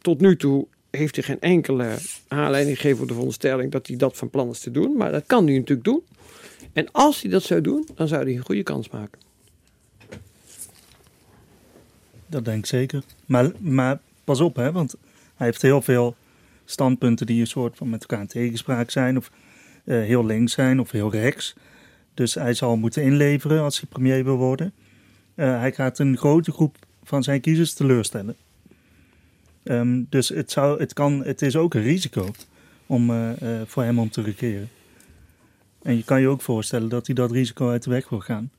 tot 0.00 0.20
nu 0.20 0.36
toe 0.36 0.66
heeft 0.90 1.14
hij 1.14 1.24
geen 1.24 1.40
enkele 1.40 1.94
aanleiding 2.28 2.76
gegeven 2.76 2.96
voor 2.96 3.06
de 3.06 3.12
veronderstelling 3.12 3.72
dat 3.72 3.86
hij 3.86 3.96
dat 3.96 4.16
van 4.16 4.30
plan 4.30 4.50
is 4.50 4.60
te 4.60 4.70
doen. 4.70 4.96
Maar 4.96 5.12
dat 5.12 5.24
kan 5.26 5.46
hij 5.46 5.56
natuurlijk 5.56 5.84
doen. 5.84 6.02
En 6.72 6.92
als 6.92 7.22
hij 7.22 7.30
dat 7.30 7.42
zou 7.42 7.60
doen, 7.60 7.88
dan 7.94 8.08
zou 8.08 8.22
hij 8.22 8.32
een 8.32 8.44
goede 8.44 8.62
kans 8.62 8.88
maken. 8.88 9.20
Dat 12.26 12.44
denk 12.44 12.58
ik 12.58 12.66
zeker. 12.66 13.02
Maar, 13.26 13.50
maar 13.58 14.00
pas 14.24 14.40
op, 14.40 14.56
hè, 14.56 14.72
want 14.72 14.94
hij 15.36 15.46
heeft 15.46 15.62
heel 15.62 15.82
veel 15.82 16.16
standpunten 16.64 17.26
die 17.26 17.40
een 17.40 17.46
soort 17.46 17.76
van 17.76 17.90
met 17.90 18.00
elkaar 18.00 18.20
in 18.20 18.26
tegenspraak 18.26 18.90
zijn. 18.90 19.16
Of 19.16 19.30
eh, 19.84 20.00
heel 20.00 20.26
links 20.26 20.52
zijn 20.52 20.80
of 20.80 20.90
heel 20.90 21.10
rechts. 21.10 21.54
Dus 22.14 22.34
hij 22.34 22.54
zal 22.54 22.76
moeten 22.76 23.02
inleveren 23.02 23.62
als 23.62 23.80
hij 23.80 23.88
premier 23.88 24.24
wil 24.24 24.36
worden. 24.36 24.72
Eh, 25.34 25.58
hij 25.58 25.72
gaat 25.72 25.98
een 25.98 26.16
grote 26.16 26.52
groep 26.52 26.76
van 27.04 27.22
zijn 27.22 27.40
kiezers 27.40 27.72
teleurstellen. 27.72 28.36
Ehm, 29.62 30.02
dus 30.08 30.28
het, 30.28 30.50
zou, 30.50 30.80
het, 30.80 30.92
kan, 30.92 31.24
het 31.24 31.42
is 31.42 31.56
ook 31.56 31.74
een 31.74 31.82
risico 31.82 32.30
om, 32.86 33.10
eh, 33.10 33.60
voor 33.66 33.82
hem 33.82 33.98
om 33.98 34.10
te 34.10 34.22
regeren. 34.22 34.68
En 35.82 35.96
je 35.96 36.04
kan 36.04 36.20
je 36.20 36.28
ook 36.28 36.40
voorstellen 36.40 36.88
dat 36.88 37.06
hij 37.06 37.14
dat 37.14 37.30
risico 37.30 37.68
uit 37.68 37.82
de 37.82 37.90
weg 37.90 38.08
wil 38.08 38.20
gaan. 38.20 38.50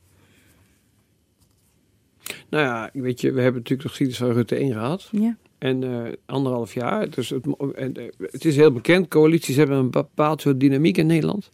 Nou 2.49 2.63
ja, 2.63 2.89
weet 2.93 3.22
je, 3.22 3.32
we 3.32 3.41
hebben 3.41 3.61
natuurlijk 3.61 3.82
de 3.82 3.88
geschiedenis 3.88 4.22
van 4.24 4.32
Rutte 4.32 4.55
1 4.55 4.72
gehad. 4.72 5.09
Ja. 5.11 5.38
En 5.57 5.84
eh, 5.84 6.11
anderhalf 6.26 6.74
jaar. 6.74 7.09
Dus 7.09 7.30
het, 7.30 7.45
en, 7.76 7.93
eh, 7.93 8.05
het 8.19 8.45
is 8.45 8.55
heel 8.55 8.72
bekend, 8.72 9.07
coalities 9.07 9.55
hebben 9.55 9.78
een 9.78 9.89
bepaald 9.89 10.41
soort 10.41 10.59
dynamiek 10.59 10.97
in 10.97 11.05
Nederland. 11.05 11.51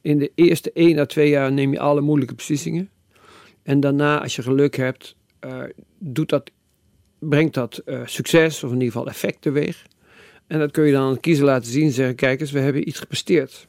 In 0.00 0.18
de 0.18 0.32
eerste 0.34 0.72
één 0.72 0.98
à 0.98 1.06
twee 1.06 1.28
jaar 1.28 1.52
neem 1.52 1.72
je 1.72 1.78
alle 1.78 2.00
moeilijke 2.00 2.34
beslissingen. 2.34 2.90
En 3.62 3.80
daarna, 3.80 4.22
als 4.22 4.36
je 4.36 4.42
geluk 4.42 4.76
hebt, 4.76 5.16
eh, 5.38 5.62
doet 5.98 6.28
dat, 6.28 6.50
brengt 7.18 7.54
dat 7.54 7.78
eh, 7.78 8.00
succes 8.04 8.64
of 8.64 8.70
in 8.70 8.76
ieder 8.76 8.92
geval 8.92 9.08
effect 9.08 9.42
teweeg. 9.42 9.86
En 10.46 10.58
dat 10.58 10.70
kun 10.70 10.84
je 10.84 10.92
dan 10.92 11.02
aan 11.02 11.12
de 11.12 11.20
kiezer 11.20 11.44
laten 11.44 11.70
zien. 11.70 11.90
Zeggen, 11.90 12.14
kijk 12.14 12.40
eens, 12.40 12.50
we 12.50 12.58
hebben 12.58 12.88
iets 12.88 12.98
gepresteerd. 12.98 13.66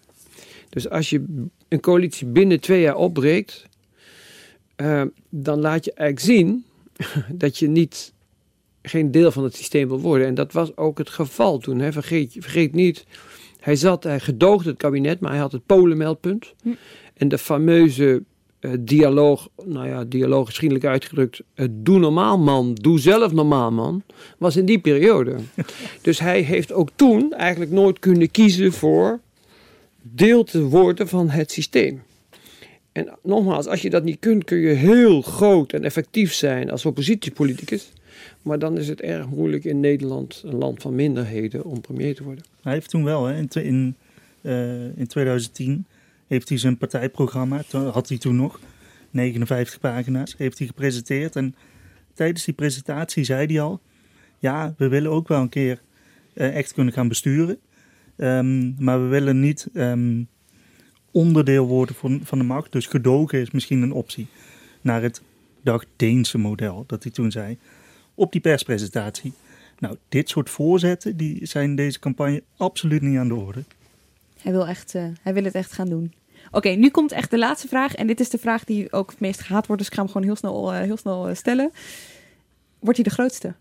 Dus 0.71 0.89
als 0.89 1.09
je 1.09 1.45
een 1.67 1.79
coalitie 1.79 2.27
binnen 2.27 2.59
twee 2.59 2.81
jaar 2.81 2.95
opbreekt, 2.95 3.65
eh, 4.75 5.03
dan 5.29 5.59
laat 5.59 5.85
je 5.85 5.93
eigenlijk 5.93 6.37
zien 6.37 6.65
dat 7.43 7.57
je 7.57 7.67
niet 7.67 8.13
geen 8.81 9.11
deel 9.11 9.31
van 9.31 9.43
het 9.43 9.55
systeem 9.55 9.87
wil 9.87 9.99
worden. 9.99 10.27
En 10.27 10.33
dat 10.33 10.51
was 10.51 10.77
ook 10.77 10.97
het 10.97 11.09
geval 11.09 11.57
toen. 11.57 11.79
Hè. 11.79 11.91
Vergeet, 11.91 12.35
vergeet 12.39 12.73
niet, 12.73 13.05
hij 13.59 13.75
zat, 13.75 14.03
hij 14.03 14.19
gedoogde 14.19 14.69
het 14.69 14.77
kabinet, 14.77 15.19
maar 15.19 15.31
hij 15.31 15.39
had 15.39 15.51
het 15.51 15.65
Polenmeldpunt. 15.65 16.53
Hm. 16.63 16.69
En 17.13 17.27
de 17.27 17.37
fameuze 17.37 18.23
eh, 18.59 18.71
dialoog, 18.79 19.49
nou 19.65 19.87
ja, 19.87 20.03
dialoog 20.03 20.49
is 20.49 20.55
vriendelijk 20.55 20.85
uitgedrukt, 20.85 21.41
doe 21.69 21.99
normaal 21.99 22.37
man, 22.37 22.73
doe 22.73 22.99
zelf 22.99 23.31
normaal 23.31 23.71
man, 23.71 24.03
was 24.37 24.55
in 24.55 24.65
die 24.65 24.79
periode. 24.79 25.35
dus 26.01 26.19
hij 26.19 26.41
heeft 26.41 26.71
ook 26.71 26.89
toen 26.95 27.33
eigenlijk 27.33 27.71
nooit 27.71 27.99
kunnen 27.99 28.31
kiezen 28.31 28.71
voor 28.71 29.19
deel 30.13 30.43
te 30.43 30.63
worden 30.63 31.07
van 31.07 31.29
het 31.29 31.51
systeem. 31.51 32.01
En 32.91 33.17
nogmaals, 33.23 33.67
als 33.67 33.81
je 33.81 33.89
dat 33.89 34.03
niet 34.03 34.19
kunt, 34.19 34.43
kun 34.43 34.57
je 34.57 34.73
heel 34.73 35.21
groot 35.21 35.73
en 35.73 35.83
effectief 35.83 36.33
zijn 36.33 36.71
als 36.71 36.85
oppositiepoliticus. 36.85 37.91
Maar 38.41 38.59
dan 38.59 38.77
is 38.77 38.87
het 38.87 39.01
erg 39.01 39.27
moeilijk 39.27 39.63
in 39.63 39.79
Nederland, 39.79 40.41
een 40.45 40.55
land 40.55 40.81
van 40.81 40.95
minderheden, 40.95 41.63
om 41.63 41.81
premier 41.81 42.15
te 42.15 42.23
worden. 42.23 42.43
Hij 42.61 42.73
heeft 42.73 42.89
toen 42.89 43.03
wel, 43.03 43.25
hè, 43.25 43.37
in, 43.37 43.49
in, 43.63 43.95
eh, 44.41 44.97
in 44.97 45.07
2010 45.07 45.85
heeft 46.27 46.49
hij 46.49 46.57
zijn 46.57 46.77
partijprogramma, 46.77 47.61
had 47.71 48.09
hij 48.09 48.17
toen 48.17 48.35
nog 48.35 48.59
59 49.09 49.79
pagina's, 49.79 50.35
heeft 50.37 50.57
hij 50.57 50.67
gepresenteerd. 50.67 51.35
En 51.35 51.55
tijdens 52.13 52.45
die 52.45 52.53
presentatie 52.53 53.23
zei 53.23 53.45
hij 53.45 53.61
al, 53.61 53.79
ja, 54.39 54.73
we 54.77 54.87
willen 54.87 55.11
ook 55.11 55.27
wel 55.27 55.41
een 55.41 55.49
keer 55.49 55.81
eh, 56.33 56.55
echt 56.55 56.73
kunnen 56.73 56.93
gaan 56.93 57.07
besturen. 57.07 57.59
Ehm, 58.21 58.83
maar 58.83 59.01
we 59.01 59.07
willen 59.07 59.39
niet 59.39 59.67
ehm, 59.73 60.23
onderdeel 61.11 61.67
worden 61.67 61.95
van, 61.95 62.21
van 62.23 62.37
de 62.37 62.43
macht. 62.43 62.71
Dus 62.71 62.85
gedogen 62.85 63.39
is 63.39 63.51
misschien 63.51 63.81
een 63.81 63.91
optie. 63.91 64.27
Naar 64.81 65.01
het 65.01 65.21
dacht 65.61 65.87
Deense 65.95 66.37
model, 66.37 66.83
dat 66.87 67.03
hij 67.03 67.11
toen 67.11 67.31
zei. 67.31 67.57
Op 68.15 68.31
die 68.31 68.41
perspresentatie. 68.41 69.33
Nou, 69.79 69.97
dit 70.09 70.29
soort 70.29 70.49
voorzetten 70.49 71.17
die 71.17 71.45
zijn 71.45 71.75
deze 71.75 71.99
campagne 71.99 72.43
absoluut 72.57 73.01
niet 73.01 73.17
aan 73.17 73.27
de 73.27 73.35
orde. 73.35 73.63
Hij 74.41 74.51
wil, 74.51 74.67
echt, 74.67 74.95
eh, 74.95 75.05
hij 75.21 75.33
wil 75.33 75.43
het 75.43 75.55
echt 75.55 75.71
gaan 75.71 75.89
doen. 75.89 76.13
Oké, 76.51 76.69
nu 76.69 76.89
komt 76.89 77.11
echt 77.11 77.31
de 77.31 77.37
laatste 77.37 77.67
vraag. 77.67 77.95
En 77.95 78.07
dit 78.07 78.19
is 78.19 78.29
de 78.29 78.37
vraag 78.37 78.63
die 78.63 78.91
ook 78.91 79.09
het 79.09 79.19
meest 79.19 79.39
gehaat 79.39 79.67
wordt. 79.67 79.81
Dus 79.81 79.91
ik 79.91 79.97
ga 79.97 80.01
hem 80.01 80.11
gewoon 80.11 80.27
heel 80.27 80.35
snel, 80.35 80.73
eh, 80.73 80.79
heel 80.79 80.97
snel 80.97 81.29
eh, 81.29 81.35
stellen. 81.35 81.71
Wordt 82.79 82.97
hij 82.97 83.07
de 83.07 83.13
grootste? 83.13 83.53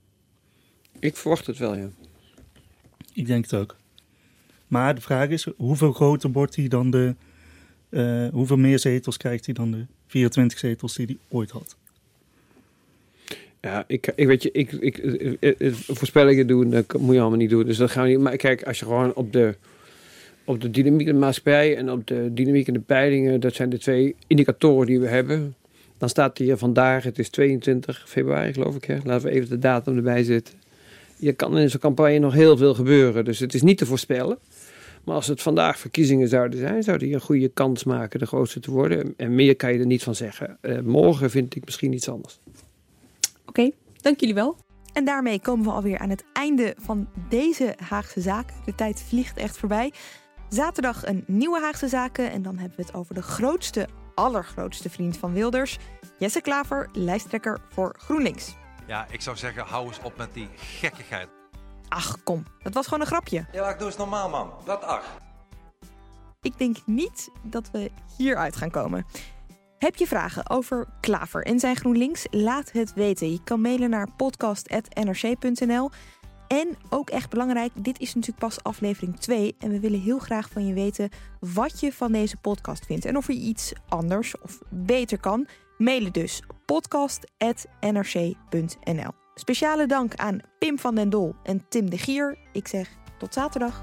Ik 0.98 1.16
verwacht 1.16 1.46
het 1.46 1.58
wel, 1.58 1.74
ja. 1.74 1.88
Ik 3.12 3.26
denk 3.26 3.44
het 3.44 3.54
ook. 3.54 3.78
Maar 4.70 4.94
de 4.94 5.00
vraag 5.00 5.28
is, 5.28 5.46
hoeveel 5.56 5.92
groter 5.92 6.30
wordt 6.30 6.56
hij 6.56 6.68
dan 6.68 6.90
de... 6.90 7.14
eh, 7.88 8.28
hoeveel 8.28 8.56
meer 8.56 8.78
zetels 8.78 9.16
krijgt 9.16 9.44
hij 9.44 9.54
dan 9.54 9.70
de 9.70 9.86
24 10.06 10.58
zetels 10.58 10.94
die 10.94 11.06
hij 11.06 11.16
ooit 11.28 11.50
had? 11.50 11.76
Ja, 13.60 13.84
ik, 13.86 14.12
ik 14.14 14.26
weet 14.26 14.42
je, 14.42 14.50
ik, 14.52 14.72
ik, 14.72 14.98
eh, 14.98 15.66
eh, 15.66 15.72
voorspellingen 15.72 16.46
doen, 16.46 16.70
dat 16.70 16.98
moet 16.98 17.14
je 17.14 17.20
allemaal 17.20 17.38
niet 17.38 17.50
doen. 17.50 17.64
Dus 17.64 17.76
dat 17.76 17.90
gaan 17.90 18.04
we 18.04 18.08
niet. 18.10 18.20
Maar 18.20 18.36
kijk, 18.36 18.62
als 18.62 18.78
je 18.78 18.84
gewoon 18.84 19.14
op 19.14 19.32
de, 19.32 19.54
op 20.44 20.60
de 20.60 20.70
dynamiek 20.70 21.06
in 21.06 21.12
de 21.12 21.18
maatschappij 21.20 21.76
en 21.76 21.90
op 21.90 22.06
de 22.06 22.30
dynamiek 22.32 22.66
in 22.66 22.72
de 22.72 22.80
peilingen, 22.80 23.40
dat 23.40 23.54
zijn 23.54 23.70
de 23.70 23.78
twee 23.78 24.14
indicatoren 24.26 24.86
die 24.86 25.00
we 25.00 25.08
hebben. 25.08 25.54
Dan 25.98 26.08
staat 26.08 26.38
hier 26.38 26.56
vandaag, 26.56 27.04
het 27.04 27.18
is 27.18 27.28
22 27.28 28.04
februari 28.08 28.52
geloof 28.52 28.76
ik. 28.76 28.84
Hè? 28.84 28.98
Laten 29.04 29.28
we 29.28 29.34
even 29.34 29.48
de 29.48 29.58
datum 29.58 29.96
erbij 29.96 30.22
zetten. 30.22 30.54
Je 31.20 31.32
kan 31.32 31.58
in 31.58 31.70
zo'n 31.70 31.80
campagne 31.80 32.18
nog 32.18 32.32
heel 32.32 32.56
veel 32.56 32.74
gebeuren. 32.74 33.24
Dus 33.24 33.38
het 33.38 33.54
is 33.54 33.62
niet 33.62 33.78
te 33.78 33.86
voorspellen. 33.86 34.38
Maar 35.04 35.14
als 35.14 35.26
het 35.26 35.42
vandaag 35.42 35.78
verkiezingen 35.78 36.28
zouden 36.28 36.58
zijn, 36.58 36.82
zou 36.82 36.96
hij 36.96 37.14
een 37.14 37.20
goede 37.20 37.48
kans 37.48 37.84
maken 37.84 38.18
de 38.18 38.26
grootste 38.26 38.60
te 38.60 38.70
worden. 38.70 39.14
En 39.16 39.34
meer 39.34 39.56
kan 39.56 39.72
je 39.72 39.78
er 39.78 39.86
niet 39.86 40.02
van 40.02 40.14
zeggen. 40.14 40.58
Eh, 40.60 40.80
morgen 40.80 41.30
vind 41.30 41.56
ik 41.56 41.64
misschien 41.64 41.92
iets 41.92 42.08
anders. 42.08 42.38
Oké, 43.46 43.70
dank 44.00 44.20
jullie 44.20 44.34
wel. 44.34 44.56
En 44.92 45.04
daarmee 45.04 45.40
komen 45.40 45.64
we 45.64 45.72
alweer 45.72 45.98
aan 45.98 46.10
het 46.10 46.24
einde 46.32 46.74
van 46.78 47.08
deze 47.28 47.74
Haagse 47.76 48.20
Zaken. 48.20 48.56
De 48.64 48.74
tijd 48.74 49.02
vliegt 49.08 49.36
echt 49.36 49.58
voorbij. 49.58 49.92
Zaterdag 50.48 51.06
een 51.06 51.24
nieuwe 51.26 51.60
Haagse 51.60 51.88
Zaken. 51.88 52.30
En 52.30 52.42
dan 52.42 52.58
hebben 52.58 52.76
we 52.76 52.82
het 52.82 52.94
over 52.94 53.14
de 53.14 53.22
grootste, 53.22 53.88
allergrootste 54.14 54.90
vriend 54.90 55.16
van 55.16 55.32
Wilders. 55.32 55.78
Jesse 56.18 56.40
Klaver, 56.40 56.88
lijsttrekker 56.92 57.60
voor 57.68 57.94
GroenLinks. 57.98 58.54
Ja, 58.90 59.06
ik 59.10 59.20
zou 59.20 59.36
zeggen, 59.36 59.64
hou 59.64 59.86
eens 59.86 60.00
op 60.02 60.16
met 60.16 60.34
die 60.34 60.48
gekkigheid. 60.56 61.28
Ach, 61.88 62.22
kom. 62.22 62.44
Dat 62.62 62.74
was 62.74 62.84
gewoon 62.84 63.00
een 63.00 63.06
grapje. 63.06 63.46
Ja, 63.52 63.74
doe 63.74 63.86
eens 63.86 63.96
normaal, 63.96 64.28
man. 64.28 64.52
Wat 64.64 64.82
ach. 64.82 65.18
Ik 66.40 66.58
denk 66.58 66.76
niet 66.86 67.30
dat 67.42 67.70
we 67.70 67.90
hieruit 68.16 68.56
gaan 68.56 68.70
komen. 68.70 69.06
Heb 69.78 69.96
je 69.96 70.06
vragen 70.06 70.50
over 70.50 70.86
Klaver 71.00 71.44
en 71.44 71.60
zijn 71.60 71.76
GroenLinks? 71.76 72.26
Laat 72.30 72.72
het 72.72 72.94
weten. 72.94 73.32
Je 73.32 73.42
kan 73.44 73.60
mailen 73.60 73.90
naar 73.90 74.08
podcast.nrc.nl. 74.16 75.90
En 76.48 76.76
ook 76.88 77.10
echt 77.10 77.30
belangrijk, 77.30 77.72
dit 77.74 78.00
is 78.00 78.14
natuurlijk 78.14 78.40
pas 78.40 78.62
aflevering 78.62 79.20
2. 79.20 79.56
En 79.58 79.70
we 79.70 79.80
willen 79.80 80.00
heel 80.00 80.18
graag 80.18 80.48
van 80.50 80.66
je 80.66 80.74
weten 80.74 81.10
wat 81.40 81.80
je 81.80 81.92
van 81.92 82.12
deze 82.12 82.36
podcast 82.36 82.86
vindt. 82.86 83.04
En 83.04 83.16
of 83.16 83.28
er 83.28 83.34
iets 83.34 83.72
anders 83.88 84.38
of 84.38 84.58
beter 84.68 85.20
kan. 85.20 85.46
Mailen 85.78 86.12
dus 86.12 86.42
podcast.nrc.nl. 86.70 89.12
Speciale 89.34 89.86
dank 89.86 90.14
aan 90.14 90.40
Pim 90.58 90.78
van 90.78 90.94
den 90.94 91.10
Dol 91.10 91.34
en 91.42 91.68
Tim 91.68 91.90
de 91.90 91.98
Gier. 91.98 92.38
Ik 92.52 92.68
zeg 92.68 92.88
tot 93.18 93.34
zaterdag. 93.34 93.82